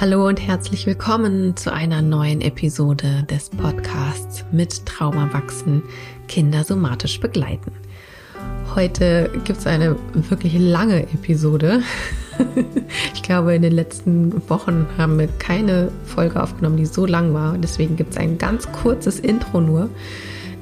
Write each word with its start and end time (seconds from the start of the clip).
Hallo 0.00 0.26
und 0.26 0.40
herzlich 0.40 0.86
willkommen 0.86 1.58
zu 1.58 1.70
einer 1.70 2.00
neuen 2.00 2.40
Episode 2.40 3.26
des 3.28 3.50
Podcasts 3.50 4.46
mit 4.50 4.86
Trauma 4.86 5.30
wachsen, 5.34 5.82
Kinder 6.26 6.64
somatisch 6.64 7.20
begleiten. 7.20 7.72
Heute 8.74 9.30
gibt 9.44 9.58
es 9.58 9.66
eine 9.66 9.96
wirklich 10.14 10.58
lange 10.58 11.02
Episode. 11.02 11.82
Ich 13.12 13.22
glaube, 13.22 13.54
in 13.54 13.60
den 13.60 13.74
letzten 13.74 14.48
Wochen 14.48 14.86
haben 14.96 15.18
wir 15.18 15.28
keine 15.28 15.92
Folge 16.06 16.42
aufgenommen, 16.42 16.78
die 16.78 16.86
so 16.86 17.04
lang 17.04 17.34
war. 17.34 17.58
Deswegen 17.58 17.96
gibt 17.96 18.12
es 18.12 18.16
ein 18.16 18.38
ganz 18.38 18.72
kurzes 18.72 19.20
Intro 19.20 19.60
nur. 19.60 19.90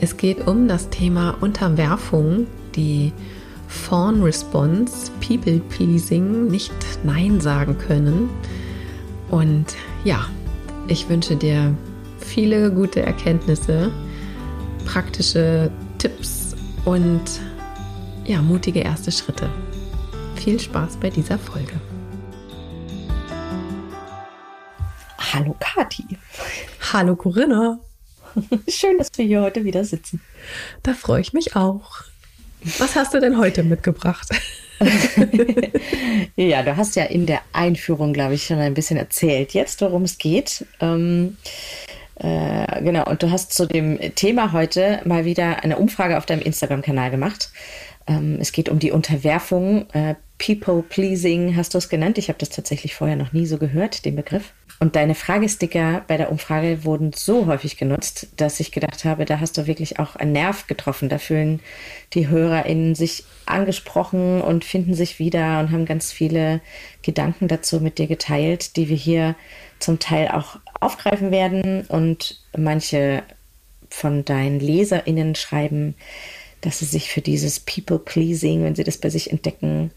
Es 0.01 0.17
geht 0.17 0.49
um 0.49 0.67
das 0.67 0.91
Thema 0.91 1.37
Unterwerfung, 1.41 2.49
die 2.75 3.13
Fawn 3.69 4.23
Response, 4.23 5.13
People 5.21 5.61
Pleasing, 5.61 6.49
nicht 6.49 6.75
Nein 7.05 7.41
sagen 7.41 7.79
können 7.79 8.29
und 9.31 9.67
ja, 10.05 10.29
ich 10.89 11.09
wünsche 11.09 11.37
dir 11.37 11.75
viele 12.19 12.73
gute 12.73 13.03
Erkenntnisse, 13.03 13.93
praktische 14.85 15.71
Tipps 15.99 16.57
und 16.85 17.23
ja, 18.25 18.41
mutige 18.43 18.81
erste 18.81 19.13
Schritte. 19.13 19.49
Viel 20.37 20.61
Spaß 20.61 20.97
bei 20.97 21.11
dieser 21.11 21.39
Folge. 21.39 21.75
Hallo 25.33 25.57
Kati. 25.59 26.05
Hallo 26.93 27.17
Corinna. 27.17 27.79
Schön, 28.69 28.99
dass 28.99 29.11
wir 29.17 29.27
hier 29.27 29.43
heute 29.43 29.65
wieder 29.65 29.85
sitzen. 29.85 30.21
Da 30.83 30.95
freue 30.95 31.21
ich 31.21 31.33
mich 31.33 31.57
auch. 31.57 32.03
Was 32.79 32.97
hast 32.97 33.15
du 33.15 33.21
denn 33.21 33.39
heute 33.39 33.63
mitgebracht? 33.63 34.29
ja, 36.37 36.63
du 36.63 36.77
hast 36.77 36.97
ja 36.97 37.05
in 37.05 37.27
der 37.27 37.41
Einführung, 37.53 38.13
glaube 38.13 38.35
ich, 38.35 38.45
schon 38.45 38.59
ein 38.59 38.75
bisschen 38.75 38.97
erzählt, 38.97 39.55
jetzt 39.55 39.81
worum 39.81 40.03
es 40.03 40.19
geht. 40.19 40.65
Ähm, 40.81 41.37
äh, 42.17 42.83
genau, 42.83 43.05
und 43.05 43.23
du 43.23 43.31
hast 43.31 43.53
zu 43.53 43.67
dem 43.67 43.99
Thema 44.15 44.53
heute 44.53 45.01
mal 45.05 45.25
wieder 45.25 45.63
eine 45.63 45.79
Umfrage 45.79 46.19
auf 46.19 46.27
deinem 46.27 46.43
Instagram-Kanal 46.43 47.11
gemacht. 47.11 47.51
Ähm, 48.07 48.39
es 48.41 48.53
geht 48.53 48.69
um 48.69 48.79
die 48.79 48.91
Unterwerfung. 48.91 49.89
Äh, 49.93 50.15
People 50.39 50.83
Pleasing 50.83 51.57
hast 51.57 51.75
du 51.75 51.79
es 51.79 51.89
genannt. 51.89 52.17
Ich 52.19 52.29
habe 52.29 52.39
das 52.39 52.51
tatsächlich 52.51 52.95
vorher 52.95 53.17
noch 53.17 53.33
nie 53.33 53.47
so 53.47 53.59
gehört, 53.59 54.05
den 54.05 54.17
Begriff. 54.17 54.53
Und 54.81 54.95
deine 54.95 55.17
Fragesticker 55.17 56.05
bei 56.07 56.17
der 56.17 56.31
Umfrage 56.31 56.85
wurden 56.85 57.13
so 57.13 57.47
häufig 57.47 57.77
genutzt, 57.77 58.29
dass 58.37 58.61
ich 58.61 58.71
gedacht 58.71 59.05
habe, 59.05 59.25
da 59.25 59.41
hast 59.41 59.59
du 59.59 59.67
wirklich 59.67 59.99
auch 59.99 60.15
einen 60.15 60.33
Nerv 60.33 60.69
getroffen. 60.69 61.09
Da 61.09 61.19
fühlen 61.19 61.61
die 62.15 62.29
HörerInnen 62.29 62.95
sich 62.95 63.25
angesprochen 63.47 64.41
und 64.41 64.65
finden 64.65 64.95
sich 64.95 65.19
wieder 65.19 65.59
und 65.59 65.73
haben 65.73 65.85
ganz 65.85 66.13
viele 66.13 66.61
Gedanken 67.03 67.49
dazu 67.49 67.81
mit 67.81 67.99
dir 67.99 68.07
geteilt, 68.07 68.77
die 68.77 68.89
wir 68.89 68.97
hier 68.97 69.35
zum 69.81 69.99
Teil 69.99 70.29
auch 70.29 70.61
aufgreifen 70.79 71.33
werden. 71.33 71.83
Und 71.89 72.41
manche 72.57 73.25
von 73.91 74.25
deinen 74.25 74.61
LeserInnen 74.61 75.35
schreiben, 75.35 75.97
dass 76.61 76.81
sie 76.81 76.85
sich 76.85 77.11
für 77.11 77.21
dieses 77.21 77.61
People-Pleasing, 77.61 78.65
wenn 78.65 78.75
sie 78.75 78.85
das 78.85 78.99
bei 78.99 79.11
sich 79.11 79.31
entdecken, 79.31 79.91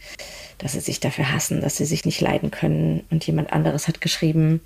dass 0.57 0.73
sie 0.73 0.79
sich 0.79 0.99
dafür 0.99 1.31
hassen, 1.31 1.61
dass 1.61 1.77
sie 1.77 1.85
sich 1.85 2.05
nicht 2.05 2.21
leiden 2.21 2.51
können. 2.51 3.03
Und 3.09 3.25
jemand 3.25 3.51
anderes 3.51 3.87
hat 3.87 4.01
geschrieben, 4.01 4.61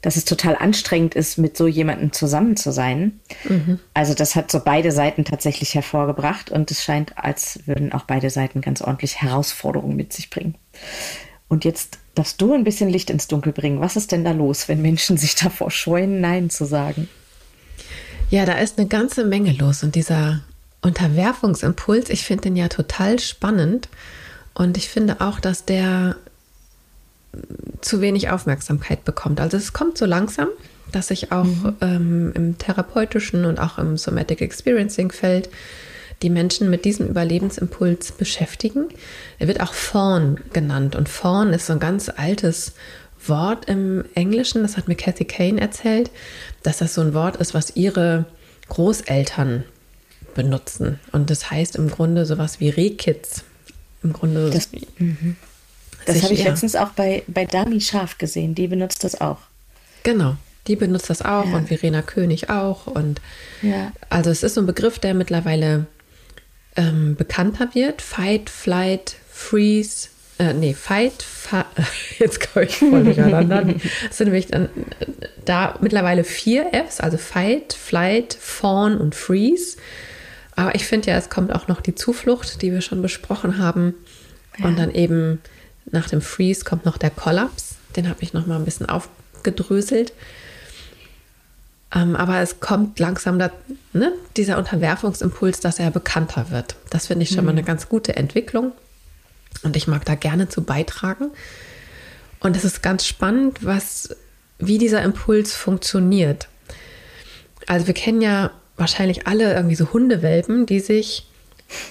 dass 0.00 0.16
es 0.16 0.24
total 0.24 0.56
anstrengend 0.56 1.14
ist, 1.14 1.38
mit 1.38 1.56
so 1.56 1.66
jemandem 1.66 2.12
zusammen 2.12 2.56
zu 2.56 2.70
sein. 2.70 3.18
Mhm. 3.48 3.80
Also 3.94 4.14
das 4.14 4.36
hat 4.36 4.50
so 4.50 4.60
beide 4.60 4.92
Seiten 4.92 5.24
tatsächlich 5.24 5.74
hervorgebracht 5.74 6.50
und 6.50 6.70
es 6.70 6.84
scheint, 6.84 7.18
als 7.18 7.60
würden 7.66 7.92
auch 7.92 8.04
beide 8.04 8.30
Seiten 8.30 8.60
ganz 8.60 8.80
ordentlich 8.80 9.22
Herausforderungen 9.22 9.96
mit 9.96 10.12
sich 10.12 10.30
bringen. 10.30 10.54
Und 11.48 11.64
jetzt 11.64 11.98
darfst 12.14 12.40
du 12.40 12.52
ein 12.52 12.64
bisschen 12.64 12.90
Licht 12.90 13.10
ins 13.10 13.26
Dunkel 13.26 13.52
bringen. 13.52 13.80
Was 13.80 13.96
ist 13.96 14.12
denn 14.12 14.24
da 14.24 14.32
los, 14.32 14.68
wenn 14.68 14.82
Menschen 14.82 15.16
sich 15.16 15.34
davor 15.34 15.70
scheuen, 15.70 16.20
Nein 16.20 16.50
zu 16.50 16.64
sagen? 16.64 17.08
Ja, 18.30 18.44
da 18.44 18.58
ist 18.58 18.78
eine 18.78 18.86
ganze 18.86 19.24
Menge 19.24 19.52
los 19.52 19.82
und 19.82 19.94
dieser 19.94 20.42
Unterwerfungsimpuls, 20.82 22.08
ich 22.10 22.24
finde 22.24 22.42
den 22.42 22.56
ja 22.56 22.68
total 22.68 23.18
spannend 23.18 23.88
und 24.54 24.76
ich 24.76 24.88
finde 24.88 25.20
auch, 25.20 25.40
dass 25.40 25.64
der 25.64 26.16
zu 27.80 28.00
wenig 28.00 28.30
Aufmerksamkeit 28.30 29.04
bekommt. 29.04 29.40
Also 29.40 29.56
es 29.56 29.72
kommt 29.72 29.98
so 29.98 30.06
langsam, 30.06 30.48
dass 30.92 31.10
ich 31.10 31.32
auch 31.32 31.44
mhm. 31.44 31.76
ähm, 31.80 32.32
im 32.34 32.58
therapeutischen 32.58 33.44
und 33.44 33.58
auch 33.58 33.78
im 33.78 33.96
Somatic 33.96 34.40
Experiencing 34.40 35.12
Feld 35.12 35.48
die 36.22 36.30
Menschen 36.30 36.70
mit 36.70 36.84
diesem 36.84 37.06
Überlebensimpuls 37.06 38.12
beschäftigen. 38.12 38.88
Er 39.38 39.46
wird 39.46 39.60
auch 39.60 39.74
Fawn 39.74 40.40
genannt 40.52 40.96
und 40.96 41.08
Fawn 41.08 41.52
ist 41.52 41.66
so 41.66 41.74
ein 41.74 41.80
ganz 41.80 42.08
altes 42.08 42.72
Wort 43.26 43.66
im 43.66 44.04
Englischen, 44.14 44.62
das 44.62 44.76
hat 44.76 44.88
mir 44.88 44.94
Kathy 44.94 45.24
Kane 45.24 45.60
erzählt, 45.60 46.10
dass 46.62 46.78
das 46.78 46.94
so 46.94 47.00
ein 47.00 47.14
Wort 47.14 47.36
ist, 47.36 47.54
was 47.54 47.76
ihre 47.76 48.24
Großeltern 48.68 49.64
benutzen. 50.34 51.00
Und 51.12 51.30
das 51.30 51.50
heißt 51.50 51.76
im 51.76 51.90
Grunde 51.90 52.26
sowas 52.26 52.60
wie 52.60 52.68
Rehkitz. 52.68 53.44
Im 54.02 54.12
Grunde. 54.12 54.50
Das, 54.50 54.70
mhm. 54.98 55.36
das 56.06 56.22
habe 56.22 56.34
ich 56.34 56.44
letztens 56.44 56.76
auch 56.76 56.90
bei, 56.90 57.22
bei 57.26 57.44
Dami 57.44 57.80
Scharf 57.80 58.18
gesehen. 58.18 58.54
Die 58.54 58.68
benutzt 58.68 59.04
das 59.04 59.20
auch. 59.20 59.38
Genau. 60.02 60.36
Die 60.66 60.76
benutzt 60.76 61.10
das 61.10 61.22
auch 61.22 61.46
ja. 61.46 61.56
und 61.56 61.68
Verena 61.68 62.02
König 62.02 62.50
auch. 62.50 62.86
Und 62.86 63.20
ja. 63.62 63.92
also 64.10 64.30
es 64.30 64.42
ist 64.42 64.54
so 64.54 64.60
ein 64.60 64.66
Begriff, 64.66 64.98
der 64.98 65.14
mittlerweile 65.14 65.86
ähm, 66.76 67.16
bekannter 67.16 67.74
wird. 67.74 68.02
Fight, 68.02 68.50
Flight, 68.50 69.16
Freeze, 69.30 70.08
äh, 70.38 70.52
nee, 70.52 70.74
Fight, 70.74 71.22
fa 71.22 71.66
jetzt 72.18 72.52
komme 72.52 72.66
ich 72.66 72.76
voll 72.76 73.04
durcheinander. 73.04 73.66
Es 74.10 74.18
sind 74.18 74.26
nämlich 74.26 74.46
dann 74.46 74.68
da 75.44 75.76
mittlerweile 75.80 76.22
vier 76.24 76.70
Fs, 76.72 77.00
also 77.00 77.18
Fight, 77.18 77.72
Flight, 77.72 78.36
Fawn 78.40 78.98
und 78.98 79.14
Freeze. 79.14 79.76
Aber 80.58 80.74
ich 80.74 80.86
finde 80.86 81.12
ja, 81.12 81.16
es 81.16 81.30
kommt 81.30 81.54
auch 81.54 81.68
noch 81.68 81.80
die 81.80 81.94
Zuflucht, 81.94 82.62
die 82.62 82.72
wir 82.72 82.80
schon 82.80 83.00
besprochen 83.00 83.58
haben. 83.58 83.94
Ja. 84.58 84.64
Und 84.64 84.76
dann 84.76 84.90
eben 84.92 85.40
nach 85.92 86.08
dem 86.08 86.20
Freeze 86.20 86.64
kommt 86.64 86.84
noch 86.84 86.98
der 86.98 87.10
Kollaps. 87.10 87.76
Den 87.94 88.08
habe 88.08 88.24
ich 88.24 88.32
noch 88.32 88.44
mal 88.44 88.56
ein 88.56 88.64
bisschen 88.64 88.88
aufgedröselt. 88.88 90.12
Ähm, 91.94 92.16
aber 92.16 92.40
es 92.40 92.58
kommt 92.58 92.98
langsam 92.98 93.38
da, 93.38 93.52
ne, 93.92 94.12
dieser 94.36 94.58
Unterwerfungsimpuls, 94.58 95.60
dass 95.60 95.78
er 95.78 95.92
bekannter 95.92 96.50
wird. 96.50 96.74
Das 96.90 97.06
finde 97.06 97.22
ich 97.22 97.28
schon 97.28 97.42
mhm. 97.42 97.44
mal 97.44 97.52
eine 97.52 97.62
ganz 97.62 97.88
gute 97.88 98.16
Entwicklung. 98.16 98.72
Und 99.62 99.76
ich 99.76 99.86
mag 99.86 100.04
da 100.06 100.16
gerne 100.16 100.48
zu 100.48 100.64
beitragen. 100.64 101.30
Und 102.40 102.56
es 102.56 102.64
ist 102.64 102.82
ganz 102.82 103.06
spannend, 103.06 103.64
was, 103.64 104.16
wie 104.58 104.78
dieser 104.78 105.02
Impuls 105.02 105.54
funktioniert. 105.54 106.48
Also 107.68 107.86
wir 107.86 107.94
kennen 107.94 108.20
ja 108.20 108.50
wahrscheinlich 108.78 109.26
alle 109.26 109.54
irgendwie 109.54 109.74
so 109.74 109.92
Hundewelpen, 109.92 110.66
die 110.66 110.80
sich 110.80 111.26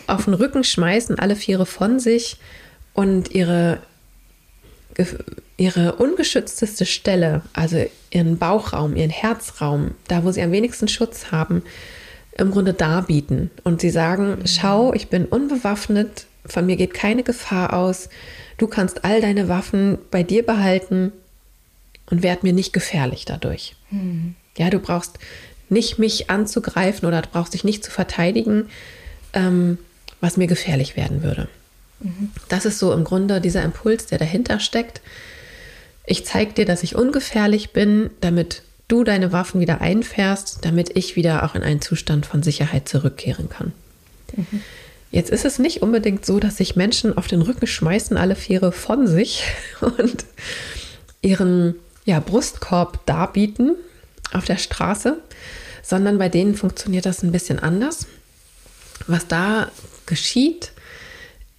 auf 0.07 0.25
den 0.25 0.33
Rücken 0.33 0.63
schmeißen, 0.63 1.19
alle 1.19 1.35
Viere 1.35 1.65
von 1.65 1.99
sich 1.99 2.37
und 2.93 3.31
ihre, 3.31 3.79
ihre 5.57 5.93
ungeschützteste 5.93 6.85
Stelle, 6.85 7.41
also 7.53 7.85
ihren 8.09 8.37
Bauchraum, 8.37 8.95
ihren 8.95 9.11
Herzraum, 9.11 9.91
da 10.07 10.23
wo 10.23 10.31
sie 10.31 10.41
am 10.41 10.51
wenigsten 10.51 10.87
Schutz 10.87 11.31
haben, 11.31 11.61
im 12.37 12.51
Grunde 12.51 12.73
darbieten. 12.73 13.51
Und 13.63 13.81
sie 13.81 13.89
sagen, 13.89 14.39
schau, 14.45 14.93
ich 14.93 15.09
bin 15.09 15.25
unbewaffnet, 15.25 16.25
von 16.45 16.65
mir 16.65 16.75
geht 16.75 16.93
keine 16.93 17.23
Gefahr 17.23 17.73
aus, 17.73 18.09
du 18.57 18.67
kannst 18.67 19.03
all 19.05 19.21
deine 19.21 19.47
Waffen 19.47 19.97
bei 20.09 20.23
dir 20.23 20.45
behalten 20.45 21.11
und 22.09 22.23
werd 22.23 22.43
mir 22.43 22.53
nicht 22.53 22.73
gefährlich 22.73 23.25
dadurch. 23.25 23.75
Mhm. 23.91 24.35
Ja, 24.57 24.69
du 24.69 24.79
brauchst 24.79 25.19
nicht 25.69 25.99
mich 25.99 26.29
anzugreifen 26.29 27.07
oder 27.07 27.21
brauchst 27.21 27.53
dich 27.53 27.63
nicht 27.63 27.83
zu 27.83 27.91
verteidigen, 27.91 28.69
ähm, 29.33 29.77
was 30.21 30.37
mir 30.37 30.47
gefährlich 30.47 30.95
werden 30.95 31.23
würde. 31.23 31.47
Mhm. 31.99 32.31
Das 32.49 32.65
ist 32.65 32.79
so 32.79 32.93
im 32.93 33.03
Grunde 33.03 33.41
dieser 33.41 33.63
Impuls, 33.63 34.05
der 34.05 34.17
dahinter 34.17 34.59
steckt. 34.59 35.01
Ich 36.05 36.25
zeige 36.25 36.53
dir, 36.53 36.65
dass 36.65 36.83
ich 36.83 36.95
ungefährlich 36.95 37.71
bin, 37.71 38.09
damit 38.21 38.63
du 38.87 39.03
deine 39.03 39.31
Waffen 39.33 39.59
wieder 39.59 39.81
einfährst, 39.81 40.59
damit 40.61 40.95
ich 40.95 41.15
wieder 41.15 41.43
auch 41.43 41.55
in 41.55 41.63
einen 41.63 41.81
Zustand 41.81 42.25
von 42.25 42.41
Sicherheit 42.43 42.87
zurückkehren 42.87 43.49
kann. 43.49 43.73
Mhm. 44.35 44.61
Jetzt 45.11 45.29
ist 45.29 45.45
es 45.45 45.59
nicht 45.59 45.81
unbedingt 45.81 46.25
so, 46.25 46.39
dass 46.39 46.57
sich 46.57 46.75
Menschen 46.75 47.17
auf 47.17 47.27
den 47.27 47.41
Rücken 47.41 47.67
schmeißen, 47.67 48.17
alle 48.17 48.35
Viere 48.35 48.71
von 48.71 49.07
sich 49.07 49.43
und 49.81 50.25
ihren 51.21 51.75
ja, 52.05 52.19
Brustkorb 52.19 53.05
darbieten 53.05 53.75
auf 54.33 54.45
der 54.45 54.57
Straße, 54.57 55.17
sondern 55.83 56.17
bei 56.17 56.29
denen 56.29 56.55
funktioniert 56.55 57.05
das 57.05 57.23
ein 57.23 57.31
bisschen 57.31 57.59
anders. 57.59 58.07
Was 59.07 59.27
da 59.27 59.71
geschieht, 60.05 60.71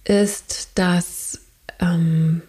ist, 0.03 0.69
dass, 0.75 1.39
ähm, 1.79 2.41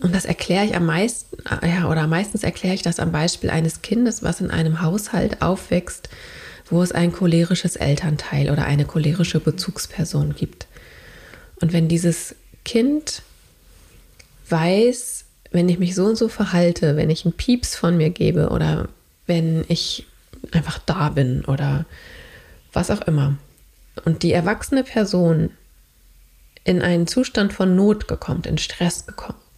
und 0.00 0.14
das 0.14 0.24
erkläre 0.24 0.64
ich 0.64 0.76
am 0.76 0.86
meisten, 0.86 1.36
äh, 1.62 1.68
ja, 1.68 1.88
oder 1.88 2.06
meistens 2.06 2.42
erkläre 2.42 2.74
ich 2.74 2.82
das 2.82 3.00
am 3.00 3.12
Beispiel 3.12 3.50
eines 3.50 3.82
Kindes, 3.82 4.22
was 4.22 4.40
in 4.40 4.50
einem 4.50 4.82
Haushalt 4.82 5.42
aufwächst, 5.42 6.08
wo 6.68 6.82
es 6.82 6.92
ein 6.92 7.12
cholerisches 7.12 7.76
Elternteil 7.76 8.50
oder 8.50 8.64
eine 8.64 8.84
cholerische 8.84 9.40
Bezugsperson 9.40 10.34
gibt. 10.34 10.66
Und 11.60 11.72
wenn 11.72 11.88
dieses 11.88 12.34
Kind 12.64 13.22
weiß, 14.48 15.24
wenn 15.52 15.68
ich 15.68 15.78
mich 15.78 15.94
so 15.94 16.04
und 16.04 16.16
so 16.16 16.28
verhalte, 16.28 16.96
wenn 16.96 17.10
ich 17.10 17.24
einen 17.24 17.34
Pieps 17.34 17.76
von 17.76 17.96
mir 17.96 18.10
gebe 18.10 18.48
oder 18.50 18.88
wenn 19.26 19.64
ich 19.68 20.06
einfach 20.52 20.78
da 20.78 21.08
bin 21.10 21.44
oder 21.44 21.84
was 22.72 22.90
auch 22.90 23.02
immer. 23.02 23.36
Und 24.04 24.22
die 24.22 24.32
erwachsene 24.32 24.84
Person 24.84 25.50
in 26.64 26.82
einen 26.82 27.06
Zustand 27.06 27.52
von 27.52 27.76
Not 27.76 28.08
gekommen, 28.08 28.42
in 28.44 28.58
Stress 28.58 29.06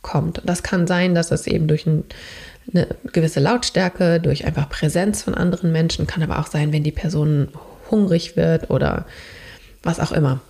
kommt. 0.03 0.43
Das 0.45 0.63
kann 0.63 0.87
sein, 0.87 1.15
dass 1.15 1.31
es 1.31 1.47
eben 1.47 1.67
durch 1.67 1.87
ein, 1.87 2.05
eine 2.73 2.87
gewisse 3.13 3.41
Lautstärke, 3.41 4.21
durch 4.21 4.45
einfach 4.45 4.69
Präsenz 4.69 5.23
von 5.23 5.35
anderen 5.35 5.73
Menschen, 5.73 6.07
kann 6.07 6.23
aber 6.23 6.39
auch 6.39 6.47
sein, 6.47 6.73
wenn 6.73 6.85
die 6.85 6.93
Person 6.93 7.49
hungrig 7.91 8.37
wird 8.37 8.71
oder 8.71 9.07
was 9.83 10.01
auch 10.01 10.13
immer. 10.13 10.41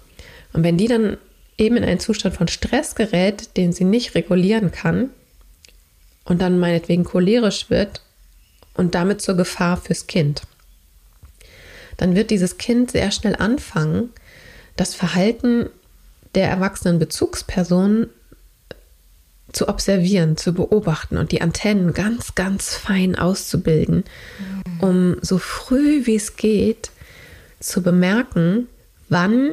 Und 0.53 0.65
wenn 0.65 0.77
die 0.77 0.89
dann 0.89 1.17
eben 1.57 1.77
in 1.77 1.85
einen 1.85 2.01
Zustand 2.01 2.35
von 2.35 2.49
Stress 2.49 2.95
gerät, 2.95 3.57
den 3.57 3.73
sie 3.73 3.85
nicht 3.85 4.15
regulieren 4.15 4.73
kann 4.73 5.11
und 6.25 6.43
dann 6.43 6.59
meinetwegen 6.59 7.05
cholerisch 7.05 7.71
wird 7.71 8.03
und 8.79 8.95
damit 8.95 9.21
zur 9.21 9.37
Gefahr 9.37 9.77
fürs 9.77 10.07
Kind, 10.07 10.43
dann 11.99 12.15
wird 12.15 12.31
dieses 12.31 12.57
Kind 12.57 12.93
sehr 12.93 13.11
schnell 13.11 13.37
anfangen, 13.37 14.11
das 14.77 14.95
Verhalten 14.95 15.69
der 16.35 16.49
erwachsenen 16.49 16.99
Bezugsperson 16.99 18.07
zu 19.53 19.69
observieren, 19.69 20.37
zu 20.37 20.53
beobachten 20.53 21.17
und 21.17 21.33
die 21.33 21.41
Antennen 21.41 21.95
ganz, 21.95 22.35
ganz 22.35 22.77
fein 22.77 23.17
auszubilden, 23.17 24.05
um 24.81 25.17
so 25.23 25.39
früh 25.39 26.07
wie 26.07 26.17
es 26.17 26.37
geht 26.37 26.91
zu 27.61 27.83
bemerken, 27.83 28.69
wann 29.09 29.53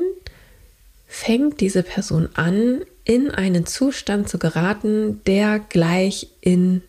fängt 1.08 1.62
diese 1.62 1.82
Person 1.82 2.30
an, 2.36 2.82
in 3.06 3.32
einen 3.32 3.66
Zustand 3.66 4.28
zu 4.30 4.38
geraten, 4.38 5.22
der 5.26 5.60
gleich 5.60 6.28
in 6.42 6.82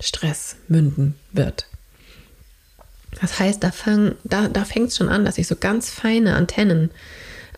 Stress 0.00 0.56
münden 0.68 1.14
wird. 1.32 1.66
Das 3.20 3.38
heißt, 3.38 3.62
da, 3.62 3.70
fang, 3.70 4.16
da, 4.24 4.48
da 4.48 4.64
fängt 4.64 4.88
es 4.88 4.96
schon 4.96 5.08
an, 5.08 5.24
dass 5.24 5.38
ich 5.38 5.46
so 5.46 5.56
ganz 5.56 5.90
feine 5.90 6.34
Antennen 6.34 6.90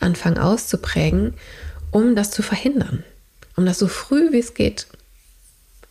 anfange 0.00 0.42
auszuprägen, 0.42 1.34
um 1.90 2.14
das 2.14 2.30
zu 2.30 2.42
verhindern. 2.42 3.04
Um 3.56 3.64
das 3.64 3.78
so 3.78 3.88
früh 3.88 4.32
wie 4.32 4.38
es 4.38 4.54
geht 4.54 4.86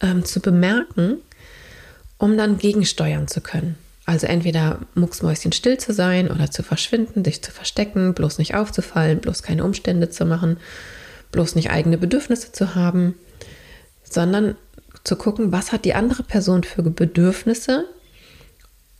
ähm, 0.01 0.23
zu 0.23 0.39
bemerken, 0.39 1.17
um 2.17 2.37
dann 2.37 2.57
gegensteuern 2.57 3.27
zu 3.27 3.41
können. 3.41 3.75
Also 4.05 4.27
entweder 4.27 4.79
mucksmäuschen 4.93 5.51
still 5.51 5.79
zu 5.79 5.91
sein 5.91 6.29
oder 6.29 6.51
zu 6.51 6.61
verschwinden, 6.61 7.25
sich 7.25 7.41
zu 7.41 7.51
verstecken, 7.51 8.13
bloß 8.13 8.37
nicht 8.37 8.53
aufzufallen, 8.53 9.19
bloß 9.19 9.41
keine 9.41 9.63
Umstände 9.63 10.11
zu 10.11 10.25
machen, 10.25 10.57
bloß 11.31 11.55
nicht 11.55 11.71
eigene 11.71 11.97
Bedürfnisse 11.97 12.51
zu 12.51 12.75
haben, 12.75 13.15
sondern 14.03 14.55
zu 15.03 15.15
gucken, 15.15 15.51
was 15.51 15.71
hat 15.71 15.85
die 15.85 15.95
andere 15.95 16.21
Person 16.21 16.63
für 16.63 16.83
Bedürfnisse 16.83 17.85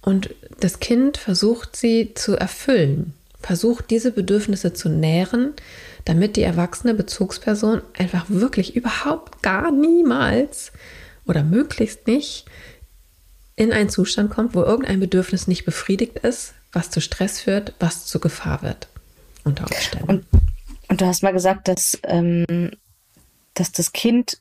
und 0.06 0.36
das 0.60 0.80
Kind 0.80 1.18
versucht 1.18 1.76
sie 1.76 2.14
zu 2.14 2.36
erfüllen, 2.36 3.16
versucht 3.42 3.90
diese 3.90 4.12
Bedürfnisse 4.12 4.72
zu 4.72 4.88
nähren, 4.88 5.54
damit 6.06 6.36
die 6.36 6.44
erwachsene 6.44 6.94
Bezugsperson 6.94 7.82
einfach 7.98 8.26
wirklich 8.30 8.76
überhaupt 8.76 9.42
gar 9.42 9.72
niemals 9.72 10.72
oder 11.26 11.44
möglichst 11.44 12.06
nicht 12.06 12.46
in 13.56 13.74
einen 13.74 13.90
Zustand 13.90 14.30
kommt, 14.30 14.54
wo 14.54 14.62
irgendein 14.62 15.00
Bedürfnis 15.00 15.48
nicht 15.48 15.66
befriedigt 15.66 16.20
ist, 16.20 16.54
was 16.72 16.92
zu 16.92 17.02
Stress 17.02 17.42
führt, 17.42 17.74
was 17.80 18.06
zu 18.06 18.20
Gefahr 18.20 18.62
wird 18.62 18.88
unter 19.44 19.66
Umständen. 19.66 20.08
Und, 20.08 20.26
und 20.88 21.02
du 21.02 21.06
hast 21.08 21.24
mal 21.24 21.34
gesagt, 21.34 21.68
dass, 21.68 21.98
ähm, 22.04 22.70
dass 23.56 23.72
das 23.72 23.92
Kind 23.92 24.38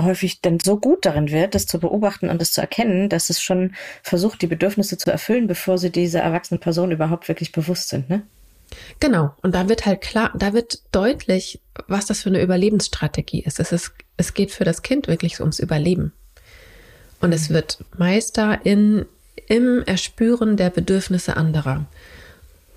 häufig 0.00 0.40
dann 0.40 0.58
so 0.60 0.78
gut 0.78 1.04
darin 1.04 1.30
wird, 1.30 1.54
das 1.54 1.66
zu 1.66 1.78
beobachten 1.78 2.28
und 2.28 2.40
das 2.40 2.52
zu 2.52 2.60
erkennen, 2.60 3.08
dass 3.08 3.30
es 3.30 3.40
schon 3.40 3.74
versucht, 4.02 4.42
die 4.42 4.46
Bedürfnisse 4.46 4.96
zu 4.96 5.10
erfüllen, 5.10 5.46
bevor 5.46 5.78
sie 5.78 5.90
diese 5.90 6.18
erwachsene 6.18 6.58
Person 6.58 6.90
überhaupt 6.92 7.28
wirklich 7.28 7.52
bewusst 7.52 7.88
sind, 7.88 8.08
ne? 8.08 8.22
Genau. 9.00 9.34
Und 9.42 9.54
da 9.54 9.68
wird 9.68 9.84
halt 9.84 10.00
klar, 10.00 10.32
da 10.34 10.54
wird 10.54 10.80
deutlich, 10.92 11.60
was 11.88 12.06
das 12.06 12.22
für 12.22 12.30
eine 12.30 12.40
Überlebensstrategie 12.40 13.42
ist. 13.42 13.60
Es 13.60 13.70
ist, 13.70 13.92
es 14.16 14.32
geht 14.32 14.50
für 14.50 14.64
das 14.64 14.80
Kind 14.80 15.08
wirklich 15.08 15.40
ums 15.40 15.58
Überleben. 15.58 16.12
Und 17.20 17.32
es 17.32 17.50
wird 17.50 17.84
Meister 17.98 18.64
in, 18.64 19.04
im 19.46 19.82
Erspüren 19.84 20.56
der 20.56 20.70
Bedürfnisse 20.70 21.36
anderer 21.36 21.86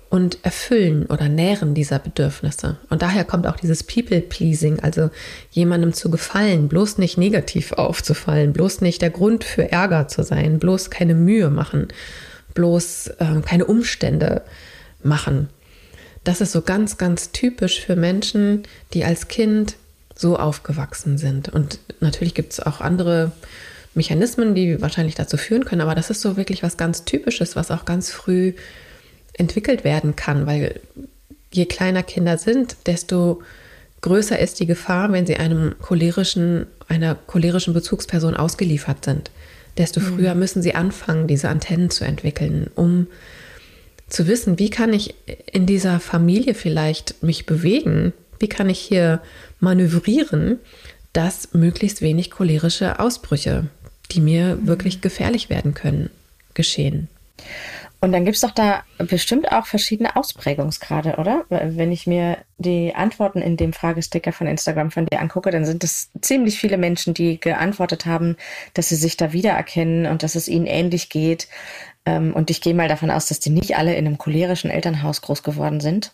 und 0.08 0.38
Erfüllen 0.44 1.06
oder 1.06 1.28
Nähren 1.28 1.74
dieser 1.74 1.98
Bedürfnisse. 1.98 2.76
Und 2.90 3.02
daher 3.02 3.24
kommt 3.24 3.46
auch 3.46 3.56
dieses 3.56 3.82
People-Pleasing, 3.82 4.80
also 4.80 5.10
jemandem 5.50 5.92
zu 5.92 6.10
gefallen, 6.10 6.68
bloß 6.68 6.98
nicht 6.98 7.18
negativ 7.18 7.72
aufzufallen, 7.72 8.52
bloß 8.52 8.80
nicht 8.80 9.02
der 9.02 9.10
Grund 9.10 9.44
für 9.44 9.70
Ärger 9.72 10.08
zu 10.08 10.22
sein, 10.22 10.58
bloß 10.58 10.90
keine 10.90 11.14
Mühe 11.14 11.50
machen, 11.50 11.88
bloß 12.54 13.08
äh, 13.18 13.40
keine 13.44 13.66
Umstände 13.66 14.42
machen. 15.02 15.48
Das 16.22 16.40
ist 16.40 16.52
so 16.52 16.62
ganz, 16.62 16.98
ganz 16.98 17.32
typisch 17.32 17.80
für 17.80 17.96
Menschen, 17.96 18.62
die 18.94 19.04
als 19.04 19.28
Kind 19.28 19.76
so 20.14 20.38
aufgewachsen 20.38 21.18
sind. 21.18 21.48
Und 21.48 21.78
natürlich 22.00 22.34
gibt 22.34 22.52
es 22.52 22.60
auch 22.60 22.80
andere 22.80 23.32
Mechanismen, 23.94 24.54
die 24.54 24.80
wahrscheinlich 24.80 25.14
dazu 25.14 25.36
führen 25.36 25.64
können, 25.64 25.80
aber 25.80 25.94
das 25.94 26.10
ist 26.10 26.20
so 26.20 26.36
wirklich 26.36 26.62
was 26.62 26.76
ganz 26.76 27.04
Typisches, 27.04 27.56
was 27.56 27.70
auch 27.70 27.84
ganz 27.84 28.10
früh 28.10 28.54
entwickelt 29.38 29.84
werden 29.84 30.16
kann, 30.16 30.46
weil 30.46 30.80
je 31.52 31.66
kleiner 31.66 32.02
Kinder 32.02 32.38
sind, 32.38 32.76
desto 32.86 33.42
größer 34.00 34.38
ist 34.38 34.60
die 34.60 34.66
Gefahr, 34.66 35.12
wenn 35.12 35.26
sie 35.26 35.36
einem 35.36 35.74
cholerischen, 35.80 36.66
einer 36.88 37.14
cholerischen 37.14 37.74
Bezugsperson 37.74 38.36
ausgeliefert 38.36 39.04
sind. 39.04 39.30
Desto 39.78 40.00
mhm. 40.00 40.04
früher 40.04 40.34
müssen 40.34 40.62
sie 40.62 40.74
anfangen, 40.74 41.26
diese 41.26 41.48
Antennen 41.48 41.90
zu 41.90 42.04
entwickeln, 42.04 42.70
um 42.74 43.06
zu 44.08 44.26
wissen, 44.26 44.58
wie 44.58 44.70
kann 44.70 44.92
ich 44.92 45.14
in 45.52 45.66
dieser 45.66 45.98
Familie 45.98 46.54
vielleicht 46.54 47.22
mich 47.22 47.46
bewegen, 47.46 48.12
wie 48.38 48.48
kann 48.48 48.70
ich 48.70 48.78
hier 48.78 49.20
manövrieren, 49.58 50.60
dass 51.12 51.54
möglichst 51.54 52.02
wenig 52.02 52.30
cholerische 52.30 53.00
Ausbrüche 53.00 53.64
die 54.12 54.20
mir 54.20 54.66
wirklich 54.66 55.00
gefährlich 55.00 55.50
werden 55.50 55.74
können, 55.74 56.10
geschehen. 56.54 57.08
Und 58.00 58.12
dann 58.12 58.24
gibt 58.24 58.36
es 58.36 58.42
doch 58.42 58.50
da 58.50 58.84
bestimmt 58.98 59.50
auch 59.50 59.66
verschiedene 59.66 60.16
Ausprägungsgrade, 60.16 61.16
oder? 61.16 61.44
Wenn 61.48 61.90
ich 61.90 62.06
mir 62.06 62.38
die 62.58 62.94
Antworten 62.94 63.40
in 63.40 63.56
dem 63.56 63.72
Fragesticker 63.72 64.32
von 64.32 64.46
Instagram 64.46 64.90
von 64.90 65.06
dir 65.06 65.20
angucke, 65.20 65.50
dann 65.50 65.64
sind 65.64 65.82
es 65.82 66.10
ziemlich 66.20 66.58
viele 66.58 66.76
Menschen, 66.76 67.14
die 67.14 67.40
geantwortet 67.40 68.06
haben, 68.06 68.36
dass 68.74 68.90
sie 68.90 68.96
sich 68.96 69.16
da 69.16 69.32
wiedererkennen 69.32 70.06
und 70.06 70.22
dass 70.22 70.34
es 70.34 70.46
ihnen 70.46 70.66
ähnlich 70.66 71.08
geht. 71.08 71.48
Ähm, 72.04 72.34
und 72.34 72.50
ich 72.50 72.60
gehe 72.60 72.74
mal 72.74 72.88
davon 72.88 73.10
aus, 73.10 73.26
dass 73.26 73.40
die 73.40 73.50
nicht 73.50 73.76
alle 73.76 73.94
in 73.94 74.06
einem 74.06 74.18
cholerischen 74.18 74.70
Elternhaus 74.70 75.22
groß 75.22 75.42
geworden 75.42 75.80
sind. 75.80 76.12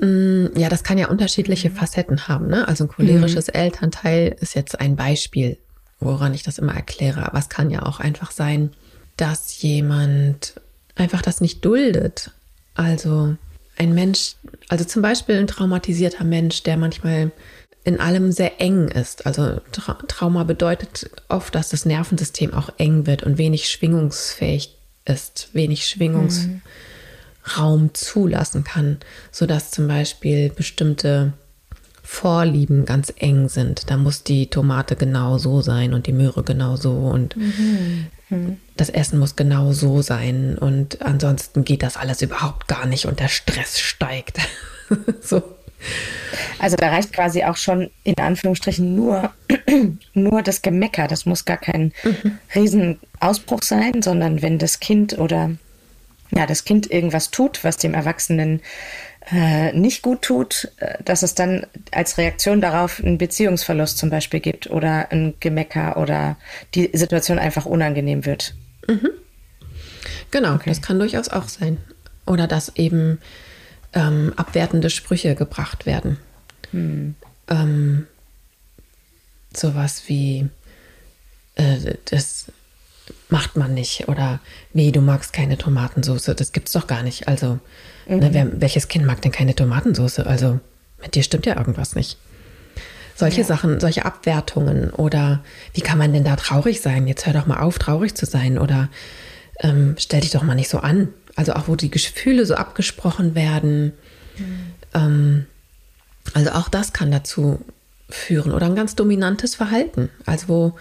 Mm, 0.00 0.46
ja, 0.56 0.68
das 0.68 0.82
kann 0.82 0.98
ja 0.98 1.08
unterschiedliche 1.08 1.70
Facetten 1.70 2.26
haben. 2.26 2.48
Ne? 2.48 2.66
Also 2.66 2.84
ein 2.84 2.88
cholerisches 2.88 3.46
mhm. 3.46 3.54
Elternteil 3.54 4.36
ist 4.40 4.54
jetzt 4.54 4.80
ein 4.80 4.96
Beispiel 4.96 5.58
woran 6.04 6.34
ich 6.34 6.42
das 6.42 6.58
immer 6.58 6.74
erkläre. 6.74 7.26
Aber 7.26 7.38
es 7.38 7.48
kann 7.48 7.70
ja 7.70 7.82
auch 7.82 8.00
einfach 8.00 8.30
sein, 8.30 8.70
dass 9.16 9.60
jemand 9.62 10.60
einfach 10.96 11.22
das 11.22 11.40
nicht 11.40 11.64
duldet. 11.64 12.30
Also 12.74 13.36
ein 13.76 13.94
Mensch, 13.94 14.34
also 14.68 14.84
zum 14.84 15.02
Beispiel 15.02 15.36
ein 15.38 15.46
traumatisierter 15.46 16.24
Mensch, 16.24 16.62
der 16.62 16.76
manchmal 16.76 17.32
in 17.84 18.00
allem 18.00 18.32
sehr 18.32 18.60
eng 18.60 18.88
ist. 18.88 19.26
Also 19.26 19.60
Tra 19.72 19.94
Trauma 20.08 20.44
bedeutet 20.44 21.10
oft, 21.28 21.54
dass 21.54 21.68
das 21.68 21.84
Nervensystem 21.84 22.54
auch 22.54 22.70
eng 22.78 23.06
wird 23.06 23.22
und 23.22 23.38
wenig 23.38 23.68
schwingungsfähig 23.68 24.76
ist, 25.04 25.50
wenig 25.52 25.86
Schwingungsraum 25.86 26.62
mhm. 27.82 27.94
zulassen 27.94 28.64
kann, 28.64 28.98
sodass 29.30 29.70
zum 29.70 29.86
Beispiel 29.86 30.48
bestimmte 30.48 31.34
Vorlieben 32.02 32.84
ganz 32.84 33.12
eng 33.16 33.48
sind. 33.48 33.90
Da 33.90 33.96
muss 33.96 34.22
die 34.24 34.48
Tomate 34.48 34.96
genau 34.96 35.36
so 35.36 35.60
sein 35.60 35.92
und 35.92 36.06
die 36.06 36.12
Möhre 36.12 36.42
genau 36.42 36.76
so 36.76 36.92
und 36.92 37.36
mhm. 37.36 38.06
Mhm. 38.34 38.56
das 38.76 38.90
Essen 38.90 39.18
muss 39.18 39.36
genau 39.36 39.72
so 39.72 40.02
sein 40.02 40.58
und 40.58 41.02
ansonsten 41.02 41.64
geht 41.64 41.82
das 41.82 41.96
alles 41.96 42.22
überhaupt 42.22 42.68
gar 42.68 42.86
nicht 42.86 43.06
und 43.06 43.20
der 43.20 43.28
Stress 43.28 43.78
steigt. 43.78 44.38
so. 45.20 45.42
Also 46.58 46.76
da 46.76 46.88
reicht 46.88 47.12
quasi 47.12 47.44
auch 47.44 47.56
schon 47.56 47.90
in 48.04 48.16
Anführungsstrichen 48.18 48.94
nur, 48.94 49.32
nur 50.14 50.42
das 50.42 50.62
Gemecker. 50.62 51.08
Das 51.08 51.26
muss 51.26 51.44
gar 51.44 51.58
kein 51.58 51.92
mhm. 52.02 52.38
Riesenausbruch 52.54 53.62
sein, 53.62 54.02
sondern 54.02 54.42
wenn 54.42 54.58
das 54.58 54.80
Kind 54.80 55.18
oder 55.18 55.50
ja, 56.30 56.46
das 56.46 56.64
Kind 56.64 56.90
irgendwas 56.90 57.30
tut, 57.30 57.62
was 57.64 57.76
dem 57.76 57.94
Erwachsenen 57.94 58.60
äh, 59.30 59.72
nicht 59.72 60.02
gut 60.02 60.22
tut, 60.22 60.70
äh, 60.78 61.02
dass 61.02 61.22
es 61.22 61.34
dann 61.34 61.66
als 61.92 62.18
Reaktion 62.18 62.60
darauf 62.60 63.02
einen 63.02 63.18
Beziehungsverlust 63.18 63.98
zum 63.98 64.10
Beispiel 64.10 64.40
gibt 64.40 64.70
oder 64.70 65.10
ein 65.10 65.34
Gemecker 65.40 65.96
oder 65.96 66.36
die 66.74 66.90
Situation 66.92 67.38
einfach 67.38 67.66
unangenehm 67.66 68.26
wird. 68.26 68.54
Mhm. 68.86 69.10
Genau, 70.30 70.54
okay. 70.54 70.70
das 70.70 70.82
kann 70.82 70.98
durchaus 70.98 71.28
auch 71.28 71.48
sein. 71.48 71.78
Oder 72.26 72.46
dass 72.46 72.74
eben 72.76 73.18
ähm, 73.92 74.32
abwertende 74.36 74.90
Sprüche 74.90 75.34
gebracht 75.34 75.86
werden. 75.86 76.18
Hm. 76.72 77.14
Ähm, 77.48 78.06
sowas 79.54 80.04
wie, 80.06 80.48
äh, 81.54 81.94
das 82.06 82.46
macht 83.28 83.56
man 83.56 83.74
nicht. 83.74 84.08
Oder 84.08 84.40
wie, 84.72 84.92
du 84.92 85.00
magst 85.00 85.32
keine 85.32 85.56
Tomatensauce, 85.56 86.34
das 86.36 86.52
gibt's 86.52 86.72
doch 86.72 86.86
gar 86.86 87.02
nicht. 87.02 87.28
Also, 87.28 87.60
mhm. 88.08 88.18
ne, 88.18 88.28
wer, 88.32 88.60
welches 88.60 88.88
Kind 88.88 89.06
mag 89.06 89.22
denn 89.22 89.32
keine 89.32 89.54
Tomatensauce? 89.54 90.20
Also, 90.20 90.60
mit 91.00 91.14
dir 91.14 91.22
stimmt 91.22 91.46
ja 91.46 91.56
irgendwas 91.56 91.94
nicht. 91.94 92.18
Solche 93.16 93.42
ja. 93.42 93.46
Sachen, 93.46 93.78
solche 93.78 94.04
Abwertungen 94.04 94.90
oder 94.90 95.44
wie 95.72 95.82
kann 95.82 95.98
man 95.98 96.12
denn 96.12 96.24
da 96.24 96.34
traurig 96.36 96.80
sein? 96.80 97.06
Jetzt 97.06 97.26
hör 97.26 97.32
doch 97.32 97.46
mal 97.46 97.60
auf, 97.60 97.78
traurig 97.78 98.14
zu 98.14 98.26
sein 98.26 98.58
oder 98.58 98.88
ähm, 99.60 99.94
stell 99.98 100.20
dich 100.20 100.32
doch 100.32 100.42
mal 100.42 100.56
nicht 100.56 100.68
so 100.68 100.78
an. 100.78 101.08
Also 101.36 101.52
auch 101.52 101.68
wo 101.68 101.76
die 101.76 101.90
Gefühle 101.90 102.44
so 102.44 102.54
abgesprochen 102.54 103.34
werden. 103.34 103.92
Mhm. 104.36 104.74
Ähm, 104.94 105.46
also 106.32 106.50
auch 106.50 106.68
das 106.68 106.92
kann 106.92 107.12
dazu 107.12 107.60
führen 108.08 108.52
oder 108.52 108.66
ein 108.66 108.74
ganz 108.74 108.96
dominantes 108.96 109.54
Verhalten. 109.54 110.10
Also 110.26 110.48
wo 110.48 110.74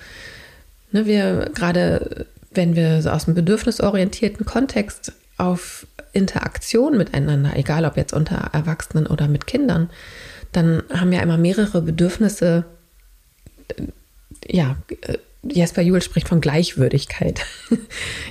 ne, 0.91 1.05
wir 1.05 1.51
gerade, 1.53 2.25
wenn 2.51 2.75
wir 2.75 3.01
so 3.01 3.09
aus 3.11 3.25
dem 3.25 3.35
bedürfnisorientierten 3.35 4.45
Kontext 4.45 5.13
auf 5.37 5.85
Interaktion 6.13 6.97
miteinander, 6.97 7.55
egal 7.55 7.85
ob 7.85 7.97
jetzt 7.97 8.13
unter 8.13 8.35
Erwachsenen 8.53 9.07
oder 9.07 9.27
mit 9.27 9.47
Kindern, 9.47 9.89
dann 10.51 10.83
haben 10.93 11.11
ja 11.11 11.21
immer 11.21 11.37
mehrere 11.37 11.81
Bedürfnisse, 11.81 12.65
ja, 14.47 14.77
äh, 15.01 15.17
Jesper 15.45 15.81
Juhl 15.81 16.01
spricht 16.01 16.29
von 16.29 16.39
Gleichwürdigkeit. 16.39 17.41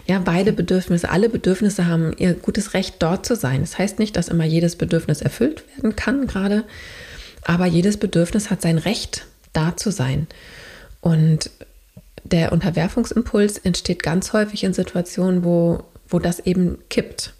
ja, 0.07 0.19
beide 0.19 0.53
Bedürfnisse, 0.53 1.11
alle 1.11 1.29
Bedürfnisse 1.29 1.87
haben 1.87 2.15
ihr 2.17 2.33
gutes 2.33 2.73
Recht, 2.73 2.97
dort 3.01 3.27
zu 3.27 3.37
sein. 3.37 3.61
Das 3.61 3.77
heißt 3.77 3.99
nicht, 3.99 4.17
dass 4.17 4.29
immer 4.29 4.45
jedes 4.45 4.77
Bedürfnis 4.77 5.21
erfüllt 5.21 5.65
werden 5.77 5.95
kann, 5.95 6.27
gerade, 6.27 6.65
aber 7.45 7.67
jedes 7.67 7.99
Bedürfnis 7.99 8.49
hat 8.49 8.63
sein 8.63 8.79
Recht, 8.79 9.27
da 9.53 9.77
zu 9.77 9.91
sein. 9.91 10.27
Und 11.03 11.51
der 12.25 12.53
Unterwerfungsimpuls 12.53 13.59
entsteht 13.59 14.03
ganz 14.03 14.33
häufig 14.33 14.65
in 14.65 14.73
Situationen, 14.73 15.45
wo, 15.45 15.83
wo 16.09 16.19
das 16.19 16.41
eben 16.41 16.79
kippt. 16.89 17.35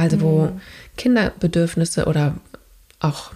Also 0.00 0.20
wo 0.20 0.46
mhm. 0.46 0.60
Kinderbedürfnisse 0.96 2.06
oder 2.06 2.36
auch 3.00 3.32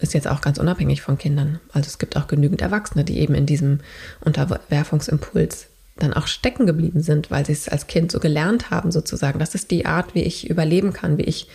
ist 0.00 0.14
jetzt 0.14 0.28
auch 0.28 0.40
ganz 0.40 0.58
unabhängig 0.58 1.02
von 1.02 1.18
Kindern. 1.18 1.60
Also 1.72 1.86
es 1.86 1.98
gibt 1.98 2.16
auch 2.16 2.26
genügend 2.26 2.60
Erwachsene, 2.60 3.04
die 3.04 3.18
eben 3.18 3.34
in 3.34 3.46
diesem 3.46 3.80
Unterwerfungsimpuls 4.20 5.66
dann 5.96 6.12
auch 6.12 6.26
stecken 6.26 6.66
geblieben 6.66 7.00
sind, 7.00 7.30
weil 7.30 7.46
sie 7.46 7.52
es 7.52 7.68
als 7.68 7.86
Kind 7.86 8.10
so 8.10 8.18
gelernt 8.18 8.70
haben, 8.70 8.90
sozusagen. 8.90 9.38
Das 9.38 9.54
ist 9.54 9.70
die 9.70 9.86
Art, 9.86 10.14
wie 10.14 10.22
ich 10.22 10.50
überleben 10.50 10.92
kann, 10.92 11.18
wie 11.18 11.22
ich 11.22 11.48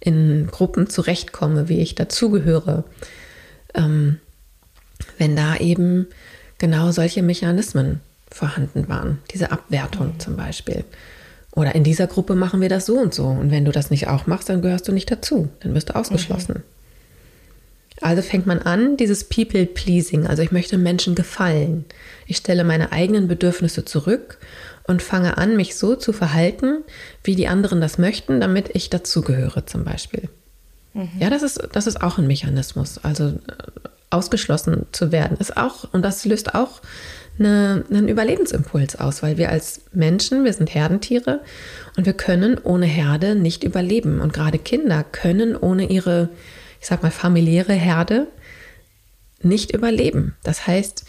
in 0.00 0.48
Gruppen 0.50 0.88
zurechtkomme, 0.88 1.68
wie 1.68 1.80
ich 1.80 1.94
dazugehöre. 1.94 2.84
Ähm, 3.74 4.18
wenn 5.18 5.36
da 5.36 5.56
eben 5.56 6.06
genau 6.58 6.90
solche 6.90 7.22
Mechanismen 7.22 8.00
vorhanden 8.30 8.88
waren, 8.88 9.18
diese 9.32 9.52
Abwertung 9.52 10.14
mhm. 10.14 10.20
zum 10.20 10.36
Beispiel. 10.36 10.84
Oder 11.56 11.74
in 11.74 11.82
dieser 11.82 12.06
Gruppe 12.06 12.34
machen 12.34 12.60
wir 12.60 12.68
das 12.68 12.86
so 12.86 12.98
und 12.98 13.14
so. 13.14 13.24
Und 13.24 13.50
wenn 13.50 13.64
du 13.64 13.72
das 13.72 13.90
nicht 13.90 14.06
auch 14.08 14.26
machst, 14.26 14.50
dann 14.50 14.60
gehörst 14.62 14.86
du 14.86 14.92
nicht 14.92 15.10
dazu. 15.10 15.48
Dann 15.60 15.74
wirst 15.74 15.88
du 15.88 15.96
ausgeschlossen. 15.96 16.58
Mhm. 16.58 16.62
Also 18.02 18.20
fängt 18.20 18.46
man 18.46 18.60
an, 18.60 18.98
dieses 18.98 19.24
People-Pleasing, 19.24 20.26
also 20.26 20.42
ich 20.42 20.52
möchte 20.52 20.76
Menschen 20.76 21.14
gefallen. 21.14 21.86
Ich 22.26 22.36
stelle 22.36 22.62
meine 22.62 22.92
eigenen 22.92 23.26
Bedürfnisse 23.26 23.86
zurück 23.86 24.36
und 24.86 25.00
fange 25.00 25.38
an, 25.38 25.56
mich 25.56 25.76
so 25.76 25.96
zu 25.96 26.12
verhalten, 26.12 26.84
wie 27.24 27.36
die 27.36 27.48
anderen 27.48 27.80
das 27.80 27.96
möchten, 27.96 28.38
damit 28.38 28.68
ich 28.74 28.90
dazugehöre 28.90 29.64
zum 29.64 29.84
Beispiel. 29.84 30.28
Mhm. 30.92 31.08
Ja, 31.18 31.30
das 31.30 31.42
ist, 31.42 31.68
das 31.72 31.86
ist 31.86 32.02
auch 32.02 32.18
ein 32.18 32.26
Mechanismus. 32.26 32.98
Also 33.02 33.28
äh, 33.28 33.32
ausgeschlossen 34.10 34.84
zu 34.92 35.10
werden 35.10 35.38
ist 35.38 35.56
auch, 35.56 35.90
und 35.92 36.02
das 36.02 36.26
löst 36.26 36.54
auch 36.54 36.82
eine, 37.38 37.84
einen 37.90 38.08
Überlebensimpuls 38.08 38.96
aus, 38.96 39.22
weil 39.22 39.36
wir 39.38 39.50
als 39.50 39.82
Menschen, 39.92 40.44
wir 40.44 40.52
sind 40.52 40.74
Herdentiere 40.74 41.40
und 41.96 42.06
wir 42.06 42.14
können 42.14 42.58
ohne 42.62 42.86
Herde 42.86 43.34
nicht 43.34 43.64
überleben. 43.64 44.20
Und 44.20 44.32
gerade 44.32 44.58
Kinder 44.58 45.04
können 45.04 45.56
ohne 45.56 45.88
ihre 45.90 46.30
ich 46.86 46.90
sag 46.90 47.02
mal, 47.02 47.10
familiäre 47.10 47.72
Herde 47.72 48.28
nicht 49.42 49.72
überleben. 49.72 50.36
Das 50.44 50.68
heißt, 50.68 51.04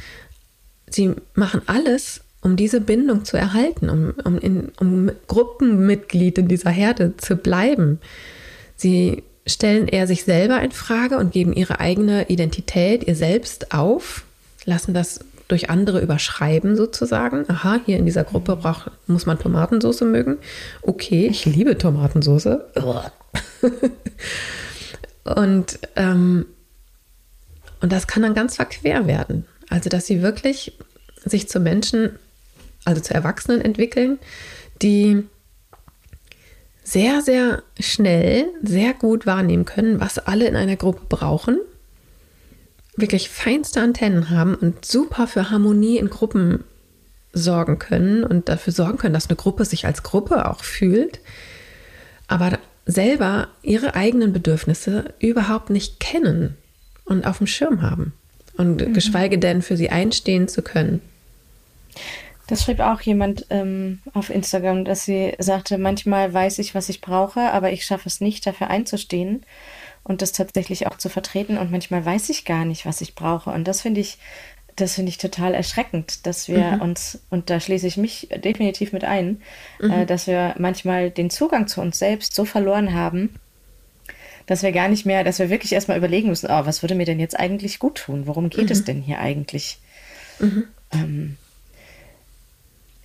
sie 0.90 1.14
machen 1.36 1.62
alles, 1.68 2.22
um 2.42 2.56
diese 2.56 2.82
Bindung 2.82 3.26
zu 3.26 3.38
erhalten, 3.38 3.90
um, 3.90 4.14
um, 4.24 4.40
in, 4.40 4.72
um 4.80 5.12
Gruppenmitglied 5.28 6.40
in 6.40 6.48
dieser 6.48 6.72
Herde 6.72 7.16
zu 7.18 7.36
bleiben. 7.36 8.00
Sie 8.76 9.24
stellen 9.46 9.88
eher 9.88 10.08
sich 10.08 10.24
selber 10.24 10.62
in 10.62 10.72
Frage 10.72 11.18
und 11.18 11.32
geben 11.32 11.54
ihre 11.54 11.80
eigene 11.80 12.28
Identität, 12.28 13.08
ihr 13.08 13.16
Selbst 13.16 13.72
auf, 13.72 14.24
lassen 14.66 14.96
das 14.96 15.20
durch 15.48 15.70
andere 15.70 16.02
überschreiben 16.02 16.76
sozusagen. 16.76 17.46
Aha, 17.50 17.80
hier 17.86 17.98
in 17.98 18.06
dieser 18.06 18.24
Gruppe 18.24 18.56
brauch, 18.58 18.88
muss 19.08 19.26
man 19.26 19.40
Tomatensauce 19.40 20.02
mögen. 20.02 20.38
Okay, 20.82 21.28
ich 21.28 21.46
liebe 21.46 21.78
Tomatensauce. 21.78 22.48
Und, 25.36 25.80
ähm, 25.96 26.46
und 27.82 27.92
das 27.92 28.08
kann 28.08 28.24
dann 28.24 28.34
ganz 28.34 28.56
verquer 28.56 29.08
werden. 29.08 29.46
Also, 29.70 29.90
dass 29.90 30.08
sie 30.08 30.22
wirklich 30.22 30.78
sich 31.24 31.50
zu 31.50 31.60
Menschen, 31.60 32.18
also 32.86 33.02
zu 33.02 33.14
Erwachsenen 33.14 33.62
entwickeln, 33.62 34.20
die 34.82 35.24
sehr, 36.84 37.22
sehr 37.22 37.64
schnell, 37.80 38.46
sehr 38.64 38.94
gut 38.94 39.26
wahrnehmen 39.26 39.66
können, 39.66 40.00
was 40.00 40.20
alle 40.20 40.48
in 40.48 40.56
einer 40.56 40.78
Gruppe 40.78 41.02
brauchen, 41.10 41.60
wirklich 42.98 43.30
feinste 43.30 43.80
Antennen 43.80 44.30
haben 44.30 44.56
und 44.56 44.84
super 44.84 45.28
für 45.28 45.50
Harmonie 45.50 45.98
in 45.98 46.10
Gruppen 46.10 46.64
sorgen 47.32 47.80
können 47.80 48.24
und 48.24 48.50
dafür 48.50 48.74
sorgen 48.74 48.98
können, 48.98 49.14
dass 49.14 49.30
eine 49.30 49.36
Gruppe 49.36 49.64
sich 49.64 49.86
als 49.86 50.04
Gruppe 50.04 50.50
auch 50.50 50.64
fühlt. 50.64 51.20
Aber 52.28 52.58
selber 52.86 53.50
ihre 53.62 53.96
eigenen 53.96 54.34
Bedürfnisse 54.34 55.14
überhaupt 55.20 55.70
nicht 55.70 56.00
kennen 56.00 56.58
und 57.06 57.26
auf 57.26 57.38
dem 57.38 57.48
Schirm 57.48 57.82
haben 57.82 58.14
und 58.58 58.82
mhm. 58.86 58.94
geschweige 58.94 59.38
denn 59.38 59.62
für 59.62 59.78
sie 59.78 59.90
einstehen 59.90 60.48
zu 60.48 60.62
können. 60.62 61.02
Das 62.48 62.64
schrieb 62.64 62.80
auch 62.80 63.02
jemand 63.02 63.46
ähm, 63.50 64.00
auf 64.14 64.30
Instagram, 64.30 64.86
dass 64.86 65.04
sie 65.04 65.34
sagte, 65.38 65.78
manchmal 65.78 66.34
weiß 66.34 66.60
ich, 66.60 66.74
was 66.74 66.88
ich 66.88 67.02
brauche, 67.02 67.52
aber 67.52 67.72
ich 67.72 67.86
schaffe 67.86 68.08
es 68.08 68.22
nicht, 68.22 68.46
dafür 68.46 68.70
einzustehen 68.70 69.44
und 70.08 70.22
das 70.22 70.32
tatsächlich 70.32 70.88
auch 70.88 70.98
zu 70.98 71.10
vertreten. 71.10 71.58
Und 71.58 71.70
manchmal 71.70 72.06
weiß 72.06 72.30
ich 72.30 72.46
gar 72.46 72.66
nicht, 72.66 72.86
was 72.86 73.02
ich 73.02 73.14
brauche. 73.14 73.50
Und 73.50 73.68
das 73.68 73.82
finde 73.82 74.02
ich 74.02 74.18
das 74.78 74.94
finde 74.94 75.10
ich 75.10 75.18
total 75.18 75.56
erschreckend, 75.56 76.28
dass 76.28 76.48
wir 76.48 76.74
mhm. 76.74 76.82
uns, 76.82 77.20
und 77.32 77.50
da 77.50 77.60
schließe 77.60 77.88
ich 77.88 77.98
mich 77.98 78.30
definitiv 78.44 78.94
mit 78.94 79.04
ein, 79.04 79.42
mhm. 79.82 79.90
äh, 79.90 80.06
dass 80.06 80.28
wir 80.28 80.54
manchmal 80.60 81.10
den 81.10 81.32
Zugang 81.32 81.68
zu 81.68 81.82
uns 81.82 81.98
selbst 81.98 82.36
so 82.36 82.46
verloren 82.46 82.94
haben, 82.94 83.34
dass 84.46 84.62
wir 84.62 84.72
gar 84.72 84.88
nicht 84.88 85.04
mehr, 85.04 85.24
dass 85.24 85.40
wir 85.40 85.50
wirklich 85.50 85.74
erstmal 85.74 85.98
überlegen 85.98 86.30
müssen, 86.30 86.52
oh, 86.52 86.66
was 86.66 86.84
würde 86.84 86.94
mir 86.94 87.08
denn 87.08 87.20
jetzt 87.20 87.40
eigentlich 87.40 87.80
gut 87.80 87.96
tun? 87.96 88.28
Worum 88.28 88.52
geht 88.52 88.66
mhm. 88.66 88.72
es 88.72 88.84
denn 88.84 89.02
hier 89.02 89.18
eigentlich? 89.18 89.80
Mhm. 90.38 90.66
Ähm, 90.94 91.38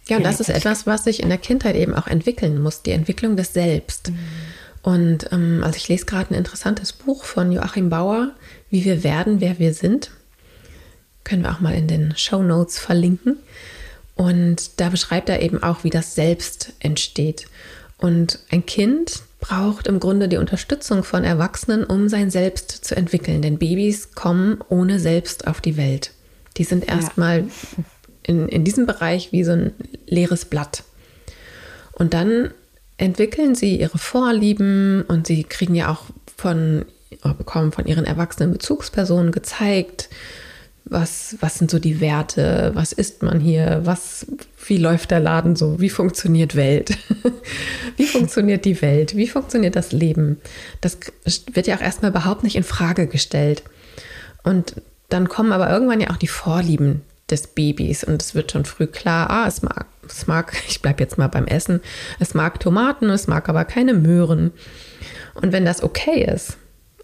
ja, 0.08 0.18
und 0.18 0.24
das 0.24 0.40
ist 0.40 0.50
etwas, 0.50 0.86
was 0.86 1.04
sich 1.04 1.22
in 1.22 1.30
der 1.30 1.38
Kindheit 1.38 1.74
eben 1.74 1.94
auch 1.94 2.06
entwickeln 2.06 2.60
muss, 2.60 2.82
die 2.82 2.92
Entwicklung 2.92 3.34
des 3.34 3.54
Selbst. 3.54 4.12
Und 4.82 5.30
ähm, 5.32 5.62
also 5.64 5.76
ich 5.76 5.88
lese 5.88 6.06
gerade 6.06 6.30
ein 6.30 6.38
interessantes 6.38 6.92
Buch 6.92 7.24
von 7.24 7.52
Joachim 7.52 7.88
Bauer, 7.88 8.32
Wie 8.68 8.84
wir 8.84 9.04
werden, 9.04 9.40
wer 9.40 9.58
wir 9.58 9.74
sind. 9.74 10.10
Können 11.24 11.42
wir 11.42 11.52
auch 11.52 11.60
mal 11.60 11.74
in 11.74 11.86
den 11.86 12.16
Show 12.16 12.42
Notes 12.42 12.78
verlinken. 12.78 13.36
Und 14.16 14.80
da 14.80 14.88
beschreibt 14.88 15.28
er 15.28 15.40
eben 15.40 15.62
auch, 15.62 15.84
wie 15.84 15.90
das 15.90 16.14
Selbst 16.14 16.72
entsteht. 16.80 17.46
Und 17.98 18.40
ein 18.50 18.66
Kind 18.66 19.22
braucht 19.40 19.86
im 19.86 20.00
Grunde 20.00 20.28
die 20.28 20.36
Unterstützung 20.36 21.04
von 21.04 21.24
Erwachsenen, 21.24 21.84
um 21.84 22.08
sein 22.08 22.30
Selbst 22.30 22.84
zu 22.84 22.96
entwickeln. 22.96 23.42
Denn 23.42 23.58
Babys 23.58 24.12
kommen 24.14 24.58
ohne 24.68 24.98
Selbst 24.98 25.46
auf 25.46 25.60
die 25.60 25.76
Welt. 25.76 26.10
Die 26.56 26.64
sind 26.64 26.88
erstmal 26.88 27.40
ja. 27.40 27.46
in, 28.24 28.48
in 28.48 28.64
diesem 28.64 28.86
Bereich 28.86 29.32
wie 29.32 29.44
so 29.44 29.52
ein 29.52 29.72
leeres 30.06 30.44
Blatt. 30.44 30.82
Und 31.92 32.14
dann 32.14 32.52
entwickeln 33.02 33.54
sie 33.54 33.80
ihre 33.80 33.98
Vorlieben 33.98 35.02
und 35.02 35.26
sie 35.26 35.44
kriegen 35.44 35.74
ja 35.74 35.90
auch 35.90 36.04
von, 36.36 36.84
bekommen 37.36 37.72
von 37.72 37.86
ihren 37.86 38.04
erwachsenen 38.04 38.52
Bezugspersonen 38.52 39.32
gezeigt, 39.32 40.08
was, 40.84 41.36
was 41.40 41.54
sind 41.56 41.70
so 41.70 41.78
die 41.78 42.00
Werte? 42.00 42.72
Was 42.74 42.92
isst 42.92 43.22
man 43.22 43.40
hier? 43.40 43.82
Was, 43.84 44.26
wie 44.66 44.78
läuft 44.78 45.10
der 45.10 45.20
Laden 45.20 45.54
so? 45.54 45.80
Wie 45.80 45.90
funktioniert 45.90 46.56
Welt? 46.56 46.98
wie 47.96 48.06
funktioniert 48.06 48.64
die 48.64 48.82
Welt? 48.82 49.16
Wie 49.16 49.28
funktioniert 49.28 49.76
das 49.76 49.92
Leben? 49.92 50.40
Das 50.80 50.98
wird 51.52 51.68
ja 51.68 51.76
auch 51.76 51.80
erstmal 51.80 52.10
überhaupt 52.10 52.42
nicht 52.42 52.56
in 52.56 52.64
Frage 52.64 53.06
gestellt. 53.06 53.62
Und 54.42 54.74
dann 55.08 55.28
kommen 55.28 55.52
aber 55.52 55.70
irgendwann 55.70 56.00
ja 56.00 56.10
auch 56.10 56.16
die 56.16 56.26
Vorlieben 56.26 57.02
des 57.30 57.46
Babys 57.46 58.02
und 58.04 58.20
es 58.20 58.34
wird 58.34 58.52
schon 58.52 58.64
früh 58.64 58.86
klar, 58.86 59.30
ah, 59.30 59.46
es 59.46 59.62
mag, 59.62 59.86
es 60.12 60.26
mag, 60.26 60.52
ich 60.68 60.82
bleibe 60.82 61.02
jetzt 61.02 61.18
mal 61.18 61.28
beim 61.28 61.46
Essen, 61.46 61.80
es 62.18 62.34
mag 62.34 62.60
Tomaten, 62.60 63.10
es 63.10 63.26
mag 63.26 63.48
aber 63.48 63.64
keine 63.64 63.94
Möhren. 63.94 64.52
Und 65.34 65.52
wenn 65.52 65.64
das 65.64 65.82
okay 65.82 66.24
ist, 66.24 66.58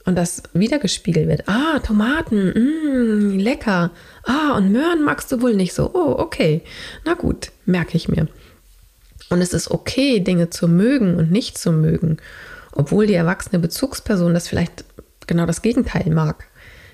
und 0.08 0.14
das 0.14 0.42
wiedergespiegelt 0.54 1.28
wird. 1.28 1.48
Ah, 1.48 1.80
Tomaten, 1.80 3.34
mh, 3.36 3.42
lecker. 3.42 3.90
Ah, 4.24 4.56
und 4.56 4.72
Möhren 4.72 5.04
magst 5.04 5.30
du 5.30 5.42
wohl 5.42 5.54
nicht 5.54 5.74
so. 5.74 5.90
Oh, 5.92 6.14
okay. 6.18 6.62
Na 7.04 7.12
gut, 7.12 7.50
merke 7.66 7.98
ich 7.98 8.08
mir. 8.08 8.26
Und 9.28 9.42
es 9.42 9.52
ist 9.52 9.70
okay, 9.70 10.20
Dinge 10.20 10.48
zu 10.48 10.66
mögen 10.66 11.16
und 11.16 11.30
nicht 11.30 11.58
zu 11.58 11.72
mögen, 11.72 12.16
obwohl 12.72 13.06
die 13.06 13.14
erwachsene 13.14 13.58
Bezugsperson 13.58 14.32
das 14.32 14.48
vielleicht 14.48 14.86
genau 15.26 15.44
das 15.44 15.60
Gegenteil 15.60 16.10
mag. 16.10 16.46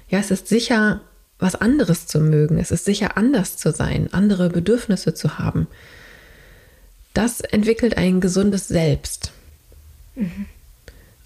Ja, 0.09 0.19
es 0.19 0.33
ist 0.33 0.49
sicher, 0.49 1.01
was 1.39 1.55
anderes 1.55 2.09
zu 2.09 2.19
mögen. 2.19 2.59
Es 2.59 2.73
ist 2.73 2.85
sicher, 2.85 3.17
anders 3.17 3.57
zu 3.57 3.71
sein, 3.71 4.09
andere 4.11 4.51
Bedürfnisse 4.51 5.15
zu 5.15 5.39
haben. 5.39 5.69
Das 7.15 7.41
entwickelt 7.41 7.97
ein 7.97 8.21
gesundes 8.21 8.69
Selbst. 8.69 9.33
Mhm 10.15 10.47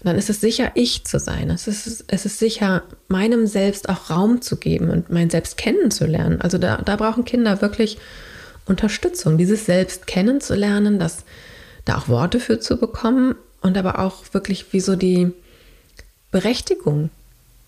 dann 0.03 0.15
ist 0.15 0.29
es 0.29 0.39
sicher, 0.39 0.71
ich 0.75 1.03
zu 1.03 1.19
sein. 1.19 1.49
Es 1.49 1.67
ist, 1.67 2.05
es 2.07 2.25
ist 2.25 2.39
sicher, 2.39 2.83
meinem 3.09 3.47
Selbst 3.47 3.89
auch 3.89 4.09
Raum 4.09 4.41
zu 4.41 4.55
geben 4.55 4.89
und 4.89 5.09
mein 5.09 5.29
Selbst 5.29 5.57
kennenzulernen. 5.57 6.39
Also 6.39 6.57
da, 6.57 6.77
da 6.77 6.95
brauchen 6.95 7.25
Kinder 7.25 7.61
wirklich 7.61 7.97
Unterstützung, 8.65 9.37
dieses 9.37 9.65
Selbst 9.65 10.07
kennenzulernen, 10.07 10.99
das 10.99 11.25
da 11.83 11.97
auch 11.97 12.07
Worte 12.07 12.39
für 12.39 12.59
zu 12.59 12.77
bekommen 12.77 13.35
und 13.61 13.77
aber 13.77 13.99
auch 13.99 14.23
wirklich 14.31 14.71
wie 14.71 14.79
so 14.79 14.95
die 14.95 15.31
Berechtigung. 16.31 17.09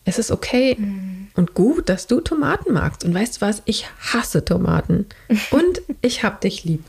Es 0.06 0.18
ist 0.18 0.32
okay 0.32 0.78
mhm. 0.80 1.28
und 1.36 1.54
gut, 1.54 1.90
dass 1.90 2.08
du 2.08 2.22
Tomaten 2.22 2.74
magst. 2.74 3.04
Und 3.04 3.14
weißt 3.14 3.38
du 3.38 3.42
was? 3.42 3.62
Ich 3.66 3.88
hasse 4.00 4.46
Tomaten. 4.46 5.06
Und 5.52 5.82
ich 6.02 6.24
hab 6.24 6.42
dich 6.42 6.64
lieb. 6.64 6.84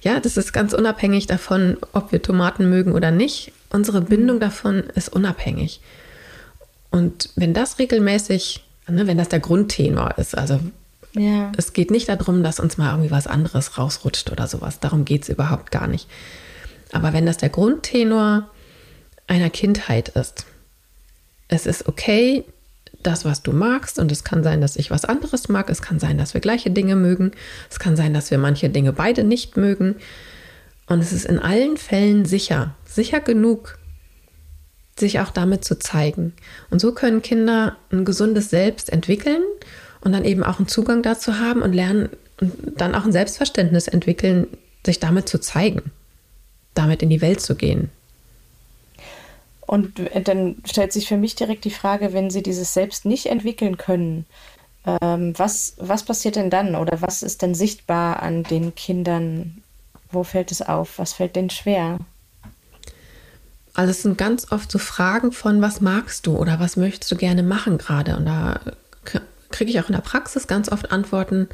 Ja, 0.00 0.20
das 0.20 0.36
ist 0.36 0.52
ganz 0.52 0.72
unabhängig 0.72 1.26
davon, 1.26 1.76
ob 1.92 2.12
wir 2.12 2.22
Tomaten 2.22 2.68
mögen 2.70 2.92
oder 2.92 3.10
nicht. 3.10 3.52
Unsere 3.70 4.00
Bindung 4.00 4.40
davon 4.40 4.84
ist 4.94 5.08
unabhängig. 5.08 5.80
Und 6.90 7.30
wenn 7.36 7.52
das 7.52 7.78
regelmäßig, 7.78 8.64
ne, 8.88 9.06
wenn 9.06 9.18
das 9.18 9.28
der 9.28 9.40
Grundtenor 9.40 10.16
ist, 10.18 10.36
also 10.36 10.60
ja. 11.14 11.52
es 11.56 11.72
geht 11.72 11.90
nicht 11.90 12.08
darum, 12.08 12.42
dass 12.42 12.60
uns 12.60 12.78
mal 12.78 12.92
irgendwie 12.92 13.10
was 13.10 13.26
anderes 13.26 13.76
rausrutscht 13.76 14.30
oder 14.30 14.46
sowas. 14.46 14.80
Darum 14.80 15.04
geht 15.04 15.22
es 15.22 15.28
überhaupt 15.28 15.70
gar 15.70 15.86
nicht. 15.86 16.08
Aber 16.92 17.12
wenn 17.12 17.26
das 17.26 17.36
der 17.36 17.50
Grundtenor 17.50 18.48
einer 19.26 19.50
Kindheit 19.50 20.10
ist, 20.10 20.46
es 21.48 21.66
ist 21.66 21.88
okay, 21.88 22.44
das, 23.02 23.24
was 23.24 23.42
du 23.42 23.52
magst, 23.52 23.98
und 23.98 24.10
es 24.10 24.24
kann 24.24 24.42
sein, 24.42 24.60
dass 24.60 24.76
ich 24.76 24.90
was 24.90 25.04
anderes 25.04 25.48
mag, 25.48 25.70
es 25.70 25.82
kann 25.82 25.98
sein, 25.98 26.18
dass 26.18 26.34
wir 26.34 26.40
gleiche 26.40 26.70
Dinge 26.70 26.96
mögen, 26.96 27.32
es 27.70 27.78
kann 27.78 27.96
sein, 27.96 28.12
dass 28.12 28.30
wir 28.30 28.38
manche 28.38 28.70
Dinge 28.70 28.92
beide 28.92 29.24
nicht 29.24 29.56
mögen. 29.56 29.96
Und 30.86 31.00
es 31.00 31.12
ist 31.12 31.26
in 31.26 31.38
allen 31.38 31.76
Fällen 31.76 32.24
sicher, 32.24 32.74
sicher 32.84 33.20
genug, 33.20 33.78
sich 34.98 35.20
auch 35.20 35.30
damit 35.30 35.64
zu 35.64 35.78
zeigen. 35.78 36.32
Und 36.70 36.80
so 36.80 36.92
können 36.92 37.22
Kinder 37.22 37.76
ein 37.92 38.04
gesundes 38.04 38.50
Selbst 38.50 38.90
entwickeln 38.90 39.42
und 40.00 40.12
dann 40.12 40.24
eben 40.24 40.42
auch 40.42 40.58
einen 40.58 40.68
Zugang 40.68 41.02
dazu 41.02 41.38
haben 41.38 41.62
und 41.62 41.72
lernen 41.72 42.08
und 42.40 42.80
dann 42.80 42.94
auch 42.94 43.04
ein 43.04 43.12
Selbstverständnis 43.12 43.88
entwickeln, 43.88 44.46
sich 44.84 44.98
damit 44.98 45.28
zu 45.28 45.38
zeigen, 45.38 45.90
damit 46.74 47.02
in 47.02 47.10
die 47.10 47.20
Welt 47.20 47.40
zu 47.40 47.54
gehen. 47.54 47.90
Und 49.68 50.00
dann 50.24 50.56
stellt 50.64 50.94
sich 50.94 51.06
für 51.06 51.18
mich 51.18 51.34
direkt 51.34 51.66
die 51.66 51.70
Frage, 51.70 52.14
wenn 52.14 52.30
sie 52.30 52.42
dieses 52.42 52.72
Selbst 52.72 53.04
nicht 53.04 53.26
entwickeln 53.26 53.76
können, 53.76 54.24
ähm, 54.86 55.38
was, 55.38 55.74
was 55.76 56.04
passiert 56.04 56.36
denn 56.36 56.48
dann 56.48 56.74
oder 56.74 57.02
was 57.02 57.22
ist 57.22 57.42
denn 57.42 57.54
sichtbar 57.54 58.22
an 58.22 58.44
den 58.44 58.74
Kindern? 58.74 59.62
Wo 60.10 60.24
fällt 60.24 60.52
es 60.52 60.62
auf? 60.62 60.98
Was 60.98 61.12
fällt 61.12 61.36
denen 61.36 61.50
schwer? 61.50 61.98
Also 63.74 63.90
es 63.90 64.00
sind 64.00 64.16
ganz 64.16 64.50
oft 64.52 64.72
so 64.72 64.78
Fragen 64.78 65.32
von, 65.32 65.60
was 65.60 65.82
magst 65.82 66.26
du 66.26 66.38
oder 66.38 66.58
was 66.60 66.78
möchtest 66.78 67.12
du 67.12 67.16
gerne 67.16 67.42
machen 67.42 67.76
gerade? 67.76 68.16
Und 68.16 68.24
da 68.24 68.60
kriege 69.50 69.70
ich 69.70 69.80
auch 69.80 69.90
in 69.90 69.94
der 69.94 70.00
Praxis 70.00 70.46
ganz 70.46 70.72
oft 70.72 70.90
Antworten, 70.90 71.46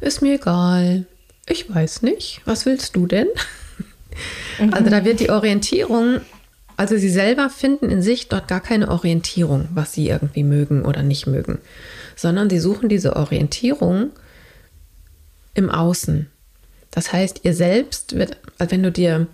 ist 0.00 0.22
mir 0.22 0.36
egal, 0.36 1.04
ich 1.46 1.72
weiß 1.72 2.00
nicht, 2.00 2.40
was 2.46 2.64
willst 2.64 2.96
du 2.96 3.06
denn? 3.06 3.28
Mhm. 4.58 4.72
Also 4.72 4.90
da 4.90 5.04
wird 5.04 5.20
die 5.20 5.30
Orientierung 5.30 6.22
also 6.78 6.96
sie 6.96 7.10
selber 7.10 7.50
finden 7.50 7.90
in 7.90 8.02
sich 8.02 8.28
dort 8.28 8.46
gar 8.46 8.60
keine 8.60 8.88
Orientierung, 8.88 9.68
was 9.74 9.92
sie 9.92 10.08
irgendwie 10.08 10.44
mögen 10.44 10.84
oder 10.84 11.02
nicht 11.02 11.26
mögen, 11.26 11.58
sondern 12.14 12.48
sie 12.48 12.60
suchen 12.60 12.88
diese 12.88 13.16
Orientierung 13.16 14.10
im 15.54 15.70
Außen. 15.70 16.30
Das 16.92 17.12
heißt, 17.12 17.40
ihr 17.42 17.52
Selbst 17.52 18.14
wird, 18.14 18.36
also 18.58 18.70
wenn 18.70 18.84
du 18.84 18.92
dir 18.92 19.26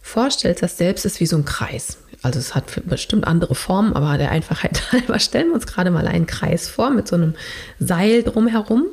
vorstellst, 0.00 0.62
das 0.62 0.78
Selbst 0.78 1.04
ist 1.04 1.18
wie 1.18 1.26
so 1.26 1.36
ein 1.36 1.44
Kreis. 1.44 1.98
Also 2.22 2.38
es 2.38 2.54
hat 2.54 2.80
bestimmt 2.86 3.26
andere 3.26 3.56
Formen, 3.56 3.94
aber 3.94 4.16
der 4.16 4.30
Einfachheit 4.30 4.80
halber 4.92 5.18
stellen 5.18 5.48
wir 5.48 5.54
uns 5.54 5.66
gerade 5.66 5.90
mal 5.90 6.06
einen 6.06 6.26
Kreis 6.26 6.68
vor 6.68 6.90
mit 6.90 7.08
so 7.08 7.16
einem 7.16 7.34
Seil 7.80 8.22
drumherum. 8.22 8.86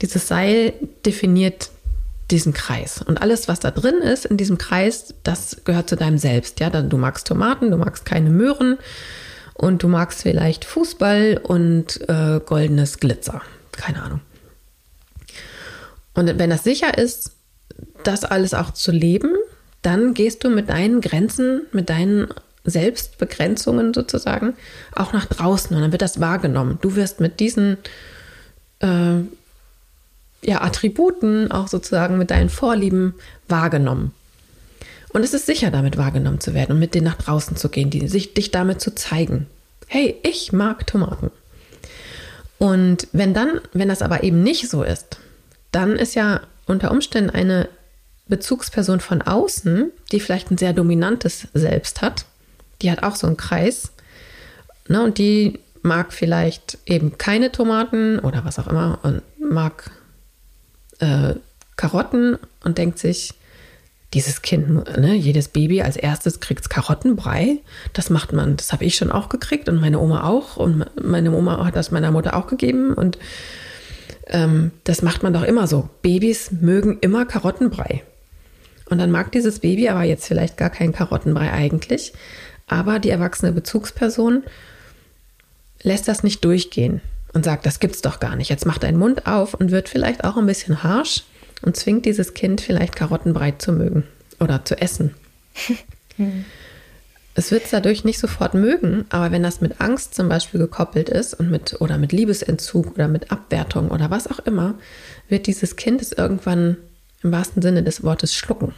Dieses 0.00 0.28
Seil 0.28 0.72
definiert 1.04 1.68
diesen 2.30 2.52
Kreis. 2.52 3.02
Und 3.02 3.20
alles, 3.20 3.48
was 3.48 3.60
da 3.60 3.70
drin 3.70 3.96
ist 3.96 4.24
in 4.24 4.36
diesem 4.36 4.58
Kreis, 4.58 5.14
das 5.22 5.58
gehört 5.64 5.88
zu 5.88 5.96
deinem 5.96 6.18
Selbst. 6.18 6.60
Ja, 6.60 6.70
du 6.70 6.96
magst 6.96 7.26
Tomaten, 7.26 7.70
du 7.70 7.76
magst 7.76 8.04
keine 8.04 8.30
Möhren 8.30 8.78
und 9.54 9.82
du 9.82 9.88
magst 9.88 10.22
vielleicht 10.22 10.64
Fußball 10.64 11.40
und 11.42 12.00
äh, 12.08 12.40
goldenes 12.44 12.98
Glitzer. 13.00 13.42
Keine 13.72 14.02
Ahnung. 14.02 14.20
Und 16.14 16.38
wenn 16.38 16.50
das 16.50 16.64
sicher 16.64 16.96
ist, 16.96 17.32
das 18.04 18.24
alles 18.24 18.54
auch 18.54 18.72
zu 18.72 18.92
leben, 18.92 19.30
dann 19.82 20.14
gehst 20.14 20.44
du 20.44 20.50
mit 20.50 20.68
deinen 20.68 21.00
Grenzen, 21.00 21.62
mit 21.72 21.90
deinen 21.90 22.28
Selbstbegrenzungen 22.64 23.92
sozusagen 23.92 24.54
auch 24.94 25.12
nach 25.12 25.26
draußen 25.26 25.74
und 25.74 25.82
dann 25.82 25.92
wird 25.92 26.02
das 26.02 26.20
wahrgenommen. 26.20 26.78
Du 26.80 26.94
wirst 26.94 27.20
mit 27.20 27.40
diesen 27.40 27.76
äh, 28.78 29.18
ja, 30.42 30.60
Attributen, 30.62 31.50
auch 31.50 31.68
sozusagen 31.68 32.18
mit 32.18 32.30
deinen 32.30 32.48
Vorlieben 32.48 33.14
wahrgenommen. 33.48 34.12
Und 35.12 35.22
es 35.22 35.34
ist 35.34 35.46
sicher, 35.46 35.70
damit 35.70 35.96
wahrgenommen 35.96 36.40
zu 36.40 36.54
werden 36.54 36.72
und 36.72 36.78
mit 36.78 36.94
denen 36.94 37.04
nach 37.04 37.18
draußen 37.18 37.56
zu 37.56 37.68
gehen, 37.68 37.90
die, 37.90 38.08
sich, 38.08 38.34
dich 38.34 38.50
damit 38.50 38.80
zu 38.80 38.94
zeigen. 38.94 39.46
Hey, 39.86 40.16
ich 40.22 40.52
mag 40.52 40.86
Tomaten. 40.86 41.30
Und 42.58 43.08
wenn 43.12 43.34
dann, 43.34 43.60
wenn 43.72 43.88
das 43.88 44.02
aber 44.02 44.22
eben 44.22 44.42
nicht 44.42 44.70
so 44.70 44.82
ist, 44.82 45.18
dann 45.70 45.96
ist 45.96 46.14
ja 46.14 46.40
unter 46.66 46.90
Umständen 46.90 47.30
eine 47.30 47.68
Bezugsperson 48.28 49.00
von 49.00 49.20
außen, 49.20 49.90
die 50.12 50.20
vielleicht 50.20 50.50
ein 50.50 50.58
sehr 50.58 50.72
dominantes 50.72 51.48
Selbst 51.52 52.00
hat, 52.00 52.24
die 52.80 52.90
hat 52.90 53.02
auch 53.02 53.16
so 53.16 53.26
einen 53.26 53.36
Kreis, 53.36 53.92
ne, 54.88 55.02
und 55.02 55.18
die 55.18 55.58
mag 55.82 56.12
vielleicht 56.12 56.78
eben 56.86 57.18
keine 57.18 57.52
Tomaten 57.52 58.18
oder 58.20 58.44
was 58.44 58.58
auch 58.58 58.68
immer 58.68 59.00
und 59.02 59.22
mag 59.38 59.90
äh, 61.02 61.34
Karotten 61.76 62.38
und 62.64 62.78
denkt 62.78 62.98
sich, 62.98 63.34
dieses 64.14 64.42
Kind, 64.42 64.98
ne, 64.98 65.14
jedes 65.14 65.48
Baby 65.48 65.82
als 65.82 65.96
erstes 65.96 66.40
kriegt 66.40 66.68
Karottenbrei. 66.68 67.58
Das 67.94 68.10
macht 68.10 68.32
man, 68.32 68.56
das 68.56 68.72
habe 68.72 68.84
ich 68.84 68.94
schon 68.94 69.10
auch 69.10 69.28
gekriegt 69.30 69.68
und 69.68 69.80
meine 69.80 69.98
Oma 69.98 70.24
auch. 70.24 70.58
Und 70.58 70.84
meine 71.02 71.32
Oma 71.32 71.64
hat 71.64 71.76
das 71.76 71.90
meiner 71.90 72.10
Mutter 72.10 72.36
auch 72.36 72.46
gegeben. 72.46 72.92
Und 72.92 73.18
ähm, 74.26 74.70
das 74.84 75.00
macht 75.00 75.22
man 75.22 75.32
doch 75.32 75.42
immer 75.42 75.66
so. 75.66 75.88
Babys 76.02 76.52
mögen 76.52 76.98
immer 77.00 77.24
Karottenbrei. 77.24 78.02
Und 78.90 78.98
dann 78.98 79.10
mag 79.10 79.32
dieses 79.32 79.60
Baby 79.60 79.88
aber 79.88 80.02
jetzt 80.02 80.26
vielleicht 80.26 80.58
gar 80.58 80.70
keinen 80.70 80.92
Karottenbrei 80.92 81.50
eigentlich. 81.50 82.12
Aber 82.66 82.98
die 82.98 83.10
erwachsene 83.10 83.52
Bezugsperson 83.52 84.44
lässt 85.82 86.06
das 86.06 86.22
nicht 86.22 86.44
durchgehen 86.44 87.00
und 87.32 87.44
sagt, 87.44 87.66
das 87.66 87.80
gibt's 87.80 88.02
doch 88.02 88.20
gar 88.20 88.36
nicht. 88.36 88.50
Jetzt 88.50 88.66
macht 88.66 88.82
dein 88.82 88.96
Mund 88.96 89.26
auf 89.26 89.54
und 89.54 89.70
wird 89.70 89.88
vielleicht 89.88 90.24
auch 90.24 90.36
ein 90.36 90.46
bisschen 90.46 90.82
harsh 90.82 91.24
und 91.62 91.76
zwingt 91.76 92.04
dieses 92.06 92.34
Kind 92.34 92.60
vielleicht 92.60 92.96
Karottenbrei 92.96 93.52
zu 93.52 93.72
mögen 93.72 94.04
oder 94.40 94.64
zu 94.64 94.80
essen. 94.80 95.14
hm. 96.16 96.44
Es 97.34 97.50
wird 97.50 97.64
es 97.64 97.70
dadurch 97.70 98.04
nicht 98.04 98.18
sofort 98.18 98.52
mögen, 98.52 99.06
aber 99.08 99.30
wenn 99.30 99.42
das 99.42 99.62
mit 99.62 99.80
Angst 99.80 100.14
zum 100.14 100.28
Beispiel 100.28 100.60
gekoppelt 100.60 101.08
ist 101.08 101.32
und 101.32 101.50
mit 101.50 101.80
oder 101.80 101.96
mit 101.96 102.12
Liebesentzug 102.12 102.92
oder 102.94 103.08
mit 103.08 103.30
Abwertung 103.30 103.90
oder 103.90 104.10
was 104.10 104.26
auch 104.26 104.40
immer, 104.40 104.74
wird 105.28 105.46
dieses 105.46 105.76
Kind 105.76 106.02
es 106.02 106.12
irgendwann 106.12 106.76
im 107.22 107.32
wahrsten 107.32 107.62
Sinne 107.62 107.82
des 107.82 108.02
Wortes 108.02 108.34
schlucken. 108.34 108.74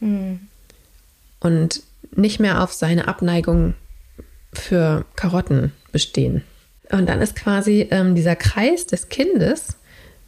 Hm. 0.00 0.40
Und 1.40 1.82
nicht 2.14 2.40
mehr 2.40 2.62
auf 2.62 2.72
seine 2.72 3.08
Abneigung 3.08 3.74
für 4.52 5.06
Karotten 5.16 5.72
bestehen. 5.92 6.42
Und 6.90 7.08
dann 7.08 7.20
ist 7.20 7.36
quasi 7.36 7.88
ähm, 7.90 8.14
dieser 8.14 8.36
Kreis 8.36 8.86
des 8.86 9.08
Kindes, 9.08 9.76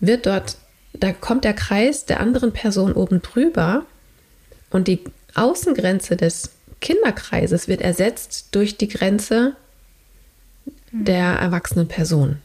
wird 0.01 0.27
dort, 0.27 0.57
da 0.93 1.13
kommt 1.13 1.45
der 1.45 1.55
Kreis 1.55 2.07
der 2.07 2.21
anderen 2.21 2.53
Person 2.53 2.93
oben 2.93 3.23
drüber 3.23 3.85
und 4.71 4.89
die 4.89 5.01
Außengrenze 5.35 6.17
des 6.17 6.51
Kinderkreises 6.81 7.69
wird 7.69 7.81
ersetzt 7.81 8.49
durch 8.53 8.77
die 8.77 8.89
Grenze 8.89 9.57
der 10.93 11.27
erwachsenen 11.27 11.89
Person. 11.89 12.41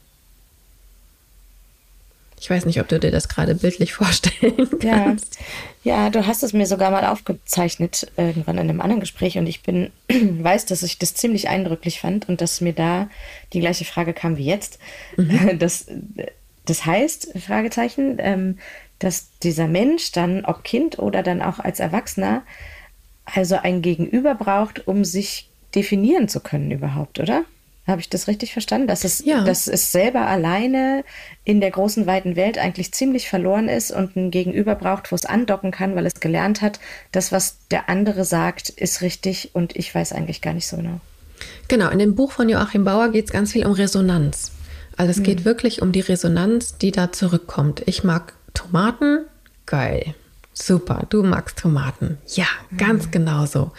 Ich 2.41 2.49
weiß 2.49 2.65
nicht, 2.65 2.81
ob 2.81 2.87
du 2.87 2.99
dir 2.99 3.11
das 3.11 3.29
gerade 3.29 3.53
bildlich 3.53 3.93
vorstellen 3.93 4.67
kannst. 4.79 5.37
Ja. 5.83 6.05
ja, 6.05 6.09
du 6.09 6.25
hast 6.25 6.41
es 6.41 6.53
mir 6.53 6.65
sogar 6.65 6.89
mal 6.89 7.05
aufgezeichnet 7.05 8.11
irgendwann 8.17 8.57
in 8.57 8.67
einem 8.67 8.81
anderen 8.81 8.99
Gespräch 8.99 9.37
und 9.37 9.45
ich 9.45 9.61
bin 9.61 9.91
weiß, 10.09 10.65
dass 10.65 10.81
ich 10.81 10.97
das 10.97 11.13
ziemlich 11.13 11.49
eindrücklich 11.49 12.01
fand 12.01 12.27
und 12.27 12.41
dass 12.41 12.59
mir 12.59 12.73
da 12.73 13.09
die 13.53 13.59
gleiche 13.59 13.85
Frage 13.85 14.13
kam 14.13 14.37
wie 14.37 14.45
jetzt. 14.45 14.79
Mhm. 15.15 15.51
Das, 15.59 15.85
das 16.65 16.85
heißt, 16.85 17.39
Fragezeichen, 17.39 18.15
ähm, 18.17 18.57
dass 18.97 19.37
dieser 19.43 19.67
Mensch 19.67 20.11
dann, 20.11 20.43
ob 20.43 20.63
Kind 20.63 20.97
oder 20.97 21.21
dann 21.21 21.43
auch 21.43 21.59
als 21.59 21.79
Erwachsener, 21.79 22.41
also 23.25 23.55
ein 23.57 23.83
Gegenüber 23.83 24.33
braucht, 24.33 24.87
um 24.87 25.05
sich 25.05 25.49
definieren 25.75 26.27
zu 26.27 26.39
können 26.39 26.71
überhaupt, 26.71 27.19
oder? 27.19 27.45
Habe 27.87 27.99
ich 27.99 28.09
das 28.09 28.27
richtig 28.27 28.53
verstanden? 28.53 28.87
Dass 28.87 29.03
es, 29.03 29.25
ja. 29.25 29.43
dass 29.43 29.67
es 29.67 29.91
selber 29.91 30.27
alleine 30.27 31.03
in 31.43 31.61
der 31.61 31.71
großen, 31.71 32.05
weiten 32.05 32.35
Welt 32.35 32.59
eigentlich 32.59 32.93
ziemlich 32.93 33.27
verloren 33.27 33.67
ist 33.67 33.91
und 33.91 34.15
ein 34.15 34.29
Gegenüber 34.29 34.75
braucht, 34.75 35.11
wo 35.11 35.15
es 35.15 35.25
andocken 35.25 35.71
kann, 35.71 35.95
weil 35.95 36.05
es 36.05 36.19
gelernt 36.19 36.61
hat, 36.61 36.79
das, 37.11 37.31
was 37.31 37.57
der 37.69 37.89
andere 37.89 38.23
sagt, 38.23 38.69
ist 38.69 39.01
richtig 39.01 39.51
und 39.53 39.75
ich 39.75 39.93
weiß 39.93 40.13
eigentlich 40.13 40.41
gar 40.41 40.53
nicht 40.53 40.67
so 40.67 40.77
genau. 40.77 41.01
Genau, 41.67 41.89
in 41.89 41.97
dem 41.97 42.13
Buch 42.15 42.31
von 42.31 42.49
Joachim 42.49 42.83
Bauer 42.83 43.09
geht 43.09 43.25
es 43.25 43.31
ganz 43.31 43.53
viel 43.53 43.65
um 43.65 43.71
Resonanz. 43.71 44.51
Also 44.95 45.09
es 45.09 45.17
hm. 45.17 45.23
geht 45.23 45.45
wirklich 45.45 45.81
um 45.81 45.91
die 45.91 46.01
Resonanz, 46.01 46.77
die 46.77 46.91
da 46.91 47.11
zurückkommt. 47.11 47.81
Ich 47.87 48.03
mag 48.03 48.33
Tomaten, 48.53 49.25
geil. 49.65 50.13
Super, 50.53 51.07
du 51.09 51.23
magst 51.23 51.57
Tomaten. 51.57 52.19
Ja, 52.27 52.45
ganz 52.77 53.05
hm. 53.05 53.11
genau 53.11 53.45
so. 53.47 53.71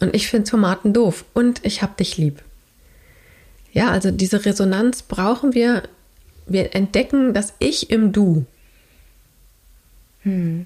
Und 0.00 0.14
ich 0.14 0.28
finde 0.28 0.48
Tomaten 0.48 0.92
doof 0.92 1.24
und 1.34 1.64
ich 1.64 1.82
hab 1.82 1.96
dich 1.96 2.16
lieb. 2.16 2.42
Ja, 3.76 3.90
also 3.90 4.10
diese 4.10 4.46
Resonanz 4.46 5.02
brauchen 5.02 5.52
wir. 5.52 5.82
Wir 6.46 6.74
entdecken 6.74 7.34
das 7.34 7.52
Ich 7.58 7.90
im 7.90 8.10
Du. 8.10 8.46
Hm. 10.22 10.64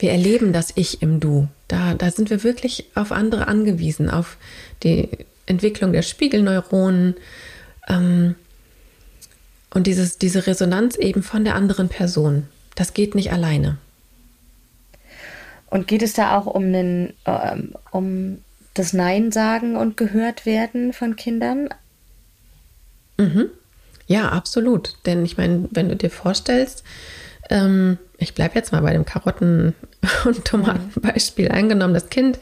Wir 0.00 0.10
erleben 0.10 0.52
das 0.52 0.72
Ich 0.74 1.00
im 1.00 1.20
Du. 1.20 1.46
Da, 1.68 1.94
da 1.94 2.10
sind 2.10 2.28
wir 2.28 2.42
wirklich 2.42 2.86
auf 2.96 3.12
andere 3.12 3.46
angewiesen, 3.46 4.10
auf 4.10 4.36
die 4.82 5.10
Entwicklung 5.46 5.92
der 5.92 6.02
Spiegelneuronen 6.02 7.14
ähm, 7.86 8.34
und 9.72 9.86
dieses, 9.86 10.18
diese 10.18 10.48
Resonanz 10.48 10.96
eben 10.96 11.22
von 11.22 11.44
der 11.44 11.54
anderen 11.54 11.88
Person. 11.88 12.48
Das 12.74 12.94
geht 12.94 13.14
nicht 13.14 13.30
alleine. 13.30 13.78
Und 15.70 15.86
geht 15.86 16.02
es 16.02 16.14
da 16.14 16.36
auch 16.36 16.46
um, 16.46 16.64
einen, 16.64 17.12
ähm, 17.26 17.74
um 17.92 18.38
das 18.74 18.92
Nein 18.92 19.30
sagen 19.30 19.76
und 19.76 19.96
gehört 19.96 20.46
werden 20.46 20.92
von 20.92 21.14
Kindern? 21.14 21.68
Mhm. 23.18 23.50
Ja, 24.06 24.28
absolut. 24.30 24.96
Denn 25.06 25.24
ich 25.24 25.36
meine, 25.36 25.68
wenn 25.70 25.88
du 25.88 25.96
dir 25.96 26.10
vorstellst, 26.10 26.84
ähm, 27.50 27.98
ich 28.18 28.34
bleibe 28.34 28.54
jetzt 28.54 28.72
mal 28.72 28.82
bei 28.82 28.92
dem 28.92 29.04
Karotten- 29.04 29.74
und 30.24 30.44
Tomatenbeispiel 30.44 31.48
eingenommen, 31.48 31.94
das 31.94 32.08
Kind 32.08 32.38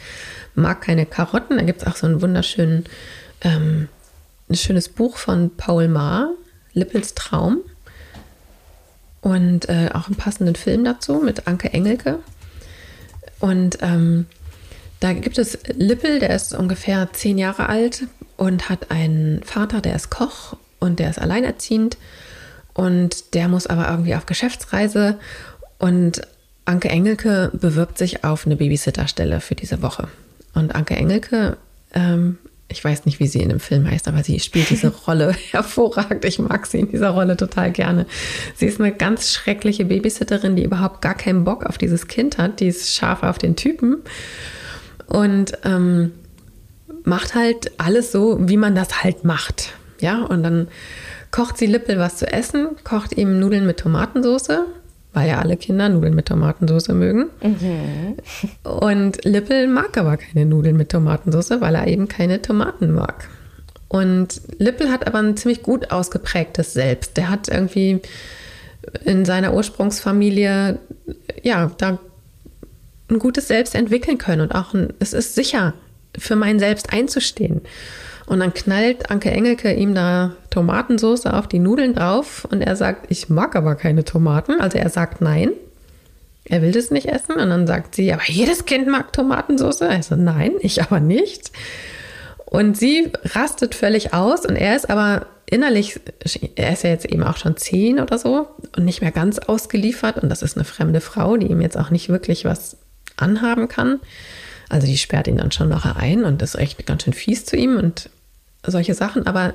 mag 0.54 0.80
keine 0.80 1.06
Karotten. 1.06 1.58
Da 1.58 1.64
gibt 1.64 1.82
es 1.82 1.86
auch 1.86 1.96
so 1.96 2.06
einen 2.06 2.22
wunderschönen, 2.22 2.84
ähm, 3.42 3.88
ein 4.48 4.56
schönes 4.56 4.88
Buch 4.88 5.16
von 5.16 5.56
Paul 5.56 5.88
Maar, 5.88 6.30
Lippels 6.72 7.14
Traum. 7.14 7.58
Und 9.20 9.68
äh, 9.68 9.90
auch 9.92 10.06
einen 10.06 10.16
passenden 10.16 10.54
Film 10.54 10.82
dazu 10.82 11.16
mit 11.16 11.46
Anke 11.46 11.72
Engelke. 11.72 12.20
Und 13.38 13.78
ähm, 13.82 14.26
da 15.00 15.12
gibt 15.12 15.38
es 15.38 15.58
Lippel, 15.74 16.20
der 16.20 16.34
ist 16.34 16.54
ungefähr 16.54 17.12
zehn 17.12 17.38
Jahre 17.38 17.68
alt 17.68 18.04
und 18.40 18.70
hat 18.70 18.90
einen 18.90 19.42
Vater, 19.42 19.82
der 19.82 19.94
ist 19.94 20.08
Koch 20.08 20.56
und 20.78 20.98
der 20.98 21.10
ist 21.10 21.18
alleinerziehend 21.18 21.98
und 22.72 23.34
der 23.34 23.48
muss 23.48 23.66
aber 23.66 23.86
irgendwie 23.90 24.14
auf 24.14 24.24
Geschäftsreise 24.24 25.18
und 25.78 26.22
Anke 26.64 26.88
Engelke 26.88 27.50
bewirbt 27.52 27.98
sich 27.98 28.24
auf 28.24 28.46
eine 28.46 28.56
Babysitterstelle 28.56 29.40
für 29.40 29.54
diese 29.54 29.82
Woche. 29.82 30.08
Und 30.54 30.74
Anke 30.74 30.96
Engelke, 30.96 31.58
ähm, 31.92 32.38
ich 32.68 32.82
weiß 32.82 33.04
nicht, 33.04 33.20
wie 33.20 33.26
sie 33.26 33.42
in 33.42 33.50
dem 33.50 33.60
Film 33.60 33.90
heißt, 33.90 34.08
aber 34.08 34.24
sie 34.24 34.40
spielt 34.40 34.70
diese 34.70 34.88
Rolle 35.06 35.34
hervorragend. 35.50 36.24
Ich 36.24 36.38
mag 36.38 36.64
sie 36.64 36.80
in 36.80 36.90
dieser 36.90 37.10
Rolle 37.10 37.36
total 37.36 37.72
gerne. 37.72 38.06
Sie 38.56 38.64
ist 38.64 38.80
eine 38.80 38.92
ganz 38.92 39.34
schreckliche 39.34 39.84
Babysitterin, 39.84 40.56
die 40.56 40.64
überhaupt 40.64 41.02
gar 41.02 41.14
keinen 41.14 41.44
Bock 41.44 41.66
auf 41.66 41.76
dieses 41.76 42.08
Kind 42.08 42.38
hat. 42.38 42.60
Die 42.60 42.68
ist 42.68 42.94
scharf 42.94 43.22
auf 43.22 43.36
den 43.36 43.54
Typen 43.54 43.98
und 45.08 45.52
ähm, 45.64 46.12
macht 47.04 47.34
halt 47.34 47.72
alles 47.78 48.12
so, 48.12 48.38
wie 48.40 48.56
man 48.56 48.74
das 48.74 49.02
halt 49.02 49.24
macht. 49.24 49.72
Ja, 50.00 50.22
und 50.22 50.42
dann 50.42 50.68
kocht 51.30 51.58
sie 51.58 51.66
Lippel 51.66 51.98
was 51.98 52.16
zu 52.16 52.26
essen, 52.26 52.68
kocht 52.84 53.16
ihm 53.16 53.38
Nudeln 53.38 53.66
mit 53.66 53.78
Tomatensauce, 53.78 54.64
weil 55.12 55.28
ja 55.28 55.38
alle 55.38 55.56
Kinder 55.56 55.88
Nudeln 55.88 56.14
mit 56.14 56.26
Tomatensauce 56.26 56.88
mögen. 56.88 57.26
Mhm. 57.42 58.16
Und 58.62 59.24
Lippel 59.24 59.68
mag 59.68 59.96
aber 59.98 60.16
keine 60.16 60.46
Nudeln 60.46 60.76
mit 60.76 60.90
Tomatensauce, 60.90 61.60
weil 61.60 61.74
er 61.74 61.86
eben 61.86 62.08
keine 62.08 62.42
Tomaten 62.42 62.92
mag. 62.92 63.28
Und 63.88 64.40
Lippel 64.58 64.90
hat 64.90 65.06
aber 65.06 65.18
ein 65.18 65.36
ziemlich 65.36 65.62
gut 65.62 65.90
ausgeprägtes 65.90 66.72
Selbst. 66.74 67.16
Der 67.16 67.28
hat 67.28 67.48
irgendwie 67.48 68.00
in 69.04 69.24
seiner 69.24 69.52
Ursprungsfamilie, 69.52 70.78
ja, 71.42 71.70
da 71.76 71.98
ein 73.08 73.18
gutes 73.18 73.48
Selbst 73.48 73.74
entwickeln 73.74 74.18
können 74.18 74.42
und 74.42 74.54
auch 74.54 74.74
ein, 74.74 74.92
es 75.00 75.12
ist 75.12 75.34
sicher, 75.34 75.74
für 76.18 76.36
mein 76.36 76.58
Selbst 76.58 76.92
einzustehen. 76.92 77.62
Und 78.26 78.40
dann 78.40 78.54
knallt 78.54 79.10
Anke 79.10 79.30
Engelke 79.30 79.72
ihm 79.72 79.94
da 79.94 80.36
Tomatensauce 80.50 81.26
auf 81.26 81.48
die 81.48 81.58
Nudeln 81.58 81.94
drauf 81.94 82.46
und 82.48 82.62
er 82.62 82.76
sagt, 82.76 83.06
ich 83.10 83.28
mag 83.28 83.56
aber 83.56 83.74
keine 83.74 84.04
Tomaten. 84.04 84.60
Also 84.60 84.78
er 84.78 84.88
sagt 84.88 85.20
nein. 85.20 85.50
Er 86.44 86.62
will 86.62 86.72
das 86.72 86.90
nicht 86.90 87.06
essen. 87.06 87.32
Und 87.34 87.50
dann 87.50 87.66
sagt 87.66 87.94
sie, 87.94 88.12
aber 88.12 88.22
jedes 88.26 88.66
Kind 88.66 88.86
mag 88.86 89.12
Tomatensauce. 89.12 89.80
Er 89.80 90.02
so, 90.02 90.14
nein, 90.14 90.52
ich 90.60 90.80
aber 90.82 91.00
nicht. 91.00 91.50
Und 92.46 92.76
sie 92.76 93.10
rastet 93.24 93.74
völlig 93.74 94.12
aus 94.12 94.44
und 94.44 94.56
er 94.56 94.74
ist 94.74 94.90
aber 94.90 95.26
innerlich, 95.46 96.00
er 96.56 96.72
ist 96.72 96.84
ja 96.84 96.90
jetzt 96.90 97.06
eben 97.06 97.22
auch 97.22 97.36
schon 97.36 97.56
zehn 97.56 98.00
oder 98.00 98.18
so 98.18 98.48
und 98.76 98.84
nicht 98.84 99.00
mehr 99.00 99.12
ganz 99.12 99.38
ausgeliefert. 99.38 100.18
Und 100.18 100.28
das 100.28 100.42
ist 100.42 100.56
eine 100.56 100.64
fremde 100.64 101.00
Frau, 101.00 101.36
die 101.36 101.48
ihm 101.48 101.60
jetzt 101.60 101.76
auch 101.76 101.90
nicht 101.90 102.08
wirklich 102.08 102.44
was 102.44 102.76
anhaben 103.16 103.68
kann. 103.68 104.00
Also 104.70 104.86
die 104.86 104.96
sperrt 104.96 105.26
ihn 105.26 105.36
dann 105.36 105.52
schon 105.52 105.68
nachher 105.68 105.96
ein 105.96 106.24
und 106.24 106.40
ist 106.40 106.54
echt 106.54 106.86
ganz 106.86 107.02
schön 107.02 107.12
fies 107.12 107.44
zu 107.44 107.56
ihm 107.56 107.76
und 107.76 108.08
solche 108.64 108.94
Sachen, 108.94 109.26
aber 109.26 109.54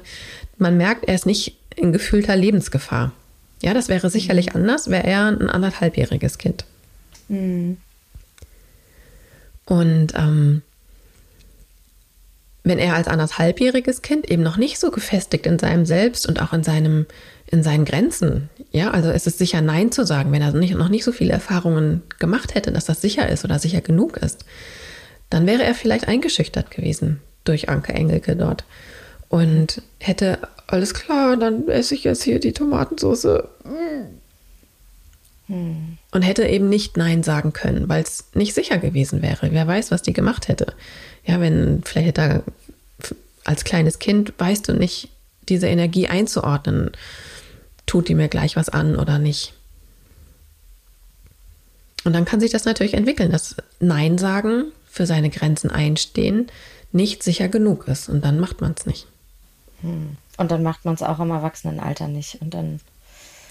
man 0.58 0.78
merkt, 0.78 1.06
er 1.08 1.16
ist 1.16 1.26
nicht 1.26 1.58
in 1.76 1.92
gefühlter 1.92 2.36
Lebensgefahr. 2.36 3.12
Ja, 3.62 3.74
das 3.74 3.88
wäre 3.88 4.10
sicherlich 4.10 4.50
mhm. 4.50 4.62
anders, 4.62 4.90
wäre 4.90 5.08
er 5.08 5.28
ein 5.28 5.50
anderthalbjähriges 5.50 6.38
Kind. 6.38 6.66
Mhm. 7.30 7.78
Und 9.66 10.14
ähm, 10.16 10.62
wenn 12.64 12.78
er 12.78 12.96
als 12.96 13.08
anderthalbjähriges 13.08 14.02
Kind 14.02 14.30
eben 14.30 14.44
noch 14.44 14.58
nicht 14.58 14.80
so 14.80 14.92
gefestigt 14.92 15.46
in 15.46 15.60
seinem 15.60 15.86
Selbst 15.86 16.28
und 16.28 16.42
auch 16.42 16.54
in 16.54 16.64
seinem 16.64 17.06
in 17.48 17.62
seinen 17.62 17.86
Grenzen, 17.86 18.50
ja, 18.72 18.90
also 18.90 19.12
es 19.12 19.28
ist 19.28 19.38
sicher 19.38 19.62
Nein 19.62 19.92
zu 19.92 20.04
sagen, 20.04 20.32
wenn 20.32 20.42
er 20.42 20.52
nicht, 20.52 20.74
noch 20.74 20.90
nicht 20.90 21.04
so 21.04 21.12
viele 21.12 21.32
Erfahrungen 21.32 22.02
gemacht 22.18 22.56
hätte, 22.56 22.72
dass 22.72 22.86
das 22.86 23.02
sicher 23.02 23.30
ist 23.30 23.46
oder 23.46 23.60
sicher 23.60 23.82
genug 23.82 24.18
ist, 24.18 24.46
dann 25.30 25.46
wäre 25.48 25.64
er 25.64 25.76
vielleicht 25.76 26.08
eingeschüchtert 26.08 26.72
gewesen 26.72 27.22
durch 27.44 27.70
Anke 27.70 27.94
Engelke 27.94 28.36
dort 28.36 28.64
und 29.30 29.82
hätte 30.00 30.40
alles 30.68 30.94
klar, 30.94 31.38
dann 31.38 31.68
esse 31.68 31.96
ich 31.96 32.04
jetzt 32.04 32.24
hier 32.24 32.40
die 32.40 32.54
Tomatensauce. 32.54 33.44
Hm. 35.48 35.98
Und 36.12 36.22
hätte 36.24 36.48
eben 36.48 36.70
nicht 36.70 36.98
Nein 36.98 37.22
sagen 37.22 37.54
können, 37.54 37.88
weil 37.88 38.02
es 38.02 38.26
nicht 38.34 38.56
sicher 38.56 38.80
gewesen 38.80 39.22
wäre. 39.22 39.50
Wer 39.52 39.68
weiß, 39.68 39.92
was 39.92 40.02
die 40.02 40.14
gemacht 40.14 40.48
hätte. 40.48 40.74
Ja, 41.24 41.40
wenn 41.40 41.84
vielleicht 41.84 42.08
hätte 42.08 42.22
er 42.22 42.44
als 43.44 43.64
kleines 43.64 44.00
Kind 44.00 44.34
weißt 44.40 44.68
du 44.68 44.74
nicht, 44.74 45.10
diese 45.48 45.68
Energie 45.68 46.08
einzuordnen. 46.08 46.92
Tut 47.86 48.08
die 48.08 48.16
mir 48.16 48.28
gleich 48.28 48.56
was 48.56 48.70
an 48.70 48.96
oder 48.96 49.20
nicht? 49.20 49.54
Und 52.06 52.14
dann 52.14 52.26
kann 52.26 52.40
sich 52.40 52.52
das 52.52 52.66
natürlich 52.66 52.96
entwickeln, 52.96 53.32
dass 53.32 53.56
Nein 53.80 54.18
sagen, 54.18 54.72
für 54.96 55.06
seine 55.06 55.30
Grenzen 55.30 55.70
einstehen, 55.70 56.48
nicht 56.94 57.22
sicher 57.22 57.50
genug 57.50 57.90
ist. 57.90 58.08
Und 58.08 58.24
dann 58.24 58.40
macht 58.40 58.62
man 58.62 58.74
es 58.78 58.86
nicht. 58.86 59.08
Hm. 59.82 60.16
Und 60.38 60.52
dann 60.52 60.64
macht 60.64 60.86
man 60.86 60.94
es 60.94 61.04
auch 61.04 61.20
im 61.20 61.32
Erwachsenenalter 61.32 62.08
nicht. 62.08 62.42
Und 62.42 62.54
dann. 62.54 62.80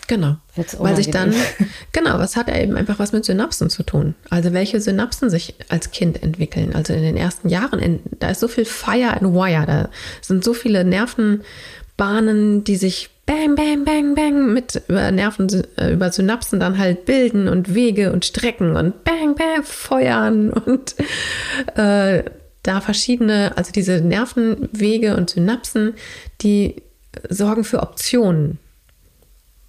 Genau. 0.07 0.37
Weil 0.79 0.97
sich 0.97 1.11
dann, 1.11 1.35
genau, 1.93 2.19
was 2.19 2.37
hat 2.37 2.49
er 2.49 2.63
eben 2.63 2.77
einfach 2.77 2.99
was 2.99 3.13
mit 3.13 3.27
Synapsen 3.27 3.69
zu 3.69 3.83
tun? 3.83 4.15
Also 4.31 4.55
welche 4.55 4.81
Synapsen 4.81 5.29
sich 5.29 5.55
als 5.69 5.91
Kind 5.91 6.23
entwickeln. 6.23 6.75
Also 6.75 6.95
in 6.95 7.03
den 7.03 7.17
ersten 7.19 7.51
Jahren, 7.51 7.79
in, 7.79 8.01
da 8.21 8.31
ist 8.31 8.41
so 8.41 8.49
viel 8.49 8.65
Fire 8.65 9.13
and 9.13 9.35
Wire, 9.35 9.67
da 9.67 9.89
sind 10.23 10.45
so 10.45 10.55
viele 10.55 10.85
Nervenbahnen, 10.85 12.65
die 12.65 12.77
sich 12.77 13.11
bang, 13.27 13.55
bang, 13.55 13.85
bang, 13.85 14.15
bang 14.15 14.53
mit 14.53 14.83
über 14.89 15.11
Nerven, 15.11 15.49
äh, 15.77 15.93
über 15.93 16.13
Synapsen 16.13 16.61
dann 16.61 16.79
halt 16.79 17.05
bilden 17.07 17.49
und 17.49 17.75
Wege 17.75 18.13
und 18.13 18.25
Strecken 18.25 18.77
und 18.77 19.05
bang, 19.05 19.35
bang, 19.35 19.63
feuern 19.63 20.51
und 20.51 20.95
äh, 21.77 22.25
da 22.63 22.81
verschiedene, 22.81 23.53
also 23.57 23.73
diese 23.73 24.01
Nervenwege 24.01 25.17
und 25.17 25.31
Synapsen, 25.31 25.95
die 26.41 26.83
sorgen 27.29 27.65
für 27.65 27.83
Optionen. 27.83 28.59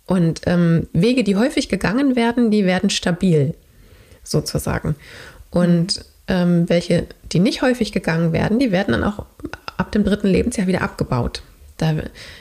Und 0.08 0.42
ähm, 0.46 0.88
Wege, 0.94 1.24
die 1.24 1.36
häufig 1.36 1.68
gegangen 1.68 2.16
werden, 2.16 2.52
die 2.52 2.66
werden 2.66 2.90
stabil, 2.90 3.56
sozusagen. 4.24 4.96
Und 5.50 6.06
ähm, 6.28 6.70
welche, 6.70 7.08
die 7.32 7.40
nicht 7.40 7.62
häufig 7.62 7.92
gegangen 7.92 8.32
werden, 8.32 8.60
die 8.60 8.72
werden 8.72 8.92
dann 8.92 9.04
auch 9.04 9.26
ab 9.78 9.92
dem 9.92 10.04
dritten 10.04 10.28
Lebensjahr 10.28 10.68
wieder 10.68 10.82
abgebaut. 10.82 11.42
Da, 11.78 11.96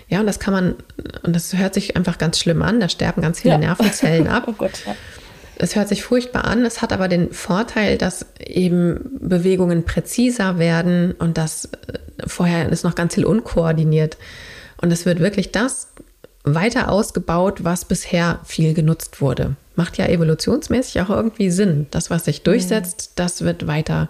ja, 0.08 0.20
und 0.20 0.26
das 0.26 0.38
kann 0.38 0.54
man, 0.54 0.74
und 1.22 1.34
das 1.34 1.54
hört 1.54 1.74
sich 1.74 1.96
einfach 1.96 2.18
ganz 2.18 2.38
schlimm 2.38 2.62
an, 2.62 2.78
da 2.78 2.88
sterben 2.88 3.20
ganz 3.20 3.40
viele 3.40 3.54
ja. 3.54 3.58
Nervenzellen 3.58 4.28
ab. 4.28 4.44
oh 4.46 4.52
Gott, 4.52 4.82
ja. 4.86 4.94
Es 5.56 5.76
hört 5.76 5.88
sich 5.88 6.02
furchtbar 6.02 6.44
an, 6.44 6.64
es 6.64 6.82
hat 6.82 6.92
aber 6.92 7.06
den 7.08 7.32
Vorteil, 7.32 7.96
dass 7.96 8.26
eben 8.38 9.18
Bewegungen 9.20 9.84
präziser 9.84 10.58
werden 10.58 11.12
und 11.12 11.38
das 11.38 11.66
äh, 11.66 11.98
vorher 12.26 12.68
ist 12.68 12.84
noch 12.84 12.94
ganz 12.94 13.14
viel 13.14 13.24
unkoordiniert. 13.24 14.16
Und 14.80 14.92
es 14.92 15.06
wird 15.06 15.20
wirklich 15.20 15.52
das 15.52 15.88
weiter 16.42 16.90
ausgebaut, 16.90 17.64
was 17.64 17.84
bisher 17.84 18.40
viel 18.44 18.74
genutzt 18.74 19.20
wurde. 19.20 19.56
Macht 19.76 19.96
ja 19.96 20.06
evolutionsmäßig 20.06 21.00
auch 21.00 21.10
irgendwie 21.10 21.50
Sinn. 21.50 21.86
Das, 21.90 22.10
was 22.10 22.26
sich 22.26 22.42
durchsetzt, 22.42 23.12
das 23.16 23.42
wird 23.42 23.66
weiter 23.66 24.08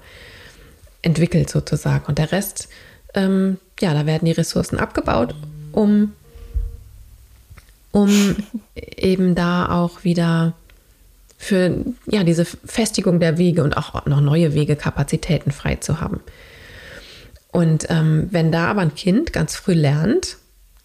entwickelt 1.02 1.48
sozusagen. 1.48 2.04
Und 2.06 2.18
der 2.18 2.32
Rest, 2.32 2.68
ähm, 3.14 3.58
ja, 3.80 3.94
da 3.94 4.06
werden 4.06 4.26
die 4.26 4.32
Ressourcen 4.32 4.78
abgebaut, 4.78 5.34
um, 5.72 6.12
um 7.92 8.36
eben 8.74 9.34
da 9.34 9.70
auch 9.70 10.04
wieder 10.04 10.54
für 11.36 11.84
ja, 12.06 12.24
diese 12.24 12.44
Festigung 12.44 13.20
der 13.20 13.36
Wege 13.36 13.62
und 13.62 13.76
auch 13.76 14.06
noch 14.06 14.20
neue 14.20 14.54
Wegekapazitäten 14.54 15.52
frei 15.52 15.76
zu 15.76 16.00
haben. 16.00 16.20
Und 17.52 17.86
ähm, 17.90 18.28
wenn 18.30 18.50
da 18.50 18.66
aber 18.66 18.80
ein 18.80 18.94
Kind 18.94 19.32
ganz 19.32 19.54
früh 19.54 19.74
lernt, 19.74 20.38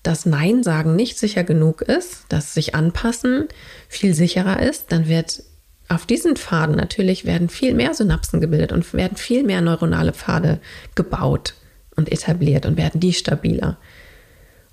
dass 0.04 0.26
Nein 0.26 0.64
sagen 0.64 0.96
nicht 0.96 1.18
sicher 1.18 1.44
genug 1.44 1.82
ist, 1.82 2.26
dass 2.30 2.54
sich 2.54 2.76
anpassen 2.76 3.48
viel 3.88 4.14
sicherer 4.14 4.62
ist, 4.62 4.92
dann 4.92 5.08
wird 5.08 5.44
auf 5.88 6.06
diesen 6.06 6.36
Pfaden 6.36 6.76
natürlich 6.76 7.26
werden 7.26 7.50
viel 7.50 7.74
mehr 7.74 7.94
Synapsen 7.94 8.40
gebildet 8.40 8.72
und 8.72 8.94
werden 8.94 9.18
viel 9.18 9.44
mehr 9.44 9.62
neuronale 9.62 10.14
Pfade 10.14 10.60
gebaut 10.94 11.56
und 12.00 12.12
etabliert 12.12 12.66
und 12.66 12.78
werden 12.78 13.00
die 13.00 13.14
stabiler. 13.14 13.78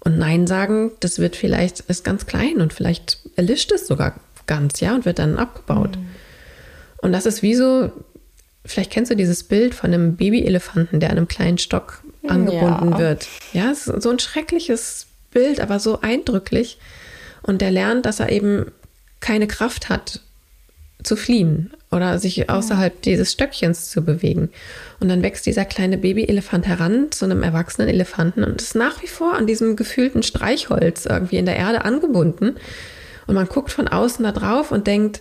Und 0.01 0.17
Nein 0.19 0.47
sagen, 0.47 0.93
das 1.01 1.19
wird 1.19 1.37
vielleicht, 1.37 1.81
ist 1.81 2.05
ganz 2.05 2.27
klein 2.27 2.61
und 2.61 2.73
vielleicht 2.73 3.19
erlischt 3.37 3.73
es 3.73 3.87
sogar 3.87 4.19
ganz, 4.47 4.81
ja, 4.81 4.95
und 4.95 5.05
wird 5.05 5.19
dann 5.19 5.37
abgebaut. 5.37 5.97
Mhm. 5.97 6.07
Und 6.99 7.13
das 7.13 7.27
ist 7.27 7.43
wie 7.43 7.55
so, 7.55 7.91
vielleicht 8.65 8.93
kennst 8.93 9.11
du 9.11 9.17
dieses 9.17 9.43
Bild 9.43 9.75
von 9.75 9.93
einem 9.93 10.17
Babyelefanten, 10.17 11.01
der 11.01 11.11
an 11.11 11.19
einem 11.19 11.29
kleinen 11.29 11.59
Stock 11.59 12.03
angebunden 12.27 12.93
ja. 12.93 12.99
wird. 12.99 13.29
Ja, 13.53 13.71
es 13.71 13.87
ist 13.87 14.03
so 14.03 14.11
ein 14.11 14.19
schreckliches 14.19 15.07
Bild, 15.33 15.61
aber 15.61 15.81
so 15.81 16.01
eindrücklich. 16.01 16.79
Und 17.43 17.61
der 17.61 17.71
lernt, 17.71 18.07
dass 18.07 18.21
er 18.21 18.31
eben 18.31 18.73
keine 19.21 19.47
Kraft 19.47 19.89
hat 19.89 20.21
zu 21.03 21.17
fliehen 21.17 21.73
oder 21.91 22.19
sich 22.19 22.49
außerhalb 22.51 23.01
dieses 23.03 23.33
Stöckchens 23.33 23.91
zu 23.91 24.03
bewegen. 24.03 24.51
Und 24.99 25.09
dann 25.09 25.23
wächst 25.23 25.47
dieser 25.47 25.65
kleine 25.65 25.99
Babyelefant 25.99 26.67
heran 26.67 27.13
zu 27.13 27.27
einem 27.27 27.43
erwachsenen 27.43 27.89
Elefanten 27.89 28.45
und 28.45 28.63
ist 28.63 28.75
nach 28.75 29.03
wie 29.03 29.09
vor 29.09 29.35
an 29.35 29.47
diesem 29.47 29.77
gefühlten 29.77 30.23
Streichholz 30.23 31.07
irgendwie 31.07 31.37
in 31.37 31.47
der 31.47 31.57
Erde 31.57 31.85
angebunden. 31.85 32.57
Und 33.27 33.35
man 33.35 33.47
guckt 33.47 33.71
von 33.71 33.89
außen 33.89 34.25
da 34.25 34.33
drauf 34.33 34.73
und 34.73 34.87
denkt, 34.87 35.21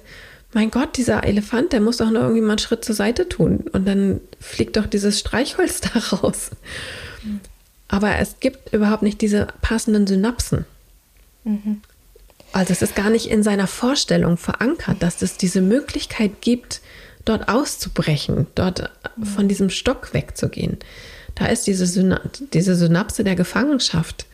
mein 0.54 0.72
Gott, 0.72 0.96
dieser 0.96 1.26
Elefant, 1.26 1.74
der 1.74 1.82
muss 1.82 1.98
doch 1.98 2.10
nur 2.10 2.22
irgendwie 2.22 2.42
mal 2.42 2.52
einen 2.52 2.60
Schritt 2.60 2.86
zur 2.86 2.96
Seite 2.96 3.28
tun. 3.28 3.66
Und 3.74 3.86
dann 3.86 4.22
fliegt 4.40 4.78
doch 4.78 4.86
dieses 4.86 5.20
Streichholz 5.20 5.82
da 5.94 6.00
raus. 6.00 6.52
Mhm. 7.24 7.42
Aber 7.90 8.16
es 8.16 8.40
gibt 8.40 8.74
überhaupt 8.74 9.04
nicht 9.04 9.20
diese 9.20 9.48
passenden 9.62 10.08
Synapsen. 10.08 10.66
Mhm. 11.44 11.82
Also 12.54 12.72
es 12.72 12.82
ist 12.82 12.96
gar 12.96 13.10
nicht 13.10 13.30
in 13.30 13.44
seiner 13.44 13.68
Vorstellung 13.68 14.38
verankert, 14.38 15.04
dass 15.04 15.22
es 15.22 15.36
diese 15.36 15.60
Möglichkeit 15.60 16.40
gibt, 16.40 16.80
dort 17.26 17.50
auszubrechen, 17.50 18.48
dort 18.56 18.92
von 19.22 19.48
diesem 19.48 19.70
Stock 19.70 20.14
wegzugehen. 20.14 20.78
Da 21.36 21.48
ist 21.48 21.68
diese, 21.68 21.86
Syna 21.86 22.22
diese 22.54 22.76
Synapse 22.76 23.24
der 23.24 23.36
Gefangenschaft. 23.36 24.26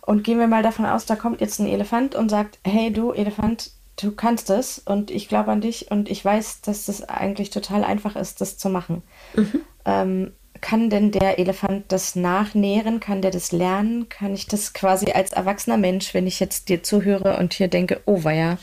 Und 0.00 0.24
gehen 0.24 0.38
wir 0.38 0.46
mal 0.46 0.62
davon 0.62 0.86
aus, 0.86 1.06
da 1.06 1.14
kommt 1.14 1.40
jetzt 1.40 1.60
ein 1.60 1.66
Elefant 1.66 2.14
und 2.14 2.30
sagt, 2.30 2.58
hey 2.64 2.92
du 2.92 3.12
Elefant, 3.12 3.70
du 3.96 4.12
kannst 4.12 4.50
es 4.50 4.78
und 4.78 5.10
ich 5.10 5.28
glaube 5.28 5.52
an 5.52 5.60
dich 5.60 5.90
und 5.90 6.10
ich 6.10 6.24
weiß, 6.24 6.62
dass 6.62 6.86
das 6.86 7.08
eigentlich 7.08 7.50
total 7.50 7.84
einfach 7.84 8.16
ist, 8.16 8.40
das 8.40 8.56
zu 8.56 8.70
machen. 8.70 9.02
Mhm. 9.34 9.60
Ähm, 9.84 10.32
kann 10.60 10.90
denn 10.90 11.10
der 11.10 11.38
Elefant 11.38 11.84
das 11.88 12.16
nachnähren? 12.16 13.00
Kann 13.00 13.22
der 13.22 13.30
das 13.30 13.52
lernen? 13.52 14.08
Kann 14.08 14.34
ich 14.34 14.46
das 14.46 14.72
quasi 14.72 15.10
als 15.12 15.32
erwachsener 15.32 15.78
Mensch, 15.78 16.12
wenn 16.12 16.26
ich 16.26 16.40
jetzt 16.40 16.68
dir 16.68 16.82
zuhöre 16.82 17.38
und 17.38 17.54
hier 17.54 17.68
denke, 17.68 18.00
oh 18.04 18.24
weia, 18.24 18.58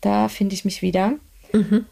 da 0.00 0.28
finde 0.28 0.54
ich 0.54 0.64
mich 0.64 0.82
wieder, 0.82 1.14
mhm. 1.54 1.86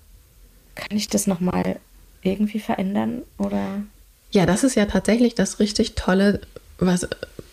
kann 0.74 0.96
ich 0.96 1.08
das 1.08 1.26
nochmal 1.26 1.78
irgendwie 2.22 2.60
verändern 2.60 3.22
oder? 3.38 3.82
Ja, 4.30 4.46
das 4.46 4.64
ist 4.64 4.74
ja 4.74 4.86
tatsächlich 4.86 5.34
das 5.34 5.60
richtig 5.60 5.94
Tolle, 5.94 6.40
was 6.78 7.06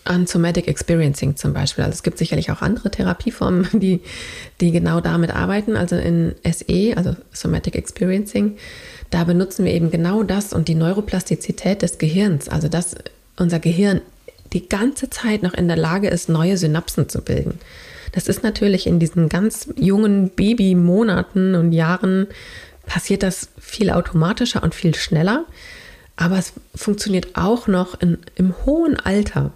an 0.05 0.25
Somatic 0.25 0.67
Experiencing 0.67 1.35
zum 1.35 1.53
Beispiel. 1.53 1.83
Also 1.83 1.93
es 1.93 2.03
gibt 2.03 2.17
sicherlich 2.17 2.51
auch 2.51 2.61
andere 2.61 2.89
Therapieformen, 2.89 3.67
die, 3.79 4.01
die 4.59 4.71
genau 4.71 5.01
damit 5.01 5.31
arbeiten. 5.31 5.75
Also 5.75 5.95
in 5.95 6.35
SE, 6.43 6.93
also 6.95 7.15
Somatic 7.31 7.75
Experiencing, 7.75 8.57
da 9.11 9.23
benutzen 9.23 9.65
wir 9.65 9.73
eben 9.73 9.91
genau 9.91 10.23
das 10.23 10.53
und 10.53 10.67
die 10.67 10.75
Neuroplastizität 10.75 11.81
des 11.81 11.97
Gehirns, 11.97 12.49
also 12.49 12.67
dass 12.67 12.95
unser 13.37 13.59
Gehirn 13.59 14.01
die 14.53 14.67
ganze 14.67 15.09
Zeit 15.09 15.43
noch 15.43 15.53
in 15.53 15.67
der 15.67 15.77
Lage 15.77 16.09
ist, 16.09 16.29
neue 16.29 16.57
Synapsen 16.57 17.07
zu 17.07 17.21
bilden. 17.21 17.59
Das 18.11 18.27
ist 18.27 18.43
natürlich 18.43 18.87
in 18.87 18.99
diesen 18.99 19.29
ganz 19.29 19.69
jungen 19.75 20.29
Babymonaten 20.29 21.55
und 21.55 21.71
Jahren 21.71 22.27
passiert 22.85 23.23
das 23.23 23.49
viel 23.59 23.91
automatischer 23.91 24.63
und 24.63 24.75
viel 24.75 24.95
schneller. 24.95 25.45
Aber 26.15 26.37
es 26.37 26.53
funktioniert 26.75 27.35
auch 27.35 27.67
noch 27.67 28.01
in, 28.01 28.17
im 28.35 28.53
hohen 28.65 28.99
Alter. 28.99 29.53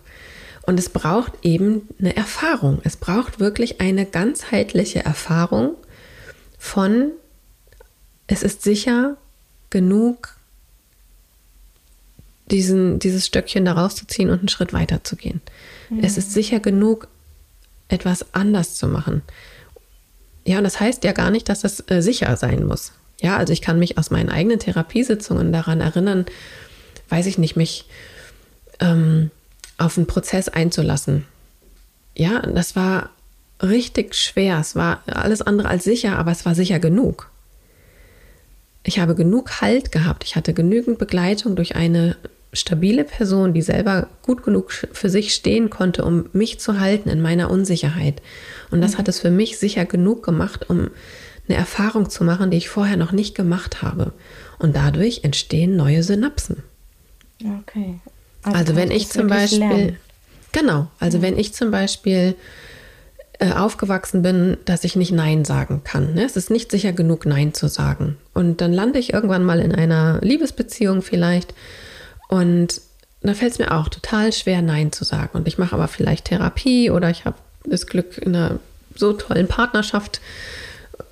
Und 0.66 0.80
es 0.80 0.90
braucht 0.90 1.34
eben 1.42 1.90
eine 2.00 2.16
Erfahrung. 2.16 2.80
Es 2.86 2.96
braucht 2.96 3.40
wirklich 3.42 3.82
eine 3.82 4.06
ganzheitliche 4.06 5.04
Erfahrung 5.04 5.76
von, 6.58 7.12
es 8.28 8.44
ist 8.44 8.62
sicher, 8.62 9.18
genug, 9.70 10.38
diesen, 12.50 13.00
dieses 13.00 13.26
Stöckchen 13.26 13.66
da 13.66 13.74
rauszuziehen 13.74 14.30
und 14.30 14.40
einen 14.40 14.48
Schritt 14.48 14.72
weiter 14.72 15.04
zu 15.04 15.18
gehen. 15.18 15.42
Mhm. 15.90 16.00
Es 16.02 16.18
ist 16.18 16.32
sicher 16.32 16.60
genug, 16.62 17.10
etwas 17.94 18.26
anders 18.34 18.76
zu 18.76 18.88
machen. 18.88 19.22
Ja, 20.46 20.58
und 20.58 20.66
das 20.66 20.80
heißt 20.80 21.04
ja 21.04 21.14
gar 21.14 21.32
nicht, 21.32 21.48
dass 21.48 21.62
das 21.62 21.84
äh, 21.90 22.02
sicher 22.02 22.36
sein 22.36 22.66
muss. 22.66 22.92
Ja, 23.22 23.38
also 23.38 23.54
ich 23.54 23.62
kann 23.62 23.80
mich 23.80 23.98
aus 23.98 24.12
meinen 24.12 24.30
eigenen 24.30 24.60
Therapiesitzungen 24.60 25.54
daran 25.54 25.80
erinnern, 25.80 26.26
weiß 27.10 27.26
ich 27.28 27.38
nicht, 27.38 27.56
mich 27.56 27.86
ähm, 28.80 29.32
auf 29.78 29.98
einen 29.98 30.08
Prozess 30.08 30.50
einzulassen. 30.50 31.26
Ja, 32.16 32.42
das 32.42 32.76
war 32.76 33.12
richtig 33.62 34.16
schwer. 34.16 34.60
Es 34.60 34.76
war 34.76 35.04
alles 35.08 35.42
andere 35.42 35.70
als 35.70 35.86
sicher, 35.86 36.18
aber 36.18 36.32
es 36.32 36.46
war 36.46 36.56
sicher 36.56 36.80
genug 36.80 37.30
ich 38.84 39.00
habe 39.00 39.16
genug 39.16 39.62
Halt 39.62 39.92
gehabt. 39.92 40.24
Ich 40.26 40.36
hatte 40.36 40.54
genügend 40.54 41.00
Begleitung 41.00 41.56
durch 41.56 41.76
eine 41.76 42.18
stabile 42.54 43.04
Person, 43.04 43.54
die 43.54 43.62
selber 43.62 44.08
gut 44.22 44.44
genug 44.44 44.72
für 44.72 45.10
sich 45.10 45.34
stehen 45.34 45.70
konnte, 45.70 46.06
um 46.06 46.30
mich 46.34 46.60
zu 46.60 46.80
halten 46.80 47.10
in 47.10 47.22
meiner 47.22 47.50
Unsicherheit. 47.50 48.22
Und 48.72 48.82
das 48.82 48.94
mhm. 48.94 48.98
hat 49.00 49.08
es 49.08 49.20
für 49.20 49.32
mich 49.32 49.58
sicher 49.58 49.86
genug 49.86 50.24
gemacht, 50.24 50.70
um 50.70 50.90
eine 51.48 51.58
Erfahrung 51.58 52.10
zu 52.10 52.24
machen, 52.24 52.52
die 52.52 52.58
ich 52.58 52.70
vorher 52.70 52.98
noch 52.98 53.12
nicht 53.12 53.36
gemacht 53.36 53.82
habe. 53.82 54.14
Und 54.60 54.76
dadurch 54.76 55.24
entstehen 55.24 55.76
neue 55.76 56.04
Synapsen. 56.04 56.64
Okay. 57.62 58.00
Also, 58.44 58.58
also 58.58 58.76
wenn 58.76 58.92
ich 58.92 59.10
zum 59.10 59.28
Beispiel, 59.28 59.60
lernen. 59.60 59.98
genau, 60.52 60.88
also 61.00 61.18
ja. 61.18 61.24
wenn 61.24 61.38
ich 61.38 61.54
zum 61.54 61.72
Beispiel 61.72 62.36
äh, 63.40 63.52
aufgewachsen 63.52 64.22
bin, 64.22 64.58
dass 64.66 64.84
ich 64.84 64.96
nicht 64.96 65.12
Nein 65.12 65.44
sagen 65.44 65.82
kann. 65.84 66.14
Ne? 66.14 66.24
Es 66.24 66.38
ist 66.38 66.50
nicht 66.50 66.72
sicher 66.72 66.94
genug, 66.94 67.26
Nein 67.26 67.54
zu 67.54 67.68
sagen. 67.68 68.18
Und 68.34 68.62
dann 68.62 68.72
lande 68.72 69.00
ich 69.00 69.14
irgendwann 69.14 69.44
mal 69.44 69.60
in 69.60 69.74
einer 69.74 70.20
Liebesbeziehung 70.22 71.02
vielleicht 71.02 71.54
und 72.30 72.82
da 73.22 73.34
fällt 73.34 73.54
es 73.54 73.60
mir 73.60 73.72
auch 73.72 73.88
total 73.88 74.34
schwer, 74.34 74.62
Nein 74.62 74.92
zu 74.92 75.06
sagen. 75.06 75.30
Und 75.34 75.48
ich 75.48 75.58
mache 75.58 75.76
aber 75.76 75.88
vielleicht 75.88 76.26
Therapie 76.26 76.92
oder 76.92 77.10
ich 77.10 77.26
habe 77.26 77.38
das 77.64 77.88
Glück, 77.88 78.18
in 78.18 78.36
einer 78.36 78.60
so 78.96 79.14
tollen 79.14 79.48
Partnerschaft, 79.48 80.20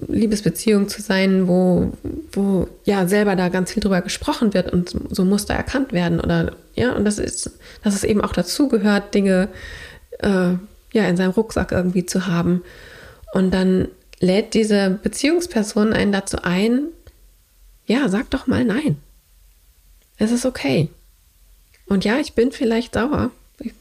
Liebesbeziehung 0.08 0.90
zu 0.90 1.02
sein, 1.02 1.48
wo, 1.48 1.94
wo 2.32 2.68
ja 2.84 3.08
selber 3.08 3.36
da 3.36 3.50
ganz 3.50 3.72
viel 3.72 3.82
drüber 3.82 4.02
gesprochen 4.02 4.54
wird 4.54 4.72
und 4.72 4.96
so 5.10 5.24
Muster 5.24 5.54
erkannt 5.54 5.94
werden. 5.94 6.20
Oder 6.20 6.54
ja, 6.76 6.94
und 6.94 7.06
das 7.06 7.18
ist, 7.18 7.52
dass 7.84 7.96
es 7.96 8.04
eben 8.04 8.22
auch 8.22 8.34
dazu 8.34 8.68
gehört, 8.68 9.14
Dinge 9.14 9.48
äh, 10.20 10.54
ja, 10.94 11.08
in 11.08 11.18
seinem 11.18 11.32
Rucksack 11.32 11.72
irgendwie 11.72 12.06
zu 12.06 12.28
haben. 12.28 12.64
Und 13.34 13.52
dann 13.54 13.88
lädt 14.20 14.54
diese 14.54 15.00
Beziehungsperson 15.02 15.94
einen 15.94 16.12
dazu 16.12 16.38
ein, 16.44 16.88
ja, 17.86 18.10
sag 18.10 18.30
doch 18.32 18.48
mal 18.48 18.66
nein. 18.66 18.98
Es 20.18 20.32
ist 20.32 20.46
okay. 20.46 20.90
Und 21.92 22.06
ja, 22.06 22.20
ich 22.20 22.36
bin 22.36 22.54
vielleicht 22.54 22.94
sauer. 22.94 23.32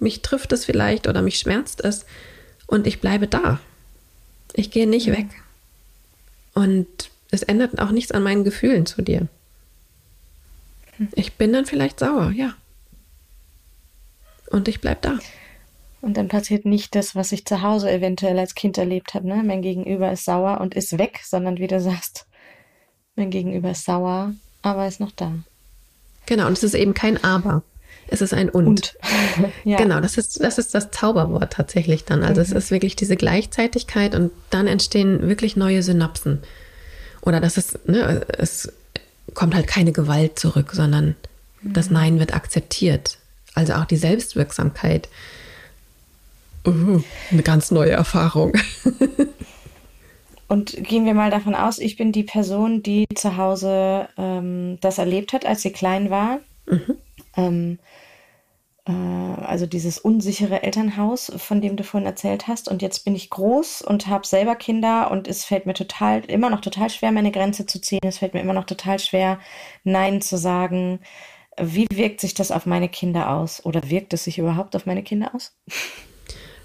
Mich 0.00 0.20
trifft 0.20 0.50
es 0.50 0.64
vielleicht 0.64 1.06
oder 1.06 1.22
mich 1.22 1.38
schmerzt 1.38 1.80
es. 1.84 2.06
und 2.66 2.88
ich 2.88 3.00
bleibe 3.00 3.28
da. 3.28 3.60
Ich 4.52 4.72
gehe 4.72 4.88
nicht 4.88 5.06
weg. 5.06 5.28
Und 6.52 6.88
es 7.30 7.44
ändert 7.44 7.78
auch 7.78 7.92
nichts 7.92 8.10
an 8.10 8.24
meinen 8.24 8.42
Gefühlen 8.42 8.84
zu 8.84 9.02
dir. 9.02 9.28
Ich 11.14 11.34
bin 11.34 11.52
dann 11.52 11.66
vielleicht 11.66 12.00
sauer, 12.00 12.32
ja. 12.32 12.54
Und 14.50 14.66
ich 14.66 14.80
bleib 14.80 15.02
da. 15.02 15.20
Und 16.00 16.16
dann 16.16 16.26
passiert 16.26 16.64
nicht 16.64 16.96
das, 16.96 17.14
was 17.14 17.30
ich 17.30 17.44
zu 17.44 17.62
Hause 17.62 17.92
eventuell 17.92 18.40
als 18.40 18.56
Kind 18.56 18.76
erlebt 18.76 19.14
habe. 19.14 19.28
Ne? 19.28 19.40
Mein 19.44 19.62
Gegenüber 19.62 20.10
ist 20.10 20.24
sauer 20.24 20.60
und 20.60 20.74
ist 20.74 20.98
weg, 20.98 21.20
sondern 21.22 21.58
wie 21.58 21.68
du 21.68 21.80
sagst, 21.80 22.26
mein 23.14 23.30
Gegenüber 23.30 23.70
ist 23.70 23.84
sauer, 23.84 24.34
aber 24.62 24.88
ist 24.88 24.98
noch 24.98 25.12
da. 25.12 25.32
Genau, 26.26 26.48
und 26.48 26.54
es 26.54 26.64
ist 26.64 26.74
eben 26.74 26.92
kein 26.92 27.22
Aber. 27.22 27.62
Es 28.10 28.20
ist 28.20 28.34
ein 28.34 28.48
Und. 28.48 28.66
und. 28.66 28.94
ja. 29.64 29.76
Genau, 29.76 30.00
das 30.00 30.18
ist, 30.18 30.42
das 30.42 30.58
ist 30.58 30.74
das 30.74 30.90
Zauberwort 30.90 31.52
tatsächlich 31.52 32.04
dann. 32.04 32.22
Also 32.22 32.40
mhm. 32.40 32.46
es 32.46 32.52
ist 32.52 32.70
wirklich 32.70 32.96
diese 32.96 33.16
Gleichzeitigkeit 33.16 34.14
und 34.14 34.32
dann 34.50 34.66
entstehen 34.66 35.28
wirklich 35.28 35.56
neue 35.56 35.82
Synapsen. 35.82 36.40
Oder 37.22 37.40
das 37.40 37.56
ist, 37.56 37.88
ne, 37.88 38.26
es 38.36 38.72
kommt 39.34 39.54
halt 39.54 39.66
keine 39.66 39.92
Gewalt 39.92 40.38
zurück, 40.38 40.70
sondern 40.72 41.14
mhm. 41.62 41.72
das 41.72 41.90
Nein 41.90 42.18
wird 42.18 42.34
akzeptiert. 42.34 43.18
Also 43.54 43.74
auch 43.74 43.84
die 43.84 43.96
Selbstwirksamkeit. 43.96 45.08
Uh, 46.66 47.02
eine 47.30 47.42
ganz 47.42 47.70
neue 47.70 47.92
Erfahrung. 47.92 48.52
Und 50.50 50.82
gehen 50.82 51.04
wir 51.04 51.14
mal 51.14 51.30
davon 51.30 51.54
aus, 51.54 51.78
ich 51.78 51.96
bin 51.96 52.10
die 52.10 52.24
Person, 52.24 52.82
die 52.82 53.06
zu 53.14 53.36
Hause 53.36 54.08
ähm, 54.18 54.78
das 54.80 54.98
erlebt 54.98 55.32
hat, 55.32 55.46
als 55.46 55.62
sie 55.62 55.70
klein 55.70 56.10
war. 56.10 56.40
Mhm. 56.66 56.96
Ähm, 57.36 57.78
äh, 58.86 58.92
also 58.92 59.66
dieses 59.66 59.98
unsichere 59.98 60.62
Elternhaus, 60.62 61.32
von 61.36 61.60
dem 61.60 61.76
du 61.76 61.84
vorhin 61.84 62.06
erzählt 62.06 62.48
hast. 62.48 62.68
Und 62.68 62.82
jetzt 62.82 63.04
bin 63.04 63.14
ich 63.14 63.30
groß 63.30 63.82
und 63.82 64.06
habe 64.06 64.26
selber 64.26 64.56
Kinder 64.56 65.10
und 65.10 65.28
es 65.28 65.44
fällt 65.44 65.66
mir 65.66 65.74
total, 65.74 66.24
immer 66.26 66.50
noch 66.50 66.60
total 66.60 66.90
schwer, 66.90 67.12
meine 67.12 67.32
Grenze 67.32 67.66
zu 67.66 67.80
ziehen. 67.80 68.00
Es 68.02 68.18
fällt 68.18 68.34
mir 68.34 68.40
immer 68.40 68.54
noch 68.54 68.66
total 68.66 68.98
schwer, 68.98 69.38
Nein 69.84 70.20
zu 70.20 70.36
sagen. 70.36 71.00
Wie 71.60 71.86
wirkt 71.92 72.20
sich 72.20 72.34
das 72.34 72.52
auf 72.52 72.66
meine 72.66 72.88
Kinder 72.88 73.30
aus? 73.30 73.64
Oder 73.64 73.90
wirkt 73.90 74.14
es 74.14 74.24
sich 74.24 74.38
überhaupt 74.38 74.76
auf 74.76 74.86
meine 74.86 75.02
Kinder 75.02 75.34
aus? 75.34 75.52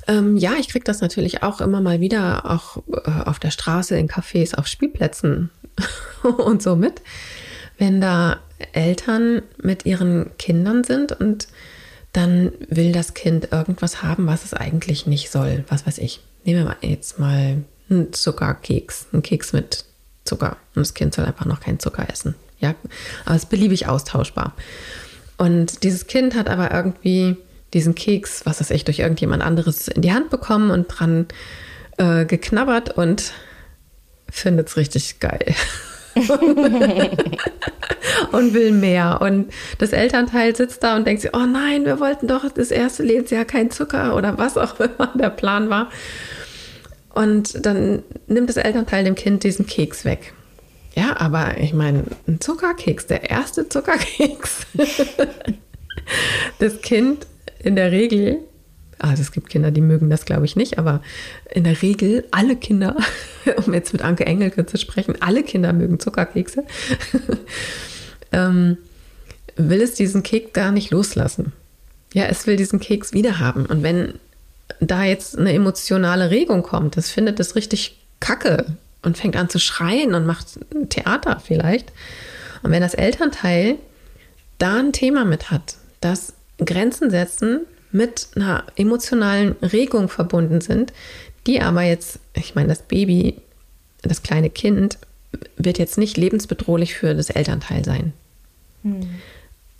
Ähm, 0.07 0.37
ja, 0.37 0.53
ich 0.59 0.69
kriege 0.69 0.83
das 0.83 1.01
natürlich 1.01 1.43
auch 1.43 1.61
immer 1.61 1.81
mal 1.81 1.99
wieder, 1.99 2.49
auch 2.49 2.77
äh, 3.05 3.23
auf 3.25 3.39
der 3.39 3.51
Straße, 3.51 3.97
in 3.97 4.07
Cafés, 4.07 4.55
auf 4.55 4.67
Spielplätzen 4.67 5.49
und 6.23 6.61
so 6.61 6.75
mit. 6.75 7.01
Wenn 7.77 7.99
da 7.99 8.39
Eltern 8.73 9.41
mit 9.61 9.85
ihren 9.85 10.31
Kindern 10.37 10.83
sind 10.83 11.11
und 11.11 11.47
dann 12.13 12.53
will 12.69 12.93
das 12.93 13.13
Kind 13.13 13.51
irgendwas 13.51 14.01
haben, 14.01 14.27
was 14.27 14.45
es 14.45 14.53
eigentlich 14.53 15.05
nicht 15.05 15.29
soll. 15.31 15.65
Was 15.67 15.85
weiß 15.85 15.97
ich. 15.97 16.21
Nehmen 16.45 16.65
wir 16.65 16.77
jetzt 16.87 17.19
mal 17.19 17.63
einen 17.89 18.13
Zuckerkeks, 18.13 19.07
einen 19.11 19.21
Keks 19.21 19.51
mit 19.51 19.83
Zucker. 20.23 20.57
Und 20.75 20.81
das 20.81 20.93
Kind 20.93 21.13
soll 21.13 21.25
einfach 21.25 21.45
noch 21.45 21.59
keinen 21.59 21.79
Zucker 21.79 22.07
essen. 22.09 22.35
Ja, 22.59 22.75
aber 23.25 23.35
es 23.35 23.43
ist 23.43 23.49
beliebig 23.49 23.87
austauschbar. 23.87 24.53
Und 25.37 25.83
dieses 25.83 26.07
Kind 26.07 26.35
hat 26.35 26.49
aber 26.49 26.71
irgendwie 26.71 27.35
diesen 27.73 27.95
Keks, 27.95 28.45
was 28.45 28.61
weiß 28.61 28.71
ich, 28.71 28.85
durch 28.85 28.99
irgendjemand 28.99 29.43
anderes 29.43 29.89
in 29.89 30.01
die 30.01 30.13
Hand 30.13 30.29
bekommen 30.29 30.71
und 30.71 30.87
dran 30.87 31.27
äh, 31.97 32.25
geknabbert 32.25 32.97
und 32.97 33.33
findet 34.29 34.69
es 34.69 34.77
richtig 34.77 35.19
geil. 35.19 35.53
und 38.31 38.53
will 38.53 38.71
mehr. 38.71 39.19
Und 39.21 39.51
das 39.77 39.91
Elternteil 39.91 40.55
sitzt 40.55 40.83
da 40.83 40.95
und 40.95 41.05
denkt 41.05 41.21
sich, 41.21 41.31
oh 41.33 41.45
nein, 41.45 41.85
wir 41.85 41.99
wollten 41.99 42.27
doch 42.27 42.49
das 42.49 42.71
erste 42.71 43.03
Lebensjahr 43.03 43.45
kein 43.45 43.71
Zucker 43.71 44.15
oder 44.15 44.37
was 44.37 44.57
auch 44.57 44.79
immer 44.79 45.11
der 45.15 45.29
Plan 45.29 45.69
war. 45.69 45.89
Und 47.13 47.65
dann 47.65 48.03
nimmt 48.27 48.49
das 48.49 48.57
Elternteil 48.57 49.03
dem 49.03 49.15
Kind 49.15 49.43
diesen 49.43 49.65
Keks 49.65 50.05
weg. 50.05 50.33
Ja, 50.95 51.19
aber 51.19 51.57
ich 51.57 51.73
meine, 51.73 52.05
ein 52.27 52.39
Zuckerkeks, 52.39 53.07
der 53.07 53.29
erste 53.29 53.67
Zuckerkeks. 53.67 54.65
das 56.59 56.81
Kind 56.81 57.27
in 57.59 57.75
der 57.75 57.91
Regel 57.91 58.39
also 58.99 59.21
es 59.21 59.31
gibt 59.31 59.49
Kinder, 59.49 59.71
die 59.71 59.81
mögen 59.81 60.09
das, 60.09 60.25
glaube 60.25 60.45
ich, 60.45 60.55
nicht, 60.55 60.77
aber 60.77 61.01
in 61.51 61.63
der 61.63 61.81
Regel 61.81 62.25
alle 62.31 62.55
Kinder, 62.55 62.95
um 63.65 63.73
jetzt 63.73 63.93
mit 63.93 64.01
Anke 64.01 64.25
Engelke 64.25 64.65
zu 64.65 64.77
sprechen, 64.77 65.15
alle 65.21 65.43
Kinder 65.43 65.73
mögen 65.73 65.99
Zuckerkekse, 65.99 66.63
ähm, 68.31 68.77
will 69.55 69.81
es 69.81 69.93
diesen 69.93 70.23
Keks 70.23 70.53
gar 70.53 70.71
nicht 70.71 70.91
loslassen. 70.91 71.53
Ja, 72.13 72.25
es 72.25 72.47
will 72.47 72.55
diesen 72.55 72.79
Keks 72.79 73.13
wiederhaben. 73.13 73.65
Und 73.65 73.83
wenn 73.83 74.13
da 74.79 75.03
jetzt 75.03 75.37
eine 75.37 75.53
emotionale 75.53 76.31
Regung 76.31 76.63
kommt, 76.63 76.97
das 76.97 77.09
findet 77.09 77.39
es 77.39 77.55
richtig 77.55 77.99
kacke 78.19 78.65
und 79.01 79.17
fängt 79.17 79.35
an 79.35 79.49
zu 79.49 79.59
schreien 79.59 80.15
und 80.15 80.25
macht 80.25 80.59
Theater 80.89 81.41
vielleicht. 81.45 81.91
Und 82.63 82.71
wenn 82.71 82.81
das 82.81 82.93
Elternteil 82.93 83.75
da 84.57 84.79
ein 84.79 84.93
Thema 84.93 85.25
mit 85.25 85.51
hat, 85.51 85.75
dass 86.01 86.33
Grenzen 86.57 87.09
setzen 87.09 87.61
mit 87.95 88.27
einer 88.35 88.65
emotionalen 88.75 89.53
Regung 89.61 90.09
verbunden 90.09 90.59
sind, 90.59 90.91
die 91.47 91.61
aber 91.61 91.81
jetzt, 91.83 92.19
ich 92.33 92.53
meine, 92.53 92.67
das 92.67 92.81
Baby, 92.81 93.37
das 94.01 94.21
kleine 94.21 94.49
Kind, 94.49 94.97
wird 95.57 95.79
jetzt 95.79 95.97
nicht 95.97 96.17
lebensbedrohlich 96.17 96.93
für 96.93 97.15
das 97.15 97.29
Elternteil 97.29 97.85
sein. 97.85 98.13
Hm. 98.83 99.09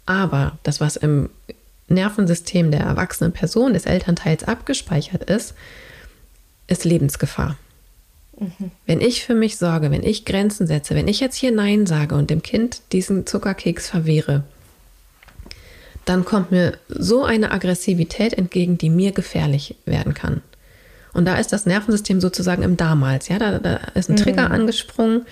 Aber 0.05 0.57
das, 0.63 0.79
was 0.79 0.95
im 0.95 1.29
Nervensystem 1.87 2.71
der 2.71 2.81
erwachsenen 2.81 3.33
Person 3.33 3.73
des 3.73 3.85
Elternteils 3.85 4.43
abgespeichert 4.43 5.23
ist, 5.29 5.53
ist 6.67 6.85
Lebensgefahr. 6.85 7.57
Mhm. 8.39 8.71
Wenn 8.85 9.01
ich 9.01 9.23
für 9.23 9.35
mich 9.35 9.57
sorge, 9.57 9.91
wenn 9.91 10.03
ich 10.03 10.25
Grenzen 10.25 10.67
setze, 10.67 10.95
wenn 10.95 11.07
ich 11.07 11.19
jetzt 11.19 11.35
hier 11.35 11.51
Nein 11.51 11.85
sage 11.85 12.15
und 12.15 12.29
dem 12.29 12.41
Kind 12.41 12.81
diesen 12.91 13.25
Zuckerkeks 13.25 13.89
verwehre, 13.89 14.43
dann 16.05 16.23
kommt 16.25 16.51
mir 16.51 16.77
so 16.87 17.23
eine 17.23 17.51
Aggressivität 17.51 18.33
entgegen, 18.33 18.77
die 18.77 18.89
mir 18.89 19.11
gefährlich 19.11 19.75
werden 19.85 20.13
kann. 20.13 20.41
Und 21.13 21.25
da 21.25 21.37
ist 21.37 21.53
das 21.53 21.65
Nervensystem 21.65 22.19
sozusagen 22.19 22.61
im 22.61 22.75
Damals. 22.75 23.29
Ja, 23.29 23.39
da, 23.39 23.57
da 23.57 23.79
ist 23.95 24.09
ein 24.09 24.17
Trigger 24.17 24.49
mhm. 24.49 24.55
angesprungen. 24.55 25.25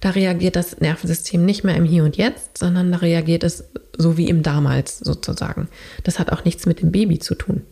Da 0.00 0.10
reagiert 0.10 0.54
das 0.54 0.80
Nervensystem 0.80 1.44
nicht 1.44 1.64
mehr 1.64 1.74
im 1.74 1.84
Hier 1.84 2.04
und 2.04 2.16
Jetzt, 2.16 2.58
sondern 2.58 2.92
da 2.92 2.98
reagiert 2.98 3.42
es 3.42 3.64
so 3.98 4.16
wie 4.16 4.28
im 4.28 4.44
Damals 4.44 5.00
sozusagen. 5.00 5.68
Das 6.04 6.20
hat 6.20 6.30
auch 6.30 6.44
nichts 6.44 6.66
mit 6.66 6.80
dem 6.80 6.92
Baby 6.92 7.18
zu 7.18 7.34
tun, 7.34 7.62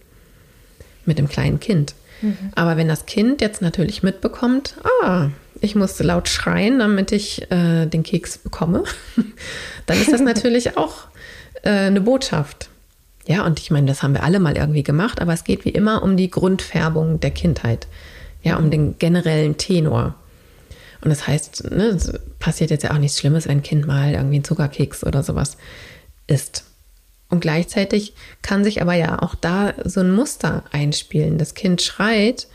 mit 1.07 1.19
dem 1.19 1.29
kleinen 1.29 1.61
Kind. 1.61 1.95
Mhm. 2.21 2.37
Aber 2.57 2.77
wenn 2.77 2.88
das 2.88 3.07
Kind 3.07 3.41
jetzt 3.41 3.62
natürlich 3.62 4.03
mitbekommt, 4.03 4.75
ah, 5.03 5.29
ich 5.61 5.77
muss 5.77 6.01
laut 6.01 6.29
schreien, 6.29 6.81
damit 6.81 7.12
ich 7.12 7.49
äh, 7.53 7.87
den 7.87 8.03
Keks 8.03 8.38
bekomme, 8.38 8.83
dann 9.87 10.01
ist 10.01 10.12
das 10.12 10.21
natürlich 10.23 10.77
auch 10.77 11.12
äh, 11.62 11.70
eine 11.70 12.01
Botschaft. 12.01 12.68
Ja, 13.27 13.44
und 13.46 13.61
ich 13.61 13.70
meine, 13.70 13.87
das 13.87 14.03
haben 14.03 14.14
wir 14.14 14.25
alle 14.25 14.40
mal 14.40 14.57
irgendwie 14.57 14.83
gemacht, 14.83 15.20
aber 15.20 15.33
es 15.33 15.44
geht 15.44 15.64
wie 15.64 15.70
immer 15.70 16.03
um 16.03 16.16
die 16.16 16.31
Grundfärbung 16.31 17.20
der 17.20 17.31
Kindheit. 17.31 17.87
Ja, 18.42 18.57
um 18.57 18.70
den 18.70 18.98
generellen 18.98 19.57
Tenor. 19.57 20.16
Und 21.01 21.11
das 21.11 21.27
heißt, 21.27 21.70
ne, 21.70 21.85
es 21.87 22.12
passiert 22.38 22.70
jetzt 22.70 22.83
ja 22.83 22.92
auch 22.92 22.98
nichts 22.98 23.18
Schlimmes, 23.18 23.46
wenn 23.46 23.59
ein 23.59 23.62
Kind 23.62 23.87
mal 23.87 24.12
irgendwie 24.12 24.37
einen 24.37 24.44
Zuckerkeks 24.44 25.05
oder 25.05 25.22
sowas 25.22 25.57
isst. 26.27 26.64
Und 27.29 27.40
gleichzeitig 27.40 28.14
kann 28.42 28.64
sich 28.64 28.83
aber 28.83 28.94
ja 28.94 29.22
auch 29.22 29.35
da 29.35 29.75
so 29.85 30.01
ein 30.01 30.12
Muster 30.12 30.64
einspielen. 30.72 31.38
Das 31.38 31.55
Kind 31.55 31.81
schreit 31.83 32.48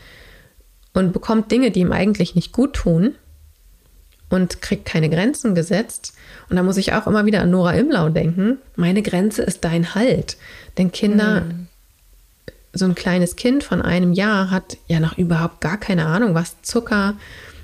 und 0.92 1.12
bekommt 1.12 1.50
Dinge, 1.50 1.70
die 1.70 1.80
ihm 1.80 1.92
eigentlich 1.92 2.34
nicht 2.34 2.52
gut 2.52 2.74
tun 2.74 3.14
und 4.30 4.60
kriegt 4.60 4.84
keine 4.84 5.08
Grenzen 5.08 5.54
gesetzt. 5.54 6.14
Und 6.48 6.56
da 6.56 6.62
muss 6.62 6.76
ich 6.76 6.92
auch 6.92 7.06
immer 7.06 7.26
wieder 7.26 7.42
an 7.42 7.50
Nora 7.50 7.72
Imlau 7.72 8.08
denken. 8.08 8.58
Meine 8.76 9.02
Grenze 9.02 9.42
ist 9.42 9.64
dein 9.64 9.94
Halt. 9.94 10.36
Denn 10.76 10.92
Kinder, 10.92 11.42
mhm. 11.42 11.66
so 12.72 12.84
ein 12.84 12.94
kleines 12.94 13.36
Kind 13.36 13.64
von 13.64 13.82
einem 13.82 14.12
Jahr 14.12 14.50
hat 14.50 14.76
ja 14.86 15.00
noch 15.00 15.16
überhaupt 15.16 15.60
gar 15.60 15.78
keine 15.78 16.06
Ahnung, 16.06 16.34
was 16.34 16.60
Zucker 16.62 17.14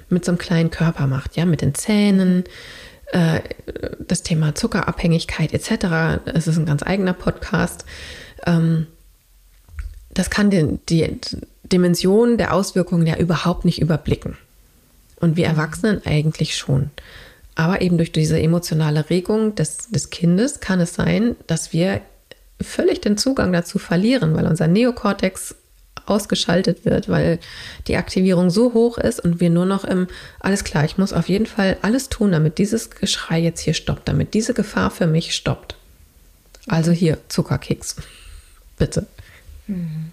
mit 0.09 0.24
so 0.24 0.33
einem 0.33 0.38
kleinen 0.38 0.70
Körper 0.70 1.07
macht. 1.07 1.37
Ja, 1.37 1.44
mit 1.44 1.61
den 1.61 1.74
Zähnen, 1.74 2.44
äh, 3.12 3.40
das 4.00 4.22
Thema 4.22 4.55
Zuckerabhängigkeit 4.55 5.53
etc. 5.53 6.20
Es 6.33 6.46
ist 6.46 6.57
ein 6.57 6.66
ganz 6.66 6.83
eigener 6.83 7.12
Podcast. 7.12 7.85
Ähm, 8.47 8.86
das 10.12 10.30
kann 10.30 10.51
die, 10.51 10.78
die 10.89 11.18
Dimension 11.64 12.39
der 12.39 12.55
Auswirkungen 12.55 13.07
ja 13.07 13.16
überhaupt 13.16 13.64
nicht 13.64 13.80
überblicken. 13.80 14.36
Und 15.17 15.37
wir 15.37 15.47
Erwachsenen 15.47 16.03
eigentlich 16.05 16.57
schon. 16.57 16.91
Aber 17.55 17.81
eben 17.81 17.97
durch 17.97 18.12
diese 18.12 18.39
emotionale 18.41 19.11
Regung 19.11 19.55
des, 19.55 19.89
des 19.89 20.11
Kindes 20.11 20.61
kann 20.61 20.81
es 20.81 20.95
sein, 20.95 21.37
dass 21.47 21.73
wir 21.73 22.01
völlig 22.61 23.01
den 23.01 23.17
Zugang 23.17 23.53
dazu 23.53 23.79
verlieren, 23.79 24.35
weil 24.35 24.47
unser 24.47 24.67
Neokortex 24.67 25.55
ausgeschaltet 26.07 26.85
wird, 26.85 27.09
weil 27.09 27.39
die 27.87 27.97
Aktivierung 27.97 28.51
so 28.51 28.75
hoch 28.75 28.99
ist 28.99 29.21
und 29.21 29.41
wir 29.41 29.51
nur 29.51 29.67
noch 29.67 29.85
im, 29.85 30.07
alles 30.41 30.65
klar, 30.65 30.85
ich 30.85 30.99
muss 30.99 31.12
auf 31.12 31.29
jeden 31.29 31.47
Fall 31.47 31.79
alles 31.83 32.09
tun, 32.09 32.33
damit 32.33 32.59
dieses 32.59 32.91
Geschrei 32.91 33.41
jetzt 33.41 33.61
hier 33.61 33.75
stoppt, 33.75 34.09
damit 34.09 34.35
diese 34.35 34.55
Gefahr 34.55 34.91
für 34.91 35.07
mich 35.07 35.35
stoppt. 35.35 35.77
Also 36.67 36.93
hier, 36.93 37.19
Zuckerkeks. 37.29 37.97
Bitte. 38.79 39.07
Mhm. 39.67 40.12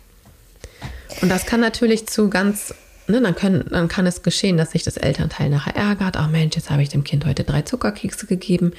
Und 1.22 1.30
das 1.30 1.45
kann 1.45 1.60
natürlich 1.60 2.08
zu 2.08 2.30
ganz, 2.30 2.74
ne, 3.08 3.22
dann, 3.22 3.36
können, 3.36 3.66
dann 3.70 3.88
kann 3.88 4.08
es 4.08 4.24
geschehen, 4.24 4.58
dass 4.58 4.72
sich 4.72 4.84
das 4.84 4.97
Elternteil 4.97 5.49
nachher 5.49 5.76
ärgert. 5.76 6.18
Ach 6.18 6.30
Mensch, 6.30 6.56
jetzt 6.56 6.70
habe 6.70 6.82
ich 6.82 6.89
dem 6.89 7.04
Kind 7.04 7.26
heute 7.26 7.43
drei 7.43 7.62
Zuckerkekse 7.62 8.26
gegeben. 8.26 8.74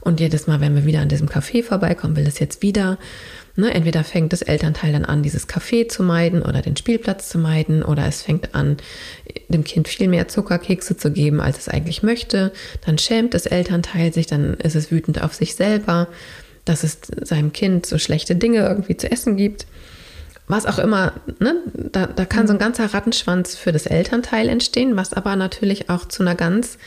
Und 0.00 0.20
jedes 0.20 0.46
Mal, 0.46 0.60
wenn 0.60 0.74
wir 0.74 0.84
wieder 0.84 1.00
an 1.00 1.08
diesem 1.08 1.28
Café 1.28 1.62
vorbeikommen, 1.62 2.16
will 2.16 2.26
es 2.26 2.38
jetzt 2.38 2.62
wieder. 2.62 2.98
Ne, 3.56 3.74
entweder 3.74 4.04
fängt 4.04 4.32
das 4.32 4.42
Elternteil 4.42 4.92
dann 4.92 5.04
an, 5.04 5.24
dieses 5.24 5.48
Café 5.48 5.88
zu 5.88 6.04
meiden 6.04 6.42
oder 6.42 6.62
den 6.62 6.76
Spielplatz 6.76 7.28
zu 7.28 7.38
meiden, 7.38 7.82
oder 7.82 8.06
es 8.06 8.22
fängt 8.22 8.54
an, 8.54 8.76
dem 9.48 9.64
Kind 9.64 9.88
viel 9.88 10.06
mehr 10.06 10.28
Zuckerkekse 10.28 10.96
zu 10.96 11.10
geben, 11.10 11.40
als 11.40 11.58
es 11.58 11.68
eigentlich 11.68 12.04
möchte. 12.04 12.52
Dann 12.86 12.98
schämt 12.98 13.34
das 13.34 13.46
Elternteil 13.46 14.12
sich, 14.12 14.28
dann 14.28 14.54
ist 14.54 14.76
es 14.76 14.92
wütend 14.92 15.22
auf 15.22 15.34
sich 15.34 15.56
selber, 15.56 16.06
dass 16.64 16.84
es 16.84 16.98
seinem 17.22 17.52
Kind 17.52 17.84
so 17.86 17.98
schlechte 17.98 18.36
Dinge 18.36 18.60
irgendwie 18.60 18.96
zu 18.96 19.10
essen 19.10 19.36
gibt. 19.36 19.66
Was 20.48 20.66
auch 20.66 20.78
immer, 20.78 21.12
ne? 21.38 21.56
da, 21.74 22.06
da 22.06 22.24
kann 22.24 22.46
so 22.46 22.54
ein 22.54 22.58
ganzer 22.58 22.92
Rattenschwanz 22.92 23.54
für 23.54 23.70
das 23.70 23.86
Elternteil 23.86 24.48
entstehen, 24.48 24.96
was 24.96 25.12
aber 25.12 25.36
natürlich 25.36 25.90
auch 25.90 26.06
zu 26.06 26.22
einer 26.22 26.34
ganz 26.34 26.78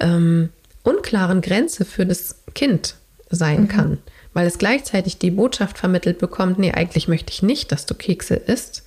ähm, 0.00 0.50
unklaren 0.82 1.40
Grenze 1.40 1.84
für 1.84 2.04
das 2.04 2.36
Kind 2.54 2.96
sein 3.30 3.62
mhm. 3.62 3.68
kann 3.68 3.98
weil 4.34 4.46
es 4.46 4.58
gleichzeitig 4.58 5.18
die 5.18 5.30
Botschaft 5.30 5.78
vermittelt 5.78 6.18
bekommt, 6.18 6.58
nee, 6.58 6.72
eigentlich 6.72 7.08
möchte 7.08 7.32
ich 7.32 7.42
nicht, 7.42 7.72
dass 7.72 7.86
du 7.86 7.94
Kekse 7.94 8.34
isst, 8.34 8.82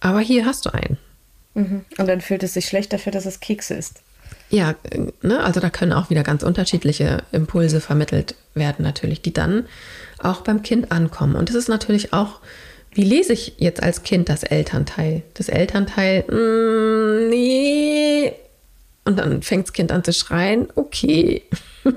aber 0.00 0.20
hier 0.20 0.46
hast 0.46 0.66
du 0.66 0.70
einen. 0.70 0.98
Mhm. 1.54 1.84
Und 1.98 2.06
dann 2.08 2.20
fühlt 2.22 2.42
es 2.42 2.54
sich 2.54 2.64
schlecht 2.64 2.92
dafür, 2.92 3.12
dass 3.12 3.26
es 3.26 3.38
Kekse 3.38 3.74
ist. 3.74 4.00
Ja, 4.48 4.74
ne, 5.22 5.44
also 5.44 5.60
da 5.60 5.70
können 5.70 5.92
auch 5.92 6.10
wieder 6.10 6.22
ganz 6.22 6.42
unterschiedliche 6.42 7.22
Impulse 7.32 7.80
vermittelt 7.80 8.34
werden, 8.54 8.82
natürlich, 8.82 9.22
die 9.22 9.32
dann 9.32 9.66
auch 10.18 10.40
beim 10.40 10.62
Kind 10.62 10.90
ankommen. 10.90 11.36
Und 11.36 11.50
es 11.50 11.56
ist 11.56 11.68
natürlich 11.68 12.12
auch, 12.12 12.40
wie 12.94 13.04
lese 13.04 13.32
ich 13.32 13.54
jetzt 13.58 13.82
als 13.82 14.02
Kind 14.02 14.28
das 14.28 14.42
Elternteil? 14.42 15.22
Das 15.34 15.48
Elternteil, 15.48 16.24
mm, 16.24 17.28
nee. 17.30 18.32
Und 19.04 19.18
dann 19.18 19.42
fängt 19.42 19.66
das 19.66 19.72
Kind 19.72 19.90
an 19.92 20.04
zu 20.04 20.12
schreien, 20.12 20.68
okay. 20.74 21.42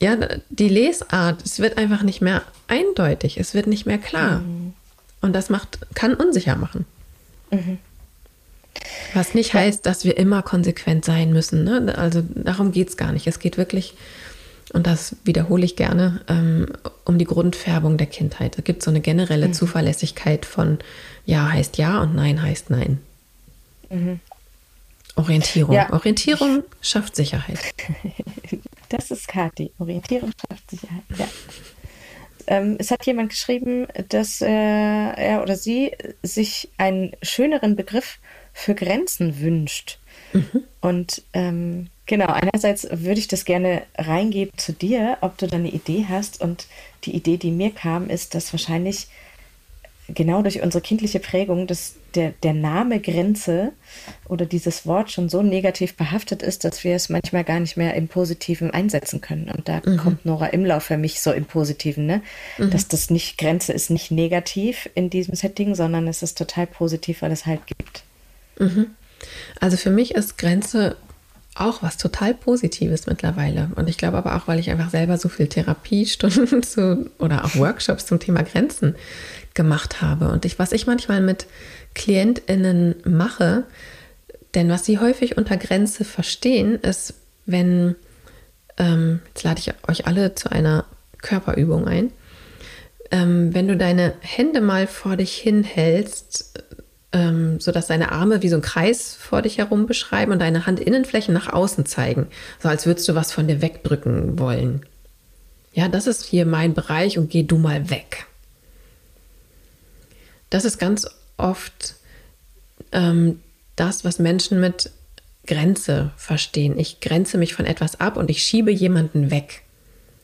ja, 0.00 0.16
die 0.48 0.68
Lesart, 0.68 1.44
es 1.44 1.58
wird 1.58 1.76
einfach 1.76 2.02
nicht 2.02 2.20
mehr 2.20 2.42
eindeutig, 2.68 3.38
es 3.38 3.54
wird 3.54 3.66
nicht 3.66 3.84
mehr 3.84 3.98
klar. 3.98 4.40
Mhm. 4.40 4.74
Und 5.20 5.32
das 5.32 5.50
macht, 5.50 5.78
kann 5.94 6.14
unsicher 6.14 6.56
machen. 6.56 6.86
Mhm. 7.50 7.78
Was 9.14 9.34
nicht 9.34 9.54
ja. 9.54 9.60
heißt, 9.60 9.84
dass 9.86 10.04
wir 10.04 10.16
immer 10.16 10.42
konsequent 10.42 11.04
sein 11.04 11.32
müssen. 11.32 11.64
Ne? 11.64 11.96
Also 11.98 12.22
darum 12.34 12.70
geht 12.70 12.90
es 12.90 12.96
gar 12.96 13.12
nicht. 13.12 13.26
Es 13.26 13.40
geht 13.40 13.56
wirklich, 13.56 13.94
und 14.72 14.86
das 14.86 15.16
wiederhole 15.24 15.64
ich 15.64 15.76
gerne, 15.76 16.20
ähm, 16.28 16.66
um 17.04 17.18
die 17.18 17.24
Grundfärbung 17.24 17.96
der 17.96 18.06
Kindheit. 18.06 18.58
Es 18.58 18.64
gibt 18.64 18.82
so 18.82 18.90
eine 18.90 19.00
generelle 19.00 19.48
mhm. 19.48 19.52
Zuverlässigkeit 19.54 20.44
von 20.44 20.78
Ja 21.24 21.50
heißt 21.50 21.78
Ja 21.78 22.00
und 22.02 22.14
Nein 22.14 22.42
heißt 22.42 22.70
Nein. 22.70 23.00
Mhm. 23.90 24.20
Orientierung. 25.16 25.74
Ja. 25.74 25.92
Orientierung 25.92 26.62
schafft 26.80 27.16
Sicherheit. 27.16 27.58
Das 28.90 29.10
ist 29.10 29.28
Kati. 29.28 29.70
Orientierung 29.78 30.32
schafft 30.48 30.70
Sicherheit. 30.70 31.02
Ja. 31.18 31.28
Ähm, 32.46 32.76
es 32.78 32.90
hat 32.90 33.04
jemand 33.04 33.28
geschrieben, 33.28 33.86
dass 34.08 34.40
äh, 34.40 34.48
er 34.48 35.42
oder 35.42 35.56
sie 35.56 35.92
sich 36.22 36.70
einen 36.78 37.12
schöneren 37.20 37.76
Begriff 37.76 38.18
für 38.54 38.74
Grenzen 38.74 39.40
wünscht. 39.40 39.98
Mhm. 40.32 40.64
Und 40.80 41.22
ähm, 41.34 41.88
genau, 42.08 42.26
einerseits 42.26 42.88
würde 42.90 43.20
ich 43.20 43.28
das 43.28 43.44
gerne 43.44 43.82
reingeben 43.96 44.58
zu 44.58 44.72
dir, 44.72 45.18
ob 45.20 45.38
du 45.38 45.46
da 45.46 45.56
eine 45.56 45.70
Idee 45.70 46.06
hast. 46.08 46.40
Und 46.40 46.66
die 47.04 47.14
Idee, 47.14 47.36
die 47.36 47.52
mir 47.52 47.70
kam, 47.70 48.10
ist, 48.10 48.34
dass 48.34 48.52
wahrscheinlich 48.52 49.06
genau 50.08 50.40
durch 50.40 50.62
unsere 50.62 50.82
kindliche 50.82 51.20
Prägung, 51.20 51.66
dass 51.66 51.94
der, 52.14 52.32
der 52.42 52.54
Name 52.54 52.98
Grenze 52.98 53.72
oder 54.26 54.46
dieses 54.46 54.86
Wort 54.86 55.10
schon 55.12 55.28
so 55.28 55.42
negativ 55.42 55.94
behaftet 55.96 56.42
ist, 56.42 56.64
dass 56.64 56.82
wir 56.82 56.94
es 56.94 57.10
manchmal 57.10 57.44
gar 57.44 57.60
nicht 57.60 57.76
mehr 57.76 57.94
im 57.94 58.08
Positiven 58.08 58.70
einsetzen 58.70 59.20
können. 59.20 59.50
Und 59.54 59.68
da 59.68 59.82
mhm. 59.84 59.98
kommt 59.98 60.24
Nora 60.24 60.46
Imlau 60.46 60.80
für 60.80 60.96
mich 60.96 61.20
so 61.20 61.30
im 61.30 61.44
Positiven, 61.44 62.06
ne? 62.06 62.22
Mhm. 62.56 62.70
Dass 62.70 62.88
das 62.88 63.10
nicht, 63.10 63.36
Grenze 63.36 63.74
ist 63.74 63.90
nicht 63.90 64.10
negativ 64.10 64.88
in 64.94 65.10
diesem 65.10 65.34
Setting, 65.34 65.74
sondern 65.74 66.08
es 66.08 66.22
ist 66.22 66.38
total 66.38 66.66
positiv, 66.66 67.20
weil 67.20 67.30
es 67.30 67.44
halt 67.44 67.60
gibt. 67.66 68.02
Mhm. 68.58 68.86
Also 69.60 69.76
für 69.76 69.90
mich 69.90 70.14
ist 70.14 70.38
Grenze 70.38 70.96
auch 71.54 71.82
was 71.82 71.96
total 71.96 72.34
Positives 72.34 73.06
mittlerweile. 73.06 73.70
Und 73.74 73.88
ich 73.88 73.98
glaube 73.98 74.16
aber 74.16 74.36
auch, 74.36 74.46
weil 74.46 74.58
ich 74.58 74.70
einfach 74.70 74.90
selber 74.90 75.18
so 75.18 75.28
viel 75.28 75.48
Therapiestunden 75.48 76.62
zu, 76.62 77.10
oder 77.18 77.44
auch 77.44 77.56
Workshops 77.56 78.06
zum 78.06 78.20
Thema 78.20 78.42
Grenzen 78.42 78.94
gemacht 79.54 80.00
habe. 80.00 80.28
Und 80.28 80.44
ich, 80.44 80.58
was 80.58 80.72
ich 80.72 80.86
manchmal 80.86 81.20
mit 81.20 81.46
KlientInnen 81.94 82.96
mache, 83.04 83.64
denn 84.54 84.68
was 84.68 84.84
sie 84.84 84.98
häufig 84.98 85.36
unter 85.36 85.56
Grenze 85.56 86.04
verstehen, 86.04 86.76
ist, 86.76 87.14
wenn, 87.44 87.96
ähm, 88.76 89.20
jetzt 89.28 89.42
lade 89.42 89.60
ich 89.60 89.72
euch 89.88 90.06
alle 90.06 90.34
zu 90.34 90.50
einer 90.50 90.84
Körperübung 91.22 91.86
ein, 91.86 92.12
ähm, 93.10 93.54
wenn 93.54 93.68
du 93.68 93.76
deine 93.76 94.14
Hände 94.20 94.60
mal 94.60 94.86
vor 94.86 95.16
dich 95.16 95.34
hinhältst, 95.34 96.62
ähm, 97.12 97.58
sodass 97.60 97.86
deine 97.86 98.12
Arme 98.12 98.42
wie 98.42 98.48
so 98.48 98.56
ein 98.56 98.62
Kreis 98.62 99.14
vor 99.14 99.42
dich 99.42 99.58
herum 99.58 99.86
beschreiben 99.86 100.32
und 100.32 100.40
deine 100.40 100.66
Handinnenflächen 100.66 101.32
nach 101.32 101.52
außen 101.52 101.86
zeigen, 101.86 102.26
so 102.62 102.68
als 102.68 102.86
würdest 102.86 103.08
du 103.08 103.14
was 103.14 103.32
von 103.32 103.48
dir 103.48 103.62
wegdrücken 103.62 104.38
wollen. 104.38 104.84
Ja, 105.72 105.88
das 105.88 106.06
ist 106.06 106.24
hier 106.24 106.44
mein 106.44 106.74
Bereich 106.74 107.18
und 107.18 107.30
geh 107.30 107.44
du 107.44 107.56
mal 107.56 107.90
weg. 107.90 108.26
Das 110.50 110.64
ist 110.64 110.78
ganz 110.78 111.06
oft 111.36 111.94
ähm, 112.92 113.40
das, 113.76 114.04
was 114.04 114.18
Menschen 114.18 114.60
mit 114.60 114.90
Grenze 115.46 116.10
verstehen. 116.16 116.78
Ich 116.78 117.00
grenze 117.00 117.38
mich 117.38 117.54
von 117.54 117.64
etwas 117.64 118.00
ab 118.00 118.16
und 118.16 118.28
ich 118.28 118.42
schiebe 118.42 118.70
jemanden 118.70 119.30
weg. 119.30 119.62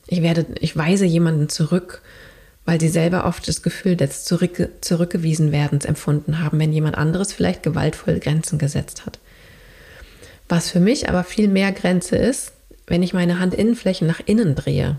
Ich 0.07 0.21
werde, 0.21 0.45
ich 0.59 0.77
weise 0.77 1.05
jemanden 1.05 1.49
zurück, 1.49 2.01
weil 2.65 2.79
sie 2.79 2.89
selber 2.89 3.25
oft 3.25 3.47
das 3.47 3.61
Gefühl 3.61 3.95
des 3.95 4.25
zurück, 4.25 4.69
zurückgewiesen 4.81 5.51
werdens 5.51 5.85
empfunden 5.85 6.41
haben, 6.41 6.59
wenn 6.59 6.73
jemand 6.73 6.97
anderes 6.97 7.31
vielleicht 7.31 7.63
gewaltvoll 7.63 8.19
Grenzen 8.19 8.57
gesetzt 8.57 9.05
hat. 9.05 9.19
Was 10.49 10.71
für 10.71 10.79
mich 10.79 11.07
aber 11.07 11.23
viel 11.23 11.47
mehr 11.47 11.71
Grenze 11.71 12.17
ist, 12.17 12.53
wenn 12.87 13.03
ich 13.03 13.13
meine 13.13 13.39
Handinnenflächen 13.39 14.07
nach 14.07 14.19
innen 14.25 14.55
drehe. 14.55 14.97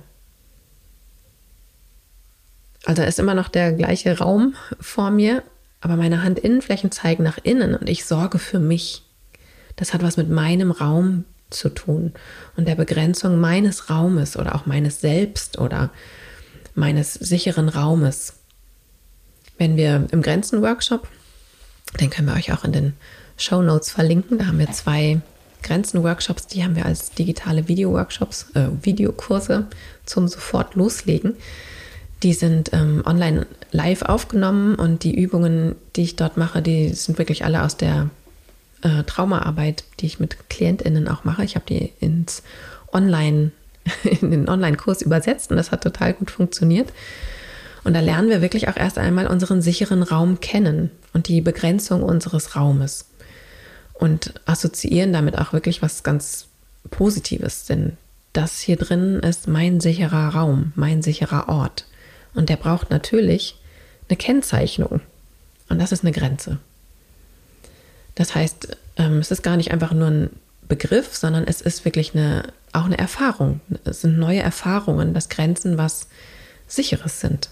Also 2.84 3.02
ist 3.02 3.18
immer 3.18 3.34
noch 3.34 3.48
der 3.48 3.72
gleiche 3.72 4.18
Raum 4.18 4.54
vor 4.80 5.10
mir, 5.10 5.42
aber 5.80 5.96
meine 5.96 6.22
Handinnenflächen 6.22 6.92
zeigen 6.92 7.24
nach 7.24 7.38
innen 7.42 7.74
und 7.74 7.88
ich 7.88 8.04
sorge 8.04 8.38
für 8.38 8.60
mich. 8.60 9.02
Das 9.74 9.92
hat 9.92 10.02
was 10.02 10.16
mit 10.16 10.30
meinem 10.30 10.70
Raum 10.70 11.24
zu 11.50 11.68
tun 11.68 12.12
und 12.56 12.66
der 12.66 12.74
Begrenzung 12.76 13.38
meines 13.38 13.90
Raumes 13.90 14.36
oder 14.36 14.54
auch 14.54 14.66
meines 14.66 15.00
Selbst 15.00 15.58
oder 15.58 15.90
meines 16.76 17.14
sicheren 17.14 17.68
Raumes. 17.68 18.34
Wenn 19.58 19.76
wir 19.76 20.06
im 20.10 20.22
Grenzen-Workshop, 20.22 21.08
den 22.00 22.10
können 22.10 22.28
wir 22.28 22.34
euch 22.34 22.52
auch 22.52 22.64
in 22.64 22.72
den 22.72 22.92
Show 23.36 23.62
Notes 23.62 23.90
verlinken, 23.90 24.38
da 24.38 24.46
haben 24.46 24.58
wir 24.58 24.70
zwei 24.70 25.20
Grenzen-Workshops, 25.62 26.46
die 26.46 26.62
haben 26.62 26.76
wir 26.76 26.86
als 26.86 27.10
digitale 27.10 27.68
Video-Workshops, 27.68 28.46
äh, 28.54 28.68
Videokurse 28.82 29.66
zum 30.04 30.28
sofort 30.28 30.74
loslegen. 30.74 31.34
Die 32.22 32.32
sind 32.32 32.72
ähm, 32.72 33.02
online 33.04 33.46
live 33.72 34.02
aufgenommen 34.02 34.74
und 34.76 35.04
die 35.04 35.14
Übungen, 35.14 35.74
die 35.96 36.02
ich 36.02 36.16
dort 36.16 36.36
mache, 36.36 36.62
die 36.62 36.90
sind 36.90 37.18
wirklich 37.18 37.44
alle 37.44 37.62
aus 37.62 37.76
der 37.76 38.10
äh, 38.82 39.02
Traumaarbeit, 39.04 39.84
die 40.00 40.06
ich 40.06 40.20
mit 40.20 40.48
KlientInnen 40.48 41.08
auch 41.08 41.24
mache. 41.24 41.44
Ich 41.44 41.56
habe 41.56 41.66
die 41.68 41.92
ins 42.00 42.42
Online, 42.92 43.50
in 44.04 44.30
den 44.30 44.48
Online-Kurs 44.48 45.02
übersetzt 45.02 45.50
und 45.50 45.56
das 45.56 45.70
hat 45.70 45.82
total 45.82 46.14
gut 46.14 46.30
funktioniert. 46.30 46.92
Und 47.84 47.94
da 47.94 48.00
lernen 48.00 48.28
wir 48.28 48.42
wirklich 48.42 48.68
auch 48.68 48.76
erst 48.76 48.98
einmal 48.98 49.28
unseren 49.28 49.62
sicheren 49.62 50.02
Raum 50.02 50.40
kennen 50.40 50.90
und 51.12 51.28
die 51.28 51.40
Begrenzung 51.40 52.02
unseres 52.02 52.56
Raumes 52.56 53.06
und 53.94 54.34
assoziieren 54.44 55.12
damit 55.12 55.38
auch 55.38 55.52
wirklich 55.52 55.82
was 55.82 56.02
ganz 56.02 56.46
Positives, 56.90 57.64
denn 57.64 57.96
das 58.32 58.60
hier 58.60 58.76
drin 58.76 59.20
ist 59.20 59.48
mein 59.48 59.80
sicherer 59.80 60.28
Raum, 60.28 60.72
mein 60.76 61.02
sicherer 61.02 61.48
Ort. 61.48 61.86
Und 62.34 62.48
der 62.48 62.56
braucht 62.56 62.90
natürlich 62.90 63.56
eine 64.08 64.16
Kennzeichnung. 64.16 65.00
Und 65.68 65.80
das 65.80 65.90
ist 65.90 66.04
eine 66.04 66.12
Grenze. 66.12 66.58
Das 68.14 68.34
heißt, 68.34 68.76
ähm, 68.98 69.18
es 69.18 69.30
ist 69.30 69.42
gar 69.42 69.56
nicht 69.56 69.72
einfach 69.72 69.92
nur 69.92 70.08
ein 70.08 70.30
Begriff, 70.68 71.16
sondern 71.16 71.44
es 71.44 71.60
ist 71.60 71.84
wirklich 71.84 72.14
eine, 72.14 72.44
auch 72.76 72.84
eine 72.84 72.98
Erfahrung. 72.98 73.60
Es 73.84 74.02
sind 74.02 74.18
neue 74.18 74.40
Erfahrungen, 74.40 75.14
dass 75.14 75.28
Grenzen 75.28 75.78
was 75.78 76.08
Sicheres 76.66 77.20
sind. 77.20 77.50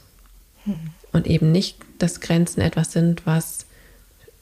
Und 1.13 1.27
eben 1.27 1.53
nicht, 1.53 1.79
dass 1.99 2.21
Grenzen 2.21 2.61
etwas 2.61 2.93
sind, 2.93 3.27
was 3.27 3.67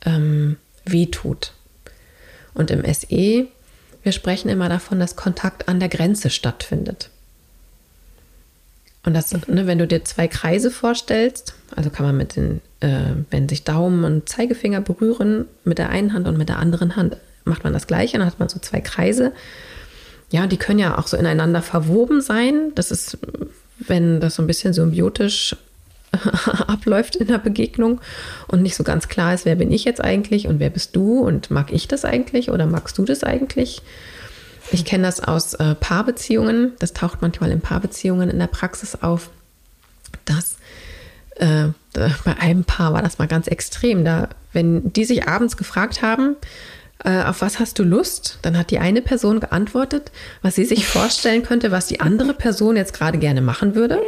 ähm, 0.04 0.56
weh 0.84 1.06
tut. 1.06 1.52
Und 2.54 2.70
im 2.70 2.84
SE, 2.92 3.48
wir 4.02 4.12
sprechen 4.12 4.48
immer 4.48 4.68
davon, 4.68 4.98
dass 5.00 5.16
Kontakt 5.16 5.68
an 5.68 5.80
der 5.80 5.88
Grenze 5.88 6.30
stattfindet. 6.30 7.10
Und 9.04 9.14
das, 9.14 9.32
ne, 9.32 9.66
wenn 9.66 9.78
du 9.78 9.86
dir 9.86 10.04
zwei 10.04 10.28
Kreise 10.28 10.70
vorstellst, 10.70 11.54
also 11.74 11.90
kann 11.90 12.06
man 12.06 12.16
mit 12.16 12.36
den 12.36 12.60
äh, 12.82 13.14
wenn 13.30 13.48
sich 13.48 13.64
Daumen 13.64 14.04
und 14.04 14.28
Zeigefinger 14.28 14.80
berühren 14.80 15.46
mit 15.64 15.78
der 15.78 15.90
einen 15.90 16.12
Hand 16.12 16.26
und 16.26 16.36
mit 16.36 16.48
der 16.48 16.58
anderen 16.58 16.96
Hand, 16.96 17.16
macht 17.44 17.64
man 17.64 17.72
das 17.72 17.86
gleiche, 17.86 18.18
dann 18.18 18.26
hat 18.26 18.38
man 18.38 18.48
so 18.48 18.58
zwei 18.58 18.80
Kreise. 18.80 19.32
Ja, 20.32 20.46
die 20.46 20.56
können 20.56 20.78
ja 20.78 20.98
auch 20.98 21.06
so 21.06 21.16
ineinander 21.16 21.60
verwoben 21.60 22.22
sein. 22.22 22.72
Das 22.74 22.90
ist, 22.90 23.18
wenn 23.78 24.18
das 24.18 24.36
so 24.36 24.42
ein 24.42 24.46
bisschen 24.46 24.72
symbiotisch 24.72 25.54
abläuft 26.66 27.16
in 27.16 27.28
der 27.28 27.38
Begegnung 27.38 28.00
und 28.48 28.62
nicht 28.62 28.74
so 28.74 28.82
ganz 28.82 29.08
klar 29.08 29.34
ist, 29.34 29.44
wer 29.44 29.56
bin 29.56 29.70
ich 29.70 29.84
jetzt 29.84 30.00
eigentlich 30.00 30.48
und 30.48 30.58
wer 30.58 30.70
bist 30.70 30.96
du 30.96 31.20
und 31.20 31.50
mag 31.50 31.70
ich 31.70 31.86
das 31.86 32.06
eigentlich 32.06 32.50
oder 32.50 32.66
magst 32.66 32.96
du 32.96 33.04
das 33.04 33.22
eigentlich? 33.24 33.82
Ich 34.70 34.86
kenne 34.86 35.04
das 35.04 35.20
aus 35.20 35.52
äh, 35.54 35.74
Paarbeziehungen, 35.74 36.72
das 36.78 36.94
taucht 36.94 37.20
manchmal 37.20 37.50
in 37.50 37.60
Paarbeziehungen 37.60 38.30
in 38.30 38.38
der 38.38 38.46
Praxis 38.46 38.96
auf, 39.02 39.28
dass 40.24 40.56
äh, 41.36 41.68
bei 41.92 42.36
einem 42.38 42.64
Paar 42.64 42.94
war 42.94 43.02
das 43.02 43.18
mal 43.18 43.28
ganz 43.28 43.48
extrem, 43.48 44.04
da 44.04 44.30
wenn 44.54 44.92
die 44.92 45.04
sich 45.04 45.28
abends 45.28 45.58
gefragt 45.58 46.00
haben, 46.00 46.36
äh, 47.04 47.22
auf 47.24 47.40
was 47.40 47.58
hast 47.58 47.78
du 47.78 47.82
Lust? 47.82 48.38
Dann 48.42 48.56
hat 48.56 48.70
die 48.70 48.78
eine 48.78 49.02
Person 49.02 49.40
geantwortet, 49.40 50.12
was 50.42 50.54
sie 50.54 50.64
sich 50.64 50.86
vorstellen 50.86 51.42
könnte, 51.42 51.70
was 51.70 51.86
die 51.86 52.00
andere 52.00 52.34
Person 52.34 52.76
jetzt 52.76 52.94
gerade 52.94 53.18
gerne 53.18 53.40
machen 53.40 53.74
würde. 53.74 54.00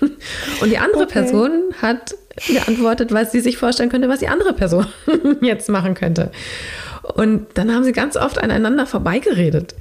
Und 0.60 0.70
die 0.70 0.78
andere 0.78 1.04
okay. 1.04 1.12
Person 1.12 1.74
hat 1.80 2.14
geantwortet, 2.46 3.12
was 3.12 3.32
sie 3.32 3.40
sich 3.40 3.58
vorstellen 3.58 3.90
könnte, 3.90 4.08
was 4.08 4.20
die 4.20 4.28
andere 4.28 4.52
Person 4.52 4.86
jetzt 5.40 5.68
machen 5.68 5.94
könnte. 5.94 6.30
Und 7.02 7.46
dann 7.54 7.74
haben 7.74 7.84
sie 7.84 7.92
ganz 7.92 8.16
oft 8.16 8.38
aneinander 8.38 8.86
vorbeigeredet. 8.86 9.74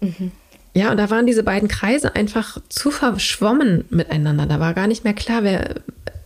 Mhm. 0.00 0.32
Ja, 0.74 0.90
und 0.90 0.96
da 0.98 1.10
waren 1.10 1.26
diese 1.26 1.42
beiden 1.42 1.68
Kreise 1.68 2.14
einfach 2.14 2.58
zu 2.68 2.90
verschwommen 2.90 3.84
miteinander. 3.90 4.46
Da 4.46 4.60
war 4.60 4.74
gar 4.74 4.86
nicht 4.86 5.02
mehr 5.02 5.14
klar, 5.14 5.42
wer, 5.42 5.76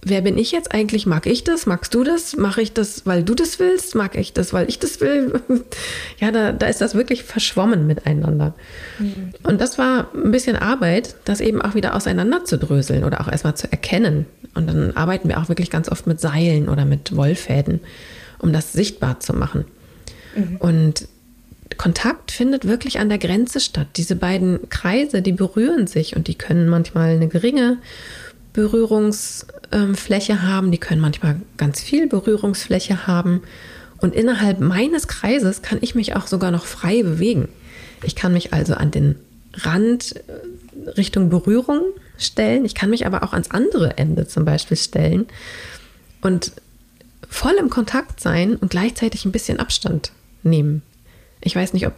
wer 0.04 0.20
bin 0.20 0.36
ich 0.36 0.50
jetzt 0.50 0.74
eigentlich? 0.74 1.06
Mag 1.06 1.26
ich 1.26 1.44
das? 1.44 1.66
Magst 1.66 1.94
du 1.94 2.02
das? 2.02 2.36
Mache 2.36 2.60
ich 2.60 2.72
das, 2.72 3.06
weil 3.06 3.22
du 3.22 3.34
das 3.34 3.58
willst? 3.58 3.94
Mag 3.94 4.16
ich 4.16 4.32
das, 4.32 4.52
weil 4.52 4.68
ich 4.68 4.78
das 4.78 5.00
will? 5.00 5.40
ja, 6.18 6.32
da, 6.32 6.52
da 6.52 6.66
ist 6.66 6.80
das 6.80 6.94
wirklich 6.94 7.22
verschwommen 7.22 7.86
miteinander. 7.86 8.54
Mhm. 8.98 9.32
Und 9.42 9.60
das 9.60 9.78
war 9.78 10.08
ein 10.14 10.32
bisschen 10.32 10.56
Arbeit, 10.56 11.14
das 11.24 11.40
eben 11.40 11.62
auch 11.62 11.74
wieder 11.74 11.94
auseinanderzudröseln 11.94 13.04
oder 13.04 13.20
auch 13.20 13.28
erstmal 13.28 13.54
zu 13.54 13.70
erkennen. 13.70 14.26
Und 14.54 14.66
dann 14.66 14.96
arbeiten 14.96 15.28
wir 15.28 15.38
auch 15.38 15.48
wirklich 15.48 15.70
ganz 15.70 15.88
oft 15.88 16.06
mit 16.06 16.20
Seilen 16.20 16.68
oder 16.68 16.84
mit 16.84 17.16
Wollfäden, 17.16 17.80
um 18.38 18.52
das 18.52 18.72
sichtbar 18.72 19.20
zu 19.20 19.34
machen. 19.34 19.64
Mhm. 20.34 20.56
Und 20.56 21.08
Kontakt 21.78 22.32
findet 22.32 22.66
wirklich 22.66 22.98
an 22.98 23.08
der 23.08 23.18
Grenze 23.18 23.60
statt. 23.60 23.86
Diese 23.96 24.16
beiden 24.16 24.68
Kreise, 24.68 25.22
die 25.22 25.32
berühren 25.32 25.86
sich 25.86 26.16
und 26.16 26.28
die 26.28 26.34
können 26.34 26.68
manchmal 26.68 27.10
eine 27.14 27.28
geringe 27.28 27.78
Berührungsfläche 28.52 30.42
haben, 30.42 30.70
die 30.70 30.78
können 30.78 31.00
manchmal 31.00 31.40
ganz 31.56 31.80
viel 31.80 32.06
Berührungsfläche 32.06 33.06
haben. 33.06 33.42
Und 33.98 34.14
innerhalb 34.14 34.60
meines 34.60 35.08
Kreises 35.08 35.62
kann 35.62 35.78
ich 35.80 35.94
mich 35.94 36.16
auch 36.16 36.26
sogar 36.26 36.50
noch 36.50 36.66
frei 36.66 37.02
bewegen. 37.02 37.48
Ich 38.02 38.16
kann 38.16 38.32
mich 38.32 38.52
also 38.52 38.74
an 38.74 38.90
den 38.90 39.16
Rand 39.54 40.16
äh, 40.16 40.90
Richtung 40.90 41.30
Berührung 41.30 41.82
stellen. 42.18 42.64
Ich 42.64 42.74
kann 42.74 42.90
mich 42.90 43.06
aber 43.06 43.22
auch 43.22 43.32
ans 43.32 43.50
andere 43.50 43.96
Ende 43.98 44.26
zum 44.26 44.44
Beispiel 44.44 44.76
stellen 44.76 45.26
und 46.20 46.52
voll 47.28 47.54
im 47.58 47.70
Kontakt 47.70 48.20
sein 48.20 48.56
und 48.56 48.70
gleichzeitig 48.70 49.24
ein 49.24 49.32
bisschen 49.32 49.60
Abstand 49.60 50.12
nehmen. 50.42 50.82
Ich 51.40 51.56
weiß 51.56 51.72
nicht, 51.72 51.86
ob, 51.86 51.94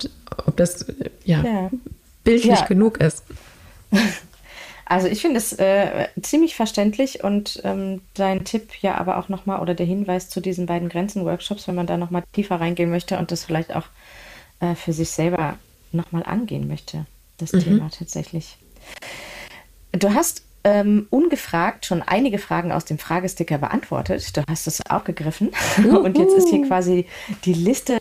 ob 0.47 0.57
das 0.57 0.83
äh, 0.83 1.11
ja, 1.25 1.43
ja. 1.43 1.71
bildlich 2.23 2.61
ja. 2.61 2.67
genug 2.67 2.99
ist. 2.99 3.25
Also 4.87 5.09
ich 5.09 5.23
finde 5.23 5.39
es 5.39 5.53
äh, 5.55 6.09
ziemlich 6.21 6.55
verständlich 6.55 7.25
und 7.25 7.61
ähm, 7.65 8.03
dein 8.15 8.45
Tipp 8.45 8.73
ja 8.81 8.97
aber 8.97 9.19
auch 9.19 9.29
nochmal 9.29 9.61
oder 9.61 9.75
der 9.75 9.87
Hinweis 9.87 10.29
zu 10.29 10.41
diesen 10.41 10.67
beiden 10.67 10.89
Grenzen-Workshops, 10.89 11.67
wenn 11.69 11.75
man 11.75 11.87
da 11.87 11.97
nochmal 11.97 12.23
tiefer 12.33 12.61
reingehen 12.61 12.91
möchte 12.91 13.19
und 13.19 13.31
das 13.31 13.45
vielleicht 13.45 13.75
auch 13.75 13.87
äh, 14.61 14.75
für 14.75 14.93
sich 14.93 15.11
selber 15.11 15.59
nochmal 15.93 16.25
angehen 16.25 16.69
möchte, 16.69 17.07
das 17.39 17.53
mhm. 17.53 17.61
Thema 17.61 17.91
tatsächlich. 17.91 18.59
Du 19.93 20.13
hast 20.13 20.43
ähm, 20.65 21.07
ungefragt 21.11 21.85
schon 21.85 22.03
einige 22.03 22.39
Fragen 22.39 22.73
aus 22.73 22.87
dem 22.87 22.99
Fragesticker 22.99 23.59
beantwortet. 23.59 24.37
Du 24.37 24.43
hast 24.49 24.67
es 24.67 24.81
aufgegriffen. 24.89 25.51
Und 25.85 26.19
jetzt 26.19 26.35
ist 26.35 26.49
hier 26.49 26.67
quasi 26.67 27.07
die 27.45 27.53
Liste 27.53 27.99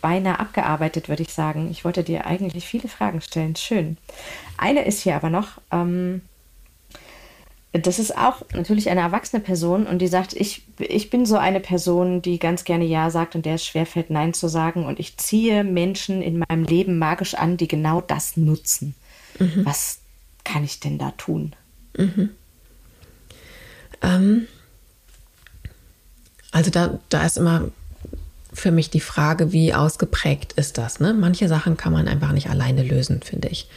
beinahe 0.00 0.40
abgearbeitet, 0.40 1.08
würde 1.08 1.22
ich 1.22 1.32
sagen. 1.32 1.70
Ich 1.70 1.84
wollte 1.84 2.02
dir 2.02 2.26
eigentlich 2.26 2.66
viele 2.66 2.88
Fragen 2.88 3.20
stellen. 3.20 3.54
Schön. 3.54 3.96
Eine 4.60 4.84
ist 4.84 5.00
hier 5.00 5.16
aber 5.16 5.30
noch, 5.30 5.60
ähm, 5.70 6.20
das 7.72 7.98
ist 7.98 8.16
auch 8.16 8.42
natürlich 8.52 8.90
eine 8.90 9.00
erwachsene 9.00 9.40
Person 9.40 9.86
und 9.86 10.00
die 10.00 10.08
sagt, 10.08 10.34
ich, 10.34 10.64
ich 10.78 11.08
bin 11.08 11.24
so 11.24 11.36
eine 11.36 11.60
Person, 11.60 12.20
die 12.20 12.38
ganz 12.38 12.64
gerne 12.64 12.84
Ja 12.84 13.10
sagt 13.10 13.34
und 13.36 13.46
der 13.46 13.54
es 13.54 13.64
schwerfällt, 13.64 14.10
Nein 14.10 14.34
zu 14.34 14.48
sagen. 14.48 14.84
Und 14.84 14.98
ich 14.98 15.16
ziehe 15.16 15.64
Menschen 15.64 16.20
in 16.20 16.44
meinem 16.46 16.64
Leben 16.64 16.98
magisch 16.98 17.34
an, 17.34 17.56
die 17.56 17.68
genau 17.68 18.00
das 18.00 18.36
nutzen. 18.36 18.94
Mhm. 19.38 19.64
Was 19.64 20.00
kann 20.44 20.64
ich 20.64 20.80
denn 20.80 20.98
da 20.98 21.12
tun? 21.12 21.54
Mhm. 21.96 22.30
Ähm, 24.02 24.46
also 26.50 26.70
da, 26.70 26.98
da 27.08 27.24
ist 27.24 27.38
immer 27.38 27.70
für 28.52 28.72
mich 28.72 28.90
die 28.90 29.00
Frage, 29.00 29.52
wie 29.52 29.72
ausgeprägt 29.72 30.52
ist 30.54 30.76
das? 30.76 31.00
Ne? 31.00 31.14
Manche 31.14 31.48
Sachen 31.48 31.76
kann 31.76 31.92
man 31.92 32.08
einfach 32.08 32.32
nicht 32.32 32.50
alleine 32.50 32.82
lösen, 32.82 33.22
finde 33.22 33.48
ich. 33.48 33.68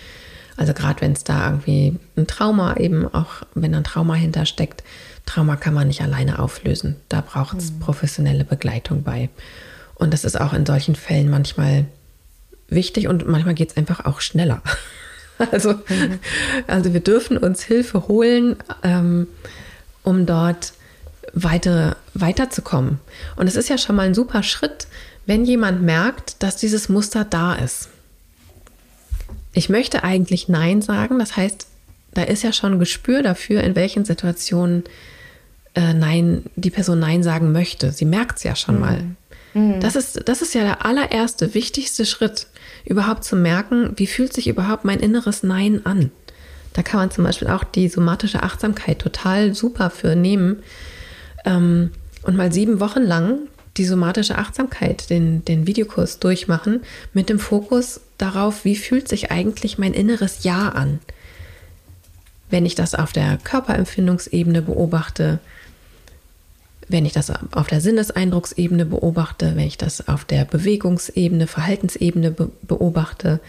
Also 0.57 0.73
gerade 0.73 1.01
wenn 1.01 1.13
es 1.13 1.23
da 1.23 1.47
irgendwie 1.49 1.97
ein 2.15 2.27
Trauma 2.27 2.77
eben 2.77 3.11
auch, 3.13 3.43
wenn 3.55 3.73
ein 3.73 3.83
Trauma 3.83 4.15
hintersteckt, 4.15 4.83
Trauma 5.25 5.55
kann 5.55 5.73
man 5.73 5.87
nicht 5.87 6.01
alleine 6.01 6.39
auflösen. 6.39 6.97
Da 7.09 7.21
braucht 7.21 7.57
es 7.57 7.71
mhm. 7.71 7.79
professionelle 7.79 8.43
Begleitung 8.43 9.03
bei. 9.03 9.29
Und 9.95 10.13
das 10.13 10.23
ist 10.23 10.39
auch 10.39 10.53
in 10.53 10.65
solchen 10.65 10.95
Fällen 10.95 11.29
manchmal 11.29 11.85
wichtig 12.67 13.07
und 13.07 13.27
manchmal 13.27 13.53
geht 13.53 13.71
es 13.71 13.77
einfach 13.77 14.05
auch 14.05 14.21
schneller. 14.21 14.61
Also, 15.51 15.73
mhm. 15.73 16.19
also 16.67 16.93
wir 16.93 16.99
dürfen 16.99 17.37
uns 17.37 17.63
Hilfe 17.63 18.07
holen, 18.07 18.55
ähm, 18.83 19.27
um 20.03 20.27
dort 20.27 20.73
weiter, 21.33 21.97
weiterzukommen. 22.13 22.99
Und 23.35 23.47
es 23.47 23.55
ist 23.55 23.67
ja 23.67 23.79
schon 23.79 23.95
mal 23.95 24.05
ein 24.05 24.13
super 24.13 24.43
Schritt, 24.43 24.87
wenn 25.25 25.43
jemand 25.43 25.81
merkt, 25.81 26.41
dass 26.43 26.55
dieses 26.57 26.87
Muster 26.87 27.25
da 27.25 27.55
ist. 27.55 27.89
Ich 29.53 29.69
möchte 29.69 30.03
eigentlich 30.03 30.49
Nein 30.49 30.81
sagen, 30.81 31.19
das 31.19 31.37
heißt, 31.37 31.67
da 32.13 32.23
ist 32.23 32.43
ja 32.43 32.51
schon 32.51 32.73
ein 32.73 32.79
Gespür 32.79 33.23
dafür, 33.23 33.63
in 33.63 33.75
welchen 33.75 34.05
Situationen 34.05 34.83
äh, 35.75 35.93
Nein, 35.93 36.43
die 36.55 36.69
Person 36.69 36.99
Nein 36.99 37.23
sagen 37.23 37.51
möchte. 37.51 37.91
Sie 37.91 38.05
merkt 38.05 38.37
es 38.37 38.43
ja 38.43 38.55
schon 38.55 38.75
mhm. 38.75 38.81
mal. 38.81 39.03
Mhm. 39.53 39.79
Das, 39.79 39.95
ist, 39.95 40.27
das 40.27 40.41
ist 40.41 40.53
ja 40.53 40.61
der 40.61 40.85
allererste, 40.85 41.53
wichtigste 41.53 42.05
Schritt 42.05 42.47
überhaupt 42.85 43.23
zu 43.23 43.35
merken, 43.35 43.93
wie 43.95 44.07
fühlt 44.07 44.33
sich 44.33 44.47
überhaupt 44.47 44.85
mein 44.85 44.99
inneres 44.99 45.43
Nein 45.43 45.85
an. 45.85 46.11
Da 46.73 46.81
kann 46.81 46.99
man 46.99 47.11
zum 47.11 47.23
Beispiel 47.23 47.49
auch 47.49 47.63
die 47.63 47.87
somatische 47.87 48.41
Achtsamkeit 48.41 48.99
total 48.99 49.53
super 49.53 49.91
für 49.91 50.15
nehmen 50.15 50.63
ähm, 51.45 51.91
und 52.23 52.35
mal 52.35 52.51
sieben 52.51 52.79
Wochen 52.79 53.01
lang 53.01 53.37
die 53.77 53.85
somatische 53.85 54.37
Achtsamkeit, 54.37 55.09
den, 55.09 55.43
den 55.45 55.65
Videokurs 55.65 56.19
durchmachen, 56.19 56.81
mit 57.13 57.29
dem 57.29 57.39
Fokus 57.39 58.01
darauf, 58.23 58.63
wie 58.63 58.75
fühlt 58.75 59.07
sich 59.07 59.31
eigentlich 59.31 59.77
mein 59.77 59.93
inneres 59.93 60.43
Ja 60.43 60.69
an. 60.69 60.99
Wenn 62.49 62.65
ich 62.65 62.75
das 62.75 62.95
auf 62.95 63.11
der 63.11 63.37
Körperempfindungsebene 63.43 64.61
beobachte, 64.61 65.39
wenn 66.87 67.05
ich 67.05 67.13
das 67.13 67.31
auf 67.51 67.67
der 67.67 67.81
Sinneseindrucksebene 67.81 68.85
beobachte, 68.85 69.55
wenn 69.55 69.67
ich 69.67 69.77
das 69.77 70.07
auf 70.07 70.25
der 70.25 70.45
Bewegungsebene, 70.45 71.47
Verhaltensebene 71.47 72.31
be 72.31 72.49
beobachte, 72.61 73.39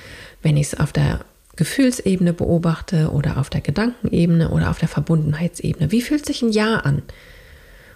wenn 0.42 0.56
ich 0.56 0.68
es 0.68 0.80
auf 0.80 0.92
der 0.92 1.20
Gefühlsebene 1.56 2.32
beobachte 2.32 3.10
oder 3.10 3.38
auf 3.38 3.50
der 3.50 3.60
Gedankenebene 3.60 4.50
oder 4.50 4.70
auf 4.70 4.78
der 4.78 4.88
Verbundenheitsebene. 4.88 5.92
Wie 5.92 6.02
fühlt 6.02 6.26
sich 6.26 6.42
ein 6.42 6.50
Ja 6.50 6.76
an? 6.78 7.02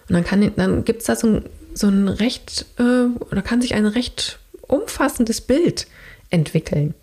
Und 0.08 0.14
dann, 0.14 0.24
kann, 0.24 0.52
dann 0.56 0.84
gibt 0.84 1.00
es 1.00 1.06
da 1.06 1.16
so 1.16 1.26
ein, 1.26 1.44
so 1.74 1.88
ein 1.88 2.08
recht, 2.08 2.66
äh, 2.78 3.06
oder 3.30 3.42
kann 3.42 3.60
sich 3.60 3.74
ein 3.74 3.86
recht 3.86 4.38
umfassendes 4.62 5.40
Bild 5.40 5.86
entwickeln. 6.30 6.94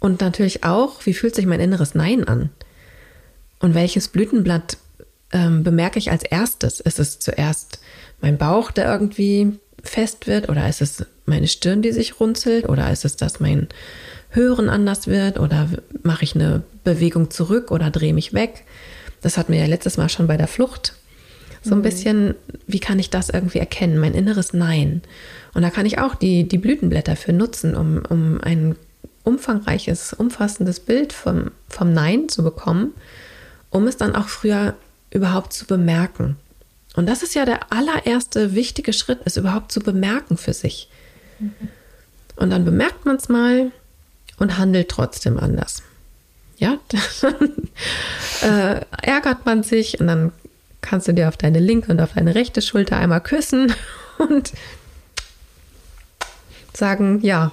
Und 0.00 0.20
natürlich 0.20 0.64
auch, 0.64 1.04
wie 1.06 1.14
fühlt 1.14 1.34
sich 1.34 1.46
mein 1.46 1.60
inneres 1.60 1.94
Nein 1.94 2.24
an? 2.24 2.50
Und 3.60 3.74
welches 3.74 4.08
Blütenblatt 4.08 4.76
ähm, 5.32 5.64
bemerke 5.64 5.98
ich 5.98 6.10
als 6.10 6.22
erstes? 6.22 6.80
Ist 6.80 6.98
es 6.98 7.18
zuerst 7.18 7.80
mein 8.20 8.38
Bauch, 8.38 8.70
der 8.70 8.90
irgendwie 8.90 9.58
fest 9.82 10.26
wird? 10.26 10.48
Oder 10.48 10.68
ist 10.68 10.80
es 10.80 11.04
meine 11.26 11.48
Stirn, 11.48 11.82
die 11.82 11.92
sich 11.92 12.20
runzelt? 12.20 12.68
Oder 12.68 12.90
ist 12.92 13.04
es, 13.04 13.16
dass 13.16 13.40
mein 13.40 13.68
Hören 14.30 14.68
anders 14.68 15.08
wird? 15.08 15.40
Oder 15.40 15.68
mache 16.02 16.24
ich 16.24 16.34
eine 16.34 16.62
Bewegung 16.84 17.30
zurück 17.30 17.70
oder 17.70 17.90
drehe 17.90 18.14
mich 18.14 18.32
weg? 18.32 18.64
Das 19.20 19.36
hatten 19.36 19.52
wir 19.52 19.60
ja 19.60 19.66
letztes 19.66 19.96
Mal 19.96 20.08
schon 20.08 20.28
bei 20.28 20.36
der 20.36 20.46
Flucht. 20.46 20.94
So 21.62 21.72
ein 21.74 21.78
mhm. 21.78 21.82
bisschen, 21.82 22.34
wie 22.66 22.80
kann 22.80 22.98
ich 22.98 23.10
das 23.10 23.30
irgendwie 23.30 23.58
erkennen? 23.58 23.98
Mein 23.98 24.14
inneres 24.14 24.52
Nein. 24.52 25.02
Und 25.54 25.62
da 25.62 25.70
kann 25.70 25.86
ich 25.86 25.98
auch 25.98 26.14
die, 26.14 26.46
die 26.46 26.58
Blütenblätter 26.58 27.16
für 27.16 27.32
nutzen, 27.32 27.74
um, 27.74 28.02
um 28.08 28.40
ein 28.40 28.76
umfangreiches, 29.24 30.12
umfassendes 30.12 30.80
Bild 30.80 31.12
vom, 31.12 31.50
vom 31.68 31.92
Nein 31.92 32.28
zu 32.28 32.42
bekommen, 32.42 32.94
um 33.70 33.86
es 33.86 33.96
dann 33.96 34.14
auch 34.14 34.28
früher 34.28 34.74
überhaupt 35.10 35.52
zu 35.52 35.66
bemerken 35.66 36.36
Und 36.94 37.06
das 37.06 37.22
ist 37.22 37.34
ja 37.34 37.44
der 37.44 37.72
allererste 37.72 38.54
wichtige 38.54 38.92
Schritt, 38.92 39.20
es 39.24 39.36
überhaupt 39.36 39.72
zu 39.72 39.80
bemerken 39.80 40.36
für 40.36 40.52
sich. 40.52 40.88
Mhm. 41.38 41.52
Und 42.36 42.50
dann 42.50 42.64
bemerkt 42.64 43.04
man 43.04 43.16
es 43.16 43.28
mal 43.28 43.72
und 44.38 44.58
handelt 44.58 44.88
trotzdem 44.88 45.38
anders. 45.38 45.82
Ja, 46.56 46.78
dann 47.20 47.68
äh, 48.42 48.80
ärgert 49.02 49.44
man 49.44 49.62
sich 49.62 50.00
und 50.00 50.06
dann 50.06 50.32
kannst 50.80 51.08
du 51.08 51.12
dir 51.12 51.28
auf 51.28 51.36
deine 51.36 51.60
linke 51.60 51.90
und 51.90 52.00
auf 52.00 52.14
deine 52.14 52.34
rechte 52.34 52.62
Schulter 52.62 52.96
einmal 52.96 53.20
küssen 53.20 53.72
und 54.18 54.52
sagen, 56.74 57.20
ja, 57.22 57.52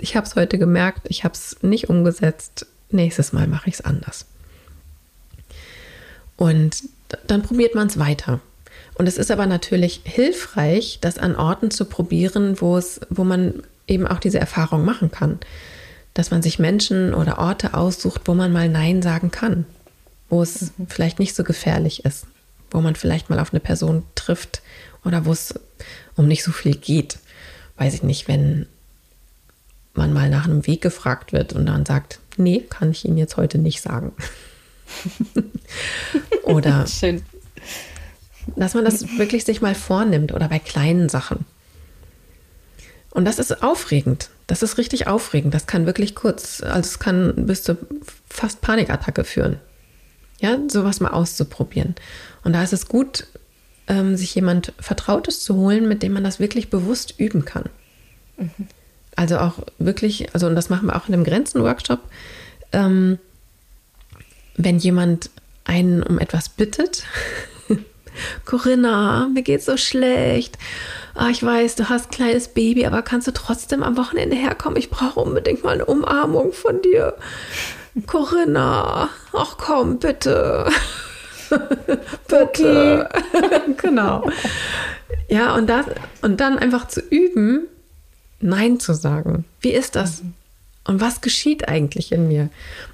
ich 0.00 0.16
habe 0.16 0.26
es 0.26 0.36
heute 0.36 0.58
gemerkt, 0.58 1.06
ich 1.08 1.24
habe 1.24 1.34
es 1.34 1.56
nicht 1.62 1.90
umgesetzt, 1.90 2.66
nächstes 2.90 3.32
Mal 3.32 3.46
mache 3.46 3.68
ich 3.68 3.74
es 3.74 3.80
anders. 3.80 4.26
Und 6.36 6.84
dann 7.26 7.42
probiert 7.42 7.74
man 7.74 7.88
es 7.88 7.98
weiter. 7.98 8.40
Und 8.94 9.06
es 9.06 9.18
ist 9.18 9.30
aber 9.30 9.46
natürlich 9.46 10.02
hilfreich, 10.04 10.98
das 11.00 11.18
an 11.18 11.36
Orten 11.36 11.70
zu 11.70 11.84
probieren, 11.84 12.60
wo 12.60 12.76
es, 12.76 13.00
wo 13.10 13.24
man 13.24 13.62
eben 13.86 14.06
auch 14.06 14.18
diese 14.18 14.38
Erfahrung 14.38 14.84
machen 14.84 15.10
kann. 15.10 15.38
Dass 16.14 16.30
man 16.30 16.42
sich 16.42 16.58
Menschen 16.58 17.14
oder 17.14 17.38
Orte 17.38 17.74
aussucht, 17.74 18.22
wo 18.26 18.34
man 18.34 18.52
mal 18.52 18.68
Nein 18.68 19.02
sagen 19.02 19.30
kann, 19.30 19.66
wo 20.28 20.42
es 20.42 20.72
mhm. 20.76 20.88
vielleicht 20.88 21.18
nicht 21.18 21.34
so 21.34 21.44
gefährlich 21.44 22.04
ist, 22.04 22.26
wo 22.70 22.80
man 22.80 22.96
vielleicht 22.96 23.30
mal 23.30 23.38
auf 23.38 23.52
eine 23.52 23.60
Person 23.60 24.04
trifft 24.14 24.62
oder 25.04 25.24
wo 25.24 25.32
es 25.32 25.54
um 26.16 26.26
nicht 26.26 26.44
so 26.44 26.52
viel 26.52 26.76
geht. 26.76 27.18
Weiß 27.76 27.94
ich 27.94 28.02
nicht, 28.02 28.28
wenn 28.28 28.66
man 29.94 30.12
mal 30.12 30.28
nach 30.28 30.44
einem 30.44 30.66
Weg 30.66 30.82
gefragt 30.82 31.32
wird 31.32 31.52
und 31.52 31.66
dann 31.66 31.86
sagt, 31.86 32.20
nee, 32.36 32.60
kann 32.60 32.90
ich 32.90 33.04
Ihnen 33.04 33.18
jetzt 33.18 33.36
heute 33.36 33.58
nicht 33.58 33.80
sagen. 33.82 34.12
oder 36.44 36.86
Schön 36.86 37.22
dass 38.56 38.74
man 38.74 38.84
das 38.84 39.18
wirklich 39.18 39.44
sich 39.44 39.60
mal 39.60 39.74
vornimmt 39.74 40.32
oder 40.32 40.48
bei 40.48 40.58
kleinen 40.58 41.08
Sachen. 41.08 41.44
Und 43.10 43.24
das 43.24 43.38
ist 43.38 43.62
aufregend. 43.62 44.30
Das 44.46 44.62
ist 44.62 44.78
richtig 44.78 45.06
aufregend. 45.06 45.54
Das 45.54 45.66
kann 45.66 45.86
wirklich 45.86 46.14
kurz, 46.14 46.62
also 46.62 46.80
es 46.80 46.98
kann 46.98 47.46
bis 47.46 47.62
zu 47.62 47.76
fast 48.28 48.60
Panikattacke 48.60 49.24
führen. 49.24 49.58
Ja, 50.40 50.56
sowas 50.68 51.00
mal 51.00 51.10
auszuprobieren. 51.10 51.94
Und 52.44 52.52
da 52.52 52.62
ist 52.62 52.72
es 52.72 52.86
gut, 52.86 53.26
ähm, 53.88 54.16
sich 54.16 54.34
jemand 54.34 54.72
Vertrautes 54.78 55.42
zu 55.42 55.56
holen, 55.56 55.88
mit 55.88 56.02
dem 56.02 56.12
man 56.12 56.24
das 56.24 56.38
wirklich 56.38 56.70
bewusst 56.70 57.14
üben 57.18 57.44
kann. 57.44 57.64
Mhm. 58.36 58.68
Also 59.16 59.38
auch 59.38 59.58
wirklich, 59.78 60.32
also 60.34 60.46
und 60.46 60.54
das 60.54 60.70
machen 60.70 60.86
wir 60.86 60.96
auch 60.96 61.06
in 61.06 61.12
dem 61.12 61.24
Grenzen-Workshop, 61.24 62.00
ähm, 62.72 63.18
wenn 64.56 64.78
jemand 64.78 65.30
einen 65.64 66.02
um 66.02 66.18
etwas 66.18 66.48
bittet, 66.48 67.04
Corinna, 68.44 69.28
mir 69.32 69.42
geht's 69.42 69.66
so 69.66 69.76
schlecht. 69.76 70.58
Ah, 71.20 71.30
ich 71.30 71.42
weiß, 71.42 71.74
du 71.74 71.88
hast 71.88 72.06
ein 72.06 72.10
kleines 72.12 72.46
Baby, 72.46 72.86
aber 72.86 73.02
kannst 73.02 73.26
du 73.26 73.32
trotzdem 73.32 73.82
am 73.82 73.96
Wochenende 73.96 74.36
herkommen? 74.36 74.78
Ich 74.78 74.88
brauche 74.88 75.18
unbedingt 75.18 75.64
mal 75.64 75.72
eine 75.74 75.84
Umarmung 75.84 76.52
von 76.52 76.80
dir. 76.80 77.16
Corinna, 78.06 79.08
ach 79.32 79.56
komm, 79.58 79.98
bitte. 79.98 80.70
bitte. 82.28 83.08
genau. 83.82 84.30
Ja, 85.28 85.56
und, 85.56 85.68
das, 85.68 85.86
und 86.22 86.38
dann 86.38 86.56
einfach 86.56 86.86
zu 86.86 87.00
üben, 87.00 87.66
Nein 88.40 88.78
zu 88.78 88.94
sagen. 88.94 89.44
Wie 89.60 89.72
ist 89.72 89.96
das? 89.96 90.22
Mhm. 90.22 90.34
Und 90.86 91.00
was 91.00 91.20
geschieht 91.20 91.68
eigentlich 91.68 92.12
in 92.12 92.28
mir? 92.28 92.48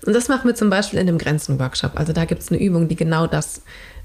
Und 0.06 0.14
das 0.14 0.28
machen 0.28 0.48
wir 0.48 0.54
zum 0.54 0.70
Beispiel 0.70 0.98
in 0.98 1.06
dem 1.06 1.18
Grenzen-Workshop. 1.18 1.92
Also 1.96 2.14
da 2.14 2.24
gibt 2.24 2.40
es 2.40 2.50
eine 2.50 2.58
Übung, 2.58 2.88
die 2.88 2.96
genau 2.96 3.26
das 3.26 3.60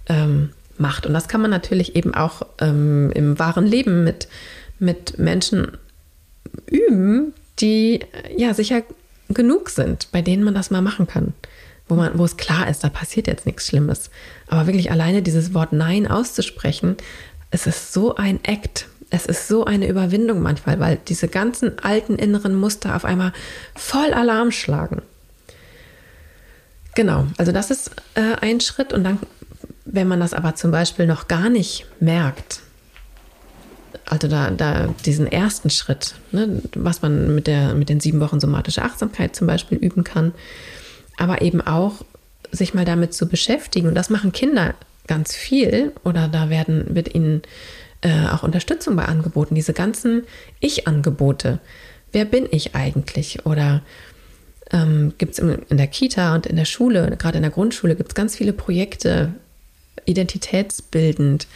ähm, 0.10 0.50
macht. 0.80 1.06
Und 1.06 1.14
das 1.14 1.28
kann 1.28 1.42
man 1.42 1.52
natürlich 1.52 1.96
eben 1.96 2.14
auch 2.14 2.42
ähm, 2.60 3.12
im 3.14 3.40
wahren 3.40 3.66
Leben 3.66 4.04
mit, 4.04 4.28
mit 4.80 5.20
Menschen 5.20 5.78
üben, 6.68 7.34
die 7.60 8.02
ja 8.36 8.54
sicher 8.54 8.84
genug 9.30 9.70
sind, 9.70 10.12
bei 10.12 10.22
denen 10.22 10.44
man 10.44 10.56
das 10.56 10.72
mal 10.72 10.82
machen 10.82 11.08
kann. 11.08 11.34
Wo, 11.88 11.96
man, 11.96 12.18
wo 12.18 12.26
es 12.26 12.38
klar 12.38 12.70
ist, 12.70 12.84
da 12.84 12.90
passiert 12.90 13.28
jetzt 13.28 13.46
nichts 13.46 13.68
Schlimmes. 13.68 14.10
Aber 14.48 14.68
wirklich 14.68 14.92
alleine 14.92 15.22
dieses 15.22 15.54
Wort 15.54 15.74
Nein 15.74 16.08
auszusprechen, 16.08 16.98
es 17.52 17.66
ist 17.66 17.94
so 17.94 18.16
ein 18.16 18.44
Act. 18.44 18.88
Es 19.10 19.26
ist 19.26 19.48
so 19.48 19.66
eine 19.66 19.88
Überwindung 19.88 20.42
manchmal, 20.42 20.80
weil 20.80 21.00
diese 21.08 21.28
ganzen 21.28 21.80
alten 21.80 22.16
inneren 22.16 22.54
Muster 22.54 22.96
auf 22.96 23.06
einmal 23.06 23.34
voll 23.76 24.14
Alarm 24.14 24.52
schlagen. 24.52 25.02
Genau, 26.94 27.26
also 27.38 27.52
das 27.52 27.72
ist 27.72 27.92
äh, 28.16 28.36
ein 28.42 28.60
Schritt 28.60 28.94
und 28.94 29.04
dann 29.04 29.20
wenn 29.92 30.08
man 30.08 30.20
das 30.20 30.34
aber 30.34 30.56
zum 30.56 30.72
Beispiel 30.72 31.08
noch 31.08 31.28
gar 31.28 31.50
nicht 31.50 31.86
merkt, 32.00 32.62
also 34.06 34.28
da, 34.28 34.52
da 34.52 34.94
diesen 35.06 35.28
ersten 35.28 35.70
Schritt, 35.70 36.16
ne, 36.32 36.62
was 36.76 37.02
man 37.02 37.36
mit, 37.36 37.48
der, 37.48 37.76
mit 37.76 37.90
den 37.90 38.00
sieben 38.00 38.20
Wochen 38.20 38.40
somatische 38.40 38.82
Achtsamkeit 38.82 39.36
zum 39.36 39.48
Beispiel 39.48 39.78
üben 39.78 40.04
kann, 40.04 40.34
aber 41.18 41.42
eben 41.42 41.62
auch 41.62 42.06
sich 42.52 42.74
mal 42.74 42.86
damit 42.86 43.14
zu 43.14 43.28
beschäftigen. 43.28 43.88
Und 43.88 43.96
das 43.96 44.10
machen 44.10 44.32
Kinder 44.32 44.74
ganz 45.08 45.36
viel 45.36 45.92
oder 46.04 46.28
da 46.28 46.50
werden, 46.50 46.96
wird 46.96 47.14
ihnen 47.14 47.42
äh, 48.02 48.28
auch 48.28 48.44
Unterstützung 48.44 48.96
bei 48.96 49.06
angeboten. 49.06 49.56
Diese 49.56 49.74
ganzen 49.74 50.24
Ich-Angebote. 50.60 51.60
Wer 52.12 52.26
bin 52.26 52.48
ich 52.50 52.76
eigentlich? 52.76 53.46
Oder 53.46 53.82
ähm, 54.72 55.14
gibt 55.18 55.34
es 55.34 55.40
in, 55.40 55.60
in 55.70 55.78
der 55.78 55.88
Kita 55.88 56.34
und 56.34 56.48
in 56.48 56.56
der 56.56 56.66
Schule, 56.66 57.16
gerade 57.18 57.38
in 57.38 57.44
der 57.44 57.52
Grundschule, 57.52 57.96
gibt 57.96 58.10
es 58.10 58.16
ganz 58.16 58.36
viele 58.36 58.54
Projekte, 58.54 59.34
identitätsbildend. 60.06 61.48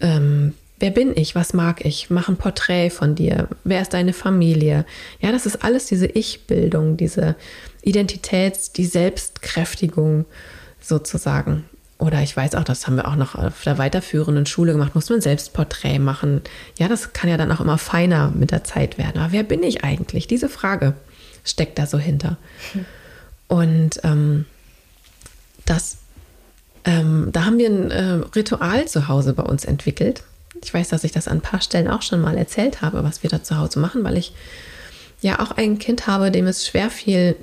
Ähm, 0.00 0.54
wer 0.78 0.90
bin 0.90 1.16
ich? 1.16 1.34
Was 1.34 1.52
mag 1.54 1.84
ich? 1.84 2.10
Mach 2.10 2.28
ein 2.28 2.36
Porträt 2.36 2.90
von 2.90 3.14
dir. 3.14 3.48
Wer 3.64 3.82
ist 3.82 3.94
deine 3.94 4.12
Familie? 4.12 4.84
Ja, 5.20 5.32
das 5.32 5.46
ist 5.46 5.64
alles 5.64 5.86
diese 5.86 6.06
Ich-Bildung, 6.06 6.96
diese 6.96 7.36
Identitäts-, 7.82 8.72
die 8.72 8.86
Selbstkräftigung 8.86 10.26
sozusagen. 10.80 11.64
Oder 11.98 12.22
ich 12.22 12.36
weiß 12.36 12.54
auch, 12.56 12.64
das 12.64 12.86
haben 12.86 12.96
wir 12.96 13.08
auch 13.08 13.16
noch 13.16 13.34
auf 13.34 13.62
der 13.62 13.78
weiterführenden 13.78 14.44
Schule 14.44 14.72
gemacht, 14.72 14.94
muss 14.94 15.08
man 15.08 15.22
Selbstporträt 15.22 15.98
machen. 15.98 16.42
Ja, 16.78 16.88
das 16.88 17.14
kann 17.14 17.30
ja 17.30 17.38
dann 17.38 17.50
auch 17.50 17.60
immer 17.60 17.78
feiner 17.78 18.30
mit 18.32 18.50
der 18.50 18.64
Zeit 18.64 18.98
werden. 18.98 19.18
Aber 19.18 19.32
wer 19.32 19.42
bin 19.42 19.62
ich 19.62 19.82
eigentlich? 19.82 20.26
Diese 20.26 20.50
Frage 20.50 20.92
steckt 21.42 21.78
da 21.78 21.86
so 21.86 21.98
hinter. 21.98 22.36
Hm. 22.72 22.84
Und 23.48 24.00
ähm, 24.02 24.44
das 25.64 25.98
ähm, 26.86 27.28
da 27.32 27.44
haben 27.44 27.58
wir 27.58 27.68
ein 27.68 27.90
äh, 27.90 28.20
Ritual 28.34 28.86
zu 28.86 29.08
Hause 29.08 29.34
bei 29.34 29.42
uns 29.42 29.64
entwickelt. 29.64 30.22
Ich 30.62 30.72
weiß, 30.72 30.88
dass 30.88 31.04
ich 31.04 31.12
das 31.12 31.28
an 31.28 31.38
ein 31.38 31.42
paar 31.42 31.60
Stellen 31.60 31.88
auch 31.88 32.02
schon 32.02 32.20
mal 32.20 32.38
erzählt 32.38 32.80
habe, 32.80 33.04
was 33.04 33.22
wir 33.22 33.28
da 33.28 33.42
zu 33.42 33.58
Hause 33.58 33.80
machen, 33.80 34.04
weil 34.04 34.16
ich 34.16 34.32
ja 35.20 35.40
auch 35.40 35.50
ein 35.50 35.78
Kind 35.78 36.06
habe, 36.06 36.30
dem 36.30 36.46
es 36.46 36.66
schwer 36.66 36.88
fiel, 36.88 37.36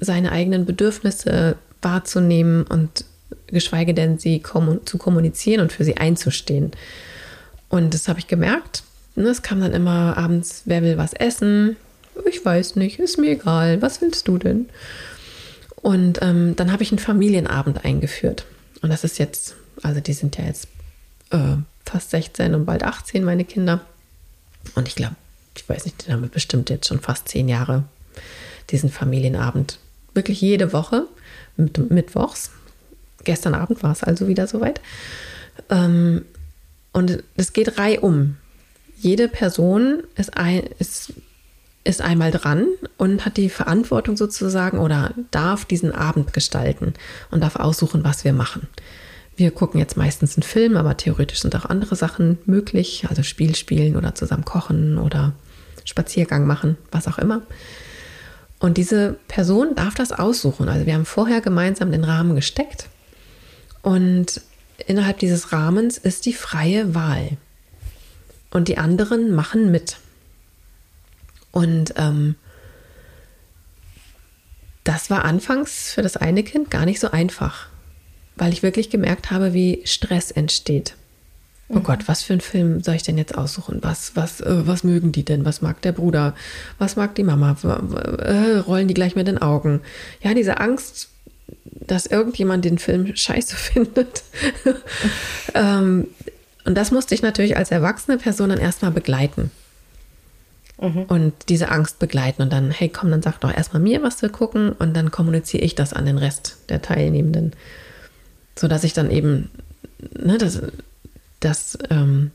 seine 0.00 0.32
eigenen 0.32 0.64
Bedürfnisse 0.64 1.56
wahrzunehmen 1.82 2.64
und 2.64 3.04
geschweige 3.48 3.94
denn 3.94 4.18
sie 4.18 4.40
kom 4.40 4.80
zu 4.86 4.98
kommunizieren 4.98 5.60
und 5.60 5.72
für 5.72 5.84
sie 5.84 5.98
einzustehen. 5.98 6.72
Und 7.68 7.92
das 7.94 8.08
habe 8.08 8.18
ich 8.18 8.26
gemerkt. 8.26 8.82
Ne, 9.14 9.28
es 9.28 9.42
kam 9.42 9.60
dann 9.60 9.72
immer 9.72 10.16
abends, 10.16 10.62
wer 10.64 10.82
will 10.82 10.96
was 10.96 11.12
essen? 11.12 11.76
Ich 12.28 12.44
weiß 12.44 12.76
nicht, 12.76 12.98
ist 12.98 13.18
mir 13.18 13.32
egal. 13.32 13.82
Was 13.82 14.00
willst 14.00 14.26
du 14.26 14.38
denn? 14.38 14.68
Und 15.76 16.20
ähm, 16.22 16.56
dann 16.56 16.72
habe 16.72 16.82
ich 16.82 16.92
einen 16.92 16.98
Familienabend 16.98 17.84
eingeführt. 17.84 18.46
Und 18.82 18.90
das 18.90 19.04
ist 19.04 19.18
jetzt, 19.18 19.54
also 19.82 20.00
die 20.00 20.12
sind 20.12 20.36
ja 20.36 20.44
jetzt 20.44 20.68
äh, 21.30 21.56
fast 21.84 22.10
16 22.10 22.54
und 22.54 22.64
bald 22.66 22.82
18, 22.82 23.24
meine 23.24 23.44
Kinder. 23.44 23.80
Und 24.74 24.88
ich 24.88 24.94
glaube, 24.94 25.16
ich 25.56 25.68
weiß 25.68 25.84
nicht, 25.84 26.06
die 26.06 26.12
haben 26.12 26.28
bestimmt 26.30 26.70
jetzt 26.70 26.88
schon 26.88 27.00
fast 27.00 27.28
zehn 27.28 27.48
Jahre 27.48 27.84
diesen 28.70 28.90
Familienabend. 28.90 29.78
Wirklich 30.14 30.40
jede 30.40 30.72
Woche, 30.72 31.06
mit, 31.56 31.90
mittwochs. 31.90 32.50
Gestern 33.24 33.54
Abend 33.54 33.82
war 33.82 33.92
es 33.92 34.02
also 34.02 34.28
wieder 34.28 34.46
soweit. 34.46 34.80
Ähm, 35.70 36.24
und 36.92 37.22
es 37.36 37.52
geht 37.52 37.78
reihum. 37.78 38.36
Jede 38.98 39.28
Person 39.28 40.02
ist, 40.16 40.36
ein, 40.36 40.62
ist, 40.78 41.12
ist 41.86 42.02
einmal 42.02 42.30
dran 42.30 42.66
und 42.96 43.24
hat 43.24 43.36
die 43.36 43.48
Verantwortung 43.48 44.16
sozusagen 44.16 44.78
oder 44.78 45.14
darf 45.30 45.64
diesen 45.64 45.92
Abend 45.92 46.32
gestalten 46.32 46.94
und 47.30 47.42
darf 47.42 47.56
aussuchen, 47.56 48.04
was 48.04 48.24
wir 48.24 48.32
machen. 48.32 48.68
Wir 49.36 49.50
gucken 49.50 49.78
jetzt 49.78 49.96
meistens 49.96 50.36
einen 50.36 50.42
Film, 50.42 50.76
aber 50.76 50.96
theoretisch 50.96 51.40
sind 51.40 51.54
auch 51.54 51.66
andere 51.66 51.94
Sachen 51.94 52.38
möglich, 52.46 53.04
also 53.08 53.22
Spiel 53.22 53.54
spielen 53.54 53.96
oder 53.96 54.14
zusammen 54.14 54.44
kochen 54.44 54.98
oder 54.98 55.32
Spaziergang 55.84 56.46
machen, 56.46 56.76
was 56.90 57.06
auch 57.06 57.18
immer. 57.18 57.42
Und 58.58 58.78
diese 58.78 59.18
Person 59.28 59.74
darf 59.74 59.94
das 59.94 60.12
aussuchen. 60.12 60.68
Also 60.68 60.86
wir 60.86 60.94
haben 60.94 61.04
vorher 61.04 61.40
gemeinsam 61.40 61.92
den 61.92 62.04
Rahmen 62.04 62.34
gesteckt 62.34 62.88
und 63.82 64.40
innerhalb 64.86 65.18
dieses 65.18 65.52
Rahmens 65.52 65.98
ist 65.98 66.26
die 66.26 66.32
freie 66.32 66.94
Wahl. 66.94 67.36
Und 68.50 68.68
die 68.68 68.78
anderen 68.78 69.34
machen 69.34 69.70
mit. 69.70 69.98
Und 71.56 71.94
ähm, 71.96 72.34
das 74.84 75.08
war 75.08 75.24
anfangs 75.24 75.90
für 75.90 76.02
das 76.02 76.18
eine 76.18 76.42
Kind 76.42 76.70
gar 76.70 76.84
nicht 76.84 77.00
so 77.00 77.12
einfach, 77.12 77.68
weil 78.36 78.52
ich 78.52 78.62
wirklich 78.62 78.90
gemerkt 78.90 79.30
habe, 79.30 79.54
wie 79.54 79.80
Stress 79.86 80.30
entsteht. 80.30 80.96
Oh 81.70 81.80
Gott, 81.80 82.08
was 82.08 82.22
für 82.22 82.34
einen 82.34 82.42
Film 82.42 82.82
soll 82.82 82.96
ich 82.96 83.04
denn 83.04 83.16
jetzt 83.16 83.38
aussuchen? 83.38 83.78
Was, 83.80 84.14
was, 84.14 84.42
äh, 84.42 84.66
was 84.66 84.84
mögen 84.84 85.12
die 85.12 85.24
denn? 85.24 85.46
Was 85.46 85.62
mag 85.62 85.80
der 85.80 85.92
Bruder? 85.92 86.34
Was 86.76 86.94
mag 86.96 87.14
die 87.14 87.24
Mama? 87.24 87.56
Äh, 88.18 88.58
rollen 88.58 88.86
die 88.86 88.92
gleich 88.92 89.16
mit 89.16 89.26
den 89.26 89.38
Augen? 89.38 89.80
Ja, 90.20 90.34
diese 90.34 90.60
Angst, 90.60 91.08
dass 91.72 92.04
irgendjemand 92.04 92.66
den 92.66 92.76
Film 92.76 93.16
scheiße 93.16 93.56
findet. 93.56 94.24
ähm, 95.54 96.08
und 96.66 96.74
das 96.74 96.90
musste 96.90 97.14
ich 97.14 97.22
natürlich 97.22 97.56
als 97.56 97.70
erwachsene 97.70 98.18
Person 98.18 98.50
dann 98.50 98.58
erstmal 98.58 98.90
begleiten. 98.90 99.50
Mhm. 100.78 101.04
Und 101.04 101.32
diese 101.48 101.70
Angst 101.70 101.98
begleiten 101.98 102.42
und 102.42 102.52
dann, 102.52 102.70
hey, 102.70 102.88
komm, 102.88 103.10
dann 103.10 103.22
sag 103.22 103.40
doch 103.40 103.52
erstmal 103.52 103.82
mir, 103.82 104.02
was 104.02 104.20
wir 104.20 104.28
gucken 104.28 104.72
und 104.72 104.94
dann 104.94 105.10
kommuniziere 105.10 105.62
ich 105.62 105.74
das 105.74 105.92
an 105.92 106.04
den 106.04 106.18
Rest 106.18 106.58
der 106.68 106.82
Teilnehmenden. 106.82 107.52
Sodass 108.58 108.84
ich 108.84 108.92
dann 108.92 109.10
eben, 109.10 109.50
ne, 110.18 110.36
das, 110.38 110.60
dass 111.40 111.78
ähm, 111.90 112.30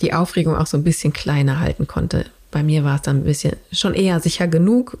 die 0.00 0.12
Aufregung 0.12 0.56
auch 0.56 0.66
so 0.66 0.76
ein 0.76 0.84
bisschen 0.84 1.12
kleiner 1.12 1.60
halten 1.60 1.86
konnte. 1.86 2.26
Bei 2.50 2.62
mir 2.62 2.84
war 2.84 2.96
es 2.96 3.02
dann 3.02 3.18
ein 3.18 3.24
bisschen 3.24 3.56
schon 3.72 3.94
eher 3.94 4.20
sicher 4.20 4.46
genug 4.46 4.98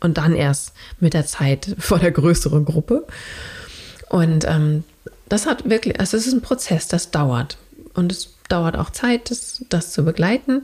und 0.00 0.16
dann 0.16 0.34
erst 0.34 0.72
mit 1.00 1.14
der 1.14 1.26
Zeit 1.26 1.74
vor 1.78 1.98
der 1.98 2.12
größeren 2.12 2.64
Gruppe. 2.64 3.06
Und 4.08 4.46
ähm, 4.46 4.84
das 5.28 5.46
hat 5.46 5.68
wirklich, 5.68 6.00
also 6.00 6.16
es 6.16 6.26
ist 6.26 6.32
ein 6.32 6.40
Prozess, 6.40 6.88
das 6.88 7.10
dauert. 7.10 7.58
Und 7.92 8.12
es 8.12 8.34
dauert 8.48 8.76
auch 8.76 8.90
Zeit, 8.90 9.30
das, 9.30 9.64
das 9.68 9.92
zu 9.92 10.04
begleiten. 10.04 10.62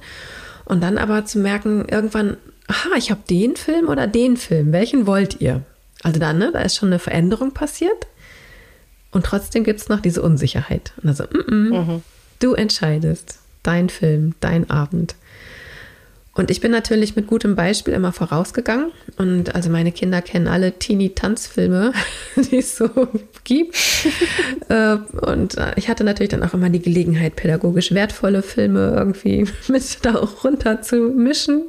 Und 0.65 0.83
dann 0.83 0.99
aber 0.99 1.25
zu 1.25 1.39
merken, 1.39 1.87
irgendwann, 1.89 2.37
aha, 2.67 2.97
ich 2.97 3.11
habe 3.11 3.21
den 3.29 3.57
Film 3.57 3.89
oder 3.89 4.07
den 4.07 4.37
Film, 4.37 4.73
welchen 4.73 5.07
wollt 5.07 5.41
ihr? 5.41 5.63
Also 6.03 6.21
dann, 6.21 6.39
ne, 6.39 6.51
da 6.53 6.61
ist 6.61 6.77
schon 6.77 6.89
eine 6.89 6.99
Veränderung 6.99 7.53
passiert. 7.53 8.07
Und 9.11 9.27
trotzdem 9.27 9.65
gibt 9.65 9.81
es 9.81 9.89
noch 9.89 10.01
diese 10.01 10.23
Unsicherheit. 10.23 10.93
Und 11.03 11.09
also, 11.09 11.25
mm 11.25 11.51
-mm, 11.51 11.85
mhm. 11.85 12.03
du 12.41 12.55
entscheidest. 12.55 13.39
Dein 13.63 13.89
Film, 13.89 14.35
dein 14.41 14.69
Abend. 14.69 15.15
Und 16.35 16.51
ich 16.51 16.61
bin 16.61 16.73
natürlich 16.73 17.15
mit 17.15 17.29
gutem 17.29 17.55
Beispiel 17.55 17.95
immer 17.95 18.13
vorausgegangen. 18.13 18.91
Und 19.17 19.55
also 19.55 19.71
meine 19.71 19.93
Kinder 19.93 20.21
kennen 20.21 20.49
alle 20.49 20.73
Teenie-Tanzfilme, 20.73 21.93
die 22.37 22.59
es 22.59 22.77
so 22.77 22.89
gibt. 23.45 23.77
Äh, 24.69 24.97
und 25.21 25.59
äh, 25.59 25.73
ich 25.77 25.91
hatte 25.91 26.05
natürlich 26.05 26.31
dann 26.31 26.43
auch 26.43 26.55
immer 26.55 26.71
die 26.71 26.81
Gelegenheit, 26.81 27.37
pädagogisch 27.37 27.93
wertvolle 27.93 28.43
Filme 28.43 28.95
irgendwie 28.97 29.47
mit 29.69 29.99
da 30.03 30.15
auch 30.15 30.43
runter 30.43 30.81
zu 30.81 30.97
mischen. 30.97 31.65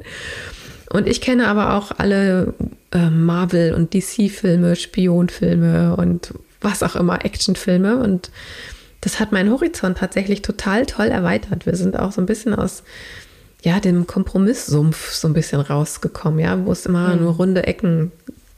Und 0.90 1.06
ich 1.06 1.20
kenne 1.20 1.46
aber 1.48 1.74
auch 1.74 1.92
alle 1.98 2.54
äh, 2.92 3.10
Marvel- 3.10 3.74
und 3.74 3.92
DC-Filme, 3.92 4.76
Spionfilme 4.76 5.94
und 5.96 6.32
was 6.62 6.82
auch 6.82 6.96
immer, 6.96 7.24
Actionfilme. 7.24 7.98
Und 7.98 8.30
das 9.02 9.20
hat 9.20 9.32
meinen 9.32 9.50
Horizont 9.50 9.98
tatsächlich 9.98 10.40
total 10.40 10.86
toll 10.86 11.08
erweitert. 11.08 11.66
Wir 11.66 11.76
sind 11.76 11.98
auch 11.98 12.12
so 12.12 12.22
ein 12.22 12.26
bisschen 12.26 12.54
aus 12.54 12.82
ja, 13.62 13.80
dem 13.80 14.06
Kompromisssumpf 14.06 15.12
so 15.12 15.28
ein 15.28 15.34
bisschen 15.34 15.60
rausgekommen, 15.60 16.40
ja, 16.40 16.64
wo 16.64 16.72
es 16.72 16.86
immer 16.86 17.14
mhm. 17.14 17.22
nur 17.22 17.34
runde 17.34 17.66
Ecken 17.66 18.12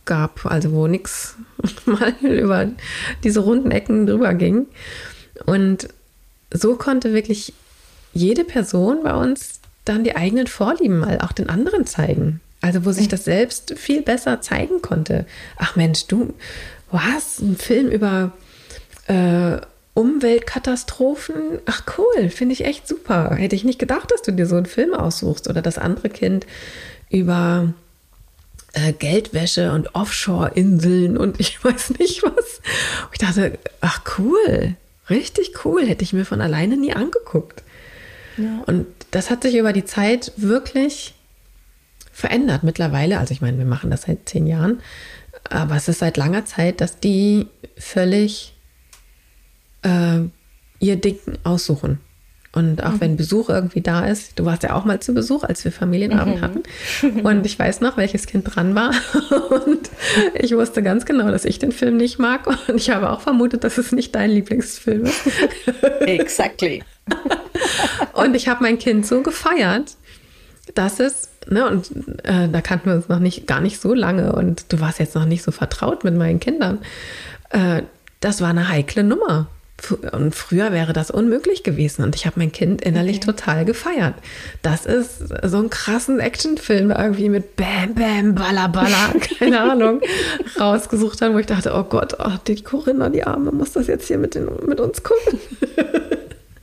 gab, 0.05 0.47
also 0.47 0.73
wo 0.73 0.87
nichts 0.87 1.37
mal 1.87 2.13
über 2.21 2.69
diese 3.25 3.41
runden 3.41 3.71
Ecken 3.71 4.07
drüber 4.07 4.35
ging. 4.35 4.67
Und 5.47 5.89
so 6.53 6.77
konnte 6.77 7.13
wirklich 7.13 7.53
jede 8.13 8.45
Person 8.45 9.03
bei 9.03 9.15
uns 9.15 9.61
dann 9.85 10.05
die 10.05 10.17
eigenen 10.17 10.47
Vorlieben 10.47 10.99
mal 10.99 11.21
auch 11.21 11.33
den 11.33 11.49
anderen 11.49 11.87
zeigen. 11.87 12.41
Also 12.61 12.85
wo 12.85 12.91
sich 12.91 13.09
das 13.09 13.25
selbst 13.25 13.75
viel 13.79 14.03
besser 14.03 14.41
zeigen 14.41 14.83
konnte. 14.83 15.27
Ach 15.57 15.77
Mensch, 15.77 16.07
du, 16.07 16.35
was? 16.91 17.39
Ein 17.39 17.57
Film 17.57 17.89
über 17.89 18.33
äh, 19.07 19.59
Umweltkatastrophen? 19.99 21.59
Ach 21.67 21.83
cool, 21.99 22.31
finde 22.31 22.53
ich 22.53 22.65
echt 22.65 22.87
super. 22.87 23.35
Hätte 23.35 23.57
ich 23.57 23.65
nicht 23.65 23.81
gedacht, 23.81 24.13
dass 24.13 24.23
du 24.23 24.31
dir 24.31 24.47
so 24.47 24.55
einen 24.55 24.67
Film 24.67 24.95
aussuchst. 24.95 25.49
Oder 25.49 25.61
das 25.61 25.77
andere 25.77 26.09
Kind 26.09 26.47
über 27.11 27.75
äh, 28.75 28.93
Geldwäsche 28.93 29.73
und 29.73 29.97
Offshore-Inseln 29.97 31.17
und 31.17 31.41
ich 31.41 31.65
weiß 31.65 31.99
nicht 31.99 32.23
was. 32.23 32.61
Und 33.03 33.13
ich 33.13 33.19
dachte, 33.19 33.59
ach 33.81 34.03
cool, 34.19 34.77
richtig 35.11 35.65
cool. 35.65 35.85
Hätte 35.85 36.05
ich 36.05 36.13
mir 36.13 36.25
von 36.25 36.41
alleine 36.41 36.77
nie 36.77 36.93
angeguckt. 36.93 37.65
Ja. 38.37 38.63
Und 38.67 38.87
das 39.11 39.31
hat 39.31 39.43
sich 39.43 39.57
über 39.57 39.73
die 39.73 39.85
Zeit 39.85 40.33
wirklich 40.37 41.15
verändert 42.13 42.63
mittlerweile. 42.63 43.19
Also 43.19 43.33
ich 43.33 43.41
meine, 43.41 43.59
wir 43.59 43.67
machen 43.67 43.91
das 43.91 44.03
seit 44.03 44.29
zehn 44.29 44.47
Jahren. 44.47 44.81
Aber 45.51 45.75
es 45.75 45.89
ist 45.89 45.99
seit 45.99 46.17
langer 46.17 46.45
Zeit, 46.45 46.81
dass 46.81 47.01
die 47.01 47.49
völlig 47.77 48.55
äh, 49.83 50.21
ihr 50.81 50.97
Ding 50.97 51.19
aussuchen. 51.45 52.01
Und 52.53 52.83
auch 52.83 52.93
mhm. 52.93 53.01
wenn 53.01 53.17
Besuch 53.17 53.51
irgendwie 53.51 53.83
da 53.83 54.07
ist, 54.07 54.39
du 54.39 54.45
warst 54.45 54.63
ja 54.63 54.75
auch 54.75 54.85
mal 54.85 55.01
zu 55.01 55.13
Besuch, 55.13 55.45
als 55.45 55.65
wir 55.65 55.71
Familienabend 55.71 56.37
mhm. 56.37 56.41
hatten. 56.41 56.63
Und 57.23 57.45
ich 57.45 57.59
weiß 57.59 57.83
noch, 57.83 57.97
welches 57.97 58.27
Kind 58.27 58.55
dran 58.55 58.75
war. 58.75 58.91
Und 59.51 59.91
ich 60.35 60.53
wusste 60.57 60.83
ganz 60.83 61.05
genau, 61.05 61.31
dass 61.31 61.45
ich 61.45 61.59
den 61.59 61.73
Film 61.73 61.99
nicht 61.99 62.19
mag. 62.19 62.47
Und 62.47 62.77
ich 62.77 62.91
habe 62.91 63.11
auch 63.11 63.21
vermutet, 63.21 63.65
dass 63.65 63.77
es 63.77 63.93
nicht 63.93 64.15
dein 64.15 64.31
Lieblingsfilm 64.31 65.05
ist. 65.05 65.21
Exactly. 66.01 66.83
Und 68.15 68.35
ich 68.35 68.49
habe 68.49 68.63
mein 68.63 68.79
Kind 68.79 69.07
so 69.07 69.23
gefeiert, 69.23 69.97
dass 70.75 71.01
es 71.01 71.29
ne, 71.51 71.67
und 71.67 71.91
äh, 72.25 72.49
da 72.49 72.61
kannten 72.61 72.91
wir 72.91 72.97
uns 72.97 73.09
noch 73.09 73.21
nicht, 73.21 73.47
gar 73.47 73.61
nicht 73.61 73.81
so 73.81 73.95
lange 73.95 74.33
und 74.33 74.73
du 74.73 74.81
warst 74.81 74.99
jetzt 74.99 75.15
noch 75.15 75.25
nicht 75.25 75.43
so 75.43 75.51
vertraut 75.51 76.05
mit 76.05 76.15
meinen 76.17 76.41
Kindern. 76.41 76.79
Äh, 77.51 77.83
das 78.21 78.41
war 78.41 78.51
eine 78.51 78.69
heikle 78.69 79.05
Nummer. 79.05 79.49
Und 80.13 80.35
früher 80.35 80.73
wäre 80.73 80.93
das 80.93 81.11
unmöglich 81.11 81.63
gewesen. 81.63 82.03
Und 82.03 82.17
ich 82.17 82.27
habe 82.27 82.41
mein 82.41 82.51
Kind 82.51 82.83
innerlich 82.83 83.19
okay. 83.19 83.27
total 83.27 83.65
gefeiert. 83.65 84.15
Das 84.61 84.87
ist 84.87 85.29
so 85.45 85.59
ein 85.59 85.71
krassen 85.71 86.19
Actionfilm 86.19 86.91
irgendwie 86.91 87.29
mit 87.29 87.55
Bam, 87.55 87.95
Bam, 87.95 88.35
Balla, 88.35 88.67
Balla, 88.67 89.13
keine 89.39 89.61
Ahnung, 89.61 90.01
rausgesucht 90.59 91.23
haben, 91.23 91.35
wo 91.35 91.39
ich 91.39 91.47
dachte, 91.47 91.73
oh 91.75 91.85
Gott, 91.85 92.17
oh, 92.19 92.33
die 92.47 92.63
Corinna, 92.63 93.09
die 93.09 93.25
Arme, 93.25 93.53
muss 93.53 93.73
das 93.73 93.87
jetzt 93.87 94.09
hier 94.09 94.19
mit, 94.19 94.35
den, 94.35 94.49
mit 94.67 94.81
uns 94.81 95.03
gucken. 95.03 95.39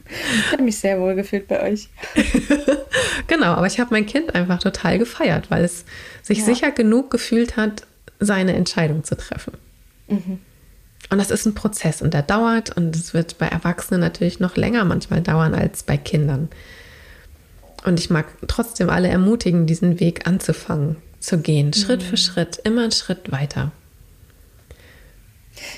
Ich 0.07 0.51
habe 0.51 0.63
mich 0.63 0.77
sehr 0.77 0.99
wohl 0.99 1.15
gefühlt 1.15 1.47
bei 1.47 1.61
euch. 1.63 1.89
genau, 3.27 3.53
aber 3.53 3.67
ich 3.67 3.79
habe 3.79 3.93
mein 3.93 4.05
Kind 4.05 4.35
einfach 4.35 4.59
total 4.59 4.99
gefeiert, 4.99 5.49
weil 5.49 5.63
es 5.63 5.85
sich 6.21 6.39
ja. 6.39 6.45
sicher 6.45 6.71
genug 6.71 7.11
gefühlt 7.11 7.57
hat, 7.57 7.83
seine 8.19 8.53
Entscheidung 8.53 9.03
zu 9.03 9.17
treffen. 9.17 9.53
Mhm. 10.07 10.39
Und 11.09 11.19
das 11.19 11.31
ist 11.31 11.45
ein 11.45 11.55
Prozess 11.55 12.01
und 12.01 12.13
der 12.13 12.23
dauert 12.23 12.75
und 12.75 12.95
es 12.95 13.13
wird 13.13 13.37
bei 13.37 13.47
Erwachsenen 13.47 14.01
natürlich 14.01 14.39
noch 14.39 14.55
länger 14.55 14.85
manchmal 14.85 15.21
dauern 15.21 15.53
als 15.53 15.83
bei 15.83 15.97
Kindern. 15.97 16.49
Und 17.85 17.99
ich 17.99 18.09
mag 18.09 18.25
trotzdem 18.47 18.89
alle 18.89 19.09
ermutigen, 19.09 19.67
diesen 19.67 19.99
Weg 19.99 20.27
anzufangen, 20.27 20.97
zu 21.19 21.37
gehen, 21.37 21.67
mhm. 21.67 21.73
Schritt 21.73 22.03
für 22.03 22.17
Schritt, 22.17 22.57
immer 22.63 22.81
einen 22.83 22.91
Schritt 22.91 23.31
weiter. 23.31 23.71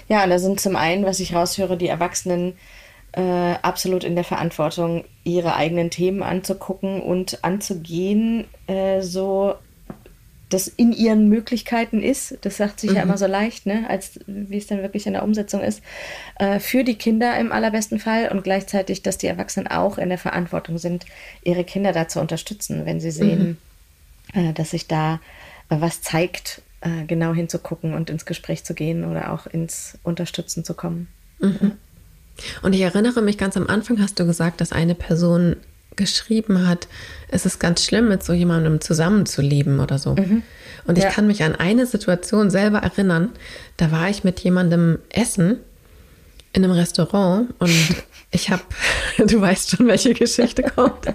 Ja, 0.08 0.24
und 0.24 0.30
da 0.30 0.40
sind 0.40 0.60
zum 0.60 0.76
einen, 0.76 1.06
was 1.06 1.20
ich 1.20 1.36
raushöre, 1.36 1.78
die 1.78 1.88
Erwachsenen 1.88 2.54
äh, 3.12 3.56
absolut 3.62 4.04
in 4.04 4.16
der 4.16 4.24
Verantwortung, 4.24 5.06
ihre 5.24 5.56
eigenen 5.56 5.90
Themen 5.90 6.24
anzugucken 6.24 7.02
und 7.02 7.44
anzugehen, 7.44 8.46
äh, 8.68 9.02
so 9.02 9.56
das 10.50 10.68
in 10.68 10.94
ihren 10.94 11.28
Möglichkeiten 11.28 12.02
ist. 12.02 12.38
Das 12.42 12.58
sagt 12.58 12.80
sich 12.80 12.92
mhm. 12.92 12.96
ja 12.96 13.04
immer 13.04 13.18
so 13.18 13.28
leicht, 13.28 13.66
ne? 13.66 13.86
als 13.90 14.20
wie 14.28 14.58
es 14.58 14.68
dann 14.68 14.82
wirklich 14.82 15.06
in 15.06 15.14
der 15.14 15.24
Umsetzung 15.24 15.62
ist. 15.62 15.82
Äh, 16.40 16.60
für 16.60 16.84
die 16.84 16.96
Kinder 16.96 17.38
im 17.38 17.52
allerbesten 17.52 18.00
Fall 18.00 18.30
und 18.30 18.44
gleichzeitig, 18.44 19.04
dass 19.04 19.18
die 19.18 19.28
Erwachsenen 19.28 19.68
auch 19.68 19.98
in 19.98 20.10
der 20.10 20.18
Verantwortung 20.18 20.78
sind, 20.78 21.06
ihre 21.44 21.64
Kinder 21.64 21.92
da 21.92 22.08
zu 22.08 22.22
unterstützen, 22.22 22.86
wenn 22.86 23.00
sie 23.00 23.12
sehen, 23.12 23.58
mhm. 24.34 24.50
äh, 24.50 24.54
dass 24.54 24.72
sich 24.72 24.88
da 24.88 25.16
äh, 25.70 25.78
was 25.80 26.02
zeigt, 26.02 26.62
äh, 26.82 27.06
genau 27.06 27.34
hinzugucken 27.34 27.94
und 27.94 28.10
ins 28.10 28.26
Gespräch 28.26 28.64
zu 28.64 28.74
gehen 28.74 29.04
oder 29.04 29.34
auch 29.34 29.48
ins 29.48 29.98
Unterstützen 30.04 30.64
zu 30.64 30.74
kommen. 30.74 31.08
Mhm. 31.40 31.74
Und 32.62 32.74
ich 32.74 32.82
erinnere 32.82 33.22
mich 33.22 33.38
ganz 33.38 33.58
am 33.58 33.68
Anfang, 33.68 34.00
hast 34.02 34.20
du 34.20 34.26
gesagt, 34.26 34.62
dass 34.62 34.72
eine 34.72 34.96
Person 34.96 35.58
geschrieben 35.98 36.68
hat, 36.68 36.88
es 37.30 37.46
ist 37.46 37.60
ganz 37.60 37.84
schlimm, 37.84 38.08
mit 38.08 38.24
so 38.24 38.34
jemandem 38.34 38.80
zusammenzuleben 38.80 39.80
oder 39.80 39.98
so. 39.98 40.16
Mhm. 40.16 40.44
Und 40.86 40.98
ich 40.98 41.04
ja. 41.04 41.10
kann 41.10 41.28
mich 41.28 41.44
an 41.44 41.56
eine 41.56 41.86
Situation 41.86 42.50
selber 42.50 42.80
erinnern, 42.80 43.32
da 43.76 43.92
war 43.92 44.10
ich 44.10 44.24
mit 44.24 44.40
jemandem 44.40 45.00
essen 45.10 45.58
in 46.54 46.64
einem 46.64 46.74
Restaurant 46.74 47.54
und 47.60 47.72
ich 48.32 48.50
habe, 48.50 48.64
du 49.18 49.42
weißt 49.42 49.72
schon, 49.72 49.88
welche 49.88 50.14
Geschichte 50.14 50.64
kommt. 50.64 51.08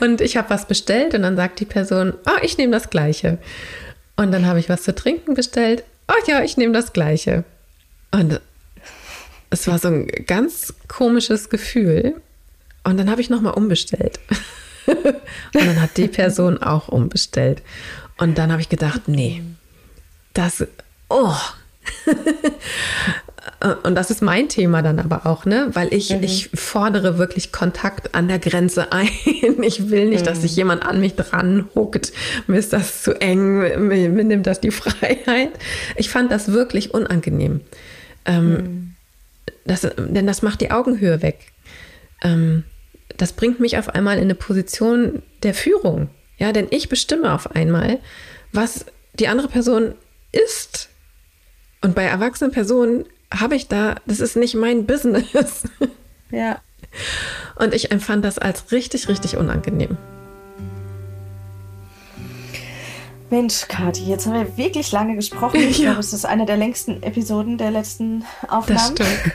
und 0.00 0.20
ich 0.20 0.36
habe 0.36 0.50
was 0.50 0.66
bestellt 0.66 1.14
und 1.14 1.22
dann 1.22 1.36
sagt 1.36 1.60
die 1.60 1.64
Person, 1.64 2.14
oh, 2.26 2.38
ich 2.42 2.58
nehme 2.58 2.72
das 2.72 2.90
gleiche. 2.90 3.38
Und 4.16 4.32
dann 4.32 4.46
habe 4.46 4.60
ich 4.60 4.68
was 4.68 4.82
zu 4.82 4.94
trinken 4.94 5.34
bestellt. 5.34 5.84
Oh 6.08 6.20
ja, 6.26 6.42
ich 6.42 6.56
nehme 6.56 6.74
das 6.74 6.92
gleiche. 6.92 7.44
Und 8.10 8.40
es 9.50 9.66
war 9.66 9.78
so 9.78 9.88
ein 9.88 10.06
ganz 10.26 10.74
komisches 10.88 11.50
Gefühl. 11.50 12.20
Und 12.84 12.98
dann 12.98 13.10
habe 13.10 13.20
ich 13.20 13.30
nochmal 13.30 13.54
umbestellt. 13.54 14.18
und 14.86 15.14
dann 15.54 15.80
hat 15.80 15.96
die 15.96 16.08
Person 16.08 16.58
auch 16.58 16.88
umbestellt. 16.88 17.62
Und 18.18 18.38
dann 18.38 18.52
habe 18.52 18.60
ich 18.60 18.68
gedacht, 18.68 19.02
nee, 19.06 19.42
das, 20.34 20.64
oh. 21.08 21.34
und 23.82 23.94
das 23.94 24.10
ist 24.10 24.22
mein 24.22 24.48
Thema 24.48 24.82
dann 24.82 24.98
aber 24.98 25.26
auch, 25.26 25.44
ne? 25.44 25.70
Weil 25.72 25.92
ich, 25.92 26.10
mhm. 26.10 26.22
ich 26.22 26.50
fordere 26.54 27.18
wirklich 27.18 27.52
Kontakt 27.52 28.14
an 28.14 28.28
der 28.28 28.38
Grenze 28.38 28.92
ein. 28.92 29.08
Ich 29.62 29.90
will 29.90 30.08
nicht, 30.08 30.22
mhm. 30.22 30.26
dass 30.26 30.42
sich 30.42 30.56
jemand 30.56 30.84
an 30.84 31.00
mich 31.00 31.14
dran 31.14 31.68
huckt. 31.74 32.12
Mir 32.46 32.58
ist 32.58 32.72
das 32.72 33.02
zu 33.02 33.20
eng, 33.20 33.58
mir, 33.86 34.08
mir 34.08 34.24
nimmt 34.24 34.46
das 34.46 34.60
die 34.60 34.70
Freiheit. 34.70 35.50
Ich 35.96 36.10
fand 36.10 36.32
das 36.32 36.52
wirklich 36.52 36.94
unangenehm. 36.94 37.60
Ähm, 38.24 38.50
mhm. 38.50 38.94
das, 39.64 39.82
denn 39.96 40.26
das 40.26 40.42
macht 40.42 40.60
die 40.60 40.70
Augenhöhe 40.70 41.22
weg. 41.22 41.52
Ähm, 42.22 42.64
das 43.16 43.32
bringt 43.32 43.60
mich 43.60 43.78
auf 43.78 43.88
einmal 43.88 44.16
in 44.16 44.24
eine 44.24 44.34
Position 44.34 45.22
der 45.42 45.54
Führung. 45.54 46.08
Ja, 46.38 46.52
denn 46.52 46.66
ich 46.70 46.88
bestimme 46.88 47.32
auf 47.32 47.54
einmal, 47.54 48.00
was 48.52 48.86
die 49.14 49.28
andere 49.28 49.48
Person 49.48 49.94
ist. 50.32 50.88
Und 51.82 51.94
bei 51.94 52.04
erwachsenen 52.04 52.52
Personen 52.52 53.04
habe 53.32 53.54
ich 53.54 53.68
da, 53.68 53.96
das 54.06 54.20
ist 54.20 54.36
nicht 54.36 54.54
mein 54.54 54.86
Business. 54.86 55.64
Ja. 56.34 56.62
Und 57.56 57.74
ich 57.74 57.92
empfand 57.92 58.24
das 58.24 58.38
als 58.38 58.72
richtig, 58.72 59.06
richtig 59.08 59.36
unangenehm. 59.36 59.98
Mensch, 63.32 63.66
Kathi, 63.68 64.04
jetzt 64.04 64.26
haben 64.26 64.34
wir 64.34 64.56
wirklich 64.56 64.92
lange 64.92 65.16
gesprochen. 65.16 65.60
Ich 65.60 65.78
ja. 65.78 65.84
glaube, 65.86 66.00
es 66.00 66.12
ist 66.12 66.24
eine 66.24 66.46
der 66.46 66.56
längsten 66.56 67.02
Episoden 67.02 67.58
der 67.58 67.70
letzten 67.70 68.24
Aufnahmen. 68.48 68.94
Das 68.94 69.06
stimmt, 69.06 69.32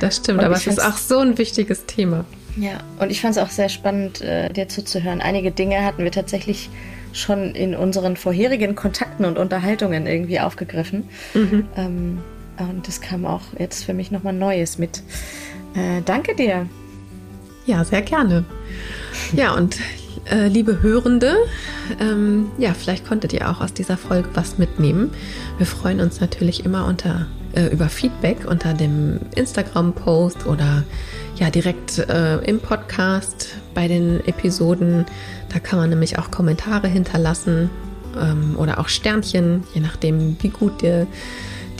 das 0.00 0.16
stimmt 0.16 0.42
aber 0.42 0.54
es 0.56 0.66
ist 0.66 0.80
auch 0.80 0.96
so 0.96 1.18
ein 1.18 1.36
wichtiges 1.38 1.86
Thema. 1.86 2.24
Ja, 2.56 2.78
und 2.98 3.10
ich 3.10 3.20
fand 3.20 3.36
es 3.36 3.42
auch 3.42 3.50
sehr 3.50 3.68
spannend, 3.68 4.20
äh, 4.20 4.52
dir 4.52 4.68
zuzuhören. 4.68 5.20
Einige 5.20 5.50
Dinge 5.50 5.84
hatten 5.84 6.04
wir 6.04 6.10
tatsächlich 6.10 6.68
schon 7.12 7.54
in 7.54 7.74
unseren 7.74 8.16
vorherigen 8.16 8.74
Kontakten 8.74 9.24
und 9.24 9.38
Unterhaltungen 9.38 10.06
irgendwie 10.06 10.40
aufgegriffen. 10.40 11.08
Mhm. 11.34 11.68
Ähm, 11.76 12.18
und 12.58 12.86
es 12.88 13.00
kam 13.00 13.24
auch 13.24 13.42
jetzt 13.58 13.84
für 13.84 13.94
mich 13.94 14.10
nochmal 14.10 14.34
Neues 14.34 14.78
mit. 14.78 15.02
Äh, 15.74 16.02
danke 16.04 16.34
dir. 16.34 16.66
Ja, 17.66 17.84
sehr 17.84 18.02
gerne. 18.02 18.44
Ja, 19.32 19.54
und 19.54 19.78
äh, 20.30 20.48
liebe 20.48 20.82
Hörende, 20.82 21.36
ähm, 22.00 22.50
ja, 22.58 22.74
vielleicht 22.74 23.06
konntet 23.06 23.32
ihr 23.32 23.48
auch 23.50 23.60
aus 23.60 23.72
dieser 23.72 23.96
Folge 23.96 24.28
was 24.34 24.58
mitnehmen. 24.58 25.10
Wir 25.58 25.66
freuen 25.66 26.00
uns 26.00 26.20
natürlich 26.20 26.64
immer 26.64 26.86
unter, 26.86 27.26
äh, 27.54 27.66
über 27.66 27.88
Feedback 27.88 28.46
unter 28.46 28.74
dem 28.74 29.20
Instagram-Post 29.34 30.46
oder 30.46 30.84
ja 31.40 31.50
direkt 31.50 31.98
äh, 31.98 32.36
im 32.44 32.60
Podcast 32.60 33.48
bei 33.74 33.88
den 33.88 34.24
Episoden. 34.26 35.06
Da 35.52 35.58
kann 35.58 35.78
man 35.78 35.90
nämlich 35.90 36.18
auch 36.18 36.30
Kommentare 36.30 36.86
hinterlassen 36.86 37.70
ähm, 38.20 38.56
oder 38.56 38.78
auch 38.78 38.88
Sternchen, 38.88 39.64
je 39.74 39.80
nachdem, 39.80 40.36
wie 40.40 40.50
gut 40.50 40.82
dir 40.82 41.06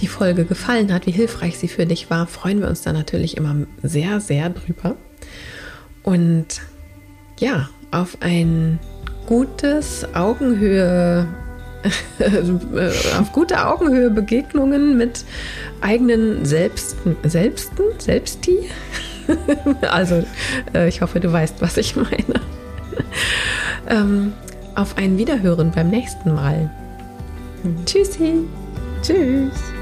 die 0.01 0.07
Folge 0.07 0.47
gefallen 0.47 0.93
hat, 0.93 1.07
wie 1.07 1.13
hilfreich 1.13 1.59
sie 1.59 1.69
für 1.69 1.85
dich 1.85 2.09
war, 2.09 2.27
freuen 2.27 2.61
wir 2.61 2.69
uns 2.69 2.81
da 2.81 2.95
natürlich 2.95 3.37
immer 3.37 3.55
sehr, 3.83 4.21
sehr 4.21 4.49
drüber. 4.49 4.97
Und 6.03 6.63
ja, 7.39 7.69
auf 7.91 8.17
ein 8.21 8.79
gutes 9.27 10.07
Augenhöhe, 10.15 11.29
auf 13.21 13.33
gute 13.33 13.67
Augenhöhe 13.67 14.11
Begegnungen 14.11 14.97
mit 14.97 15.27
eigenen 15.83 16.47
Selbsten, 16.47 17.17
Selbsten, 17.25 17.85
Selbsti. 17.99 18.71
also, 19.91 20.25
äh, 20.75 20.89
ich 20.89 21.03
hoffe, 21.03 21.21
du 21.21 21.33
weißt, 21.33 21.61
was 21.61 21.77
ich 21.77 21.97
meine. 21.97 22.41
ähm, 23.89 24.33
auf 24.75 24.97
ein 24.97 25.19
Wiederhören 25.19 25.71
beim 25.73 25.91
nächsten 25.91 26.35
Mal. 26.35 26.71
Tschüssi. 27.85 28.47
Tschüss. 29.03 29.80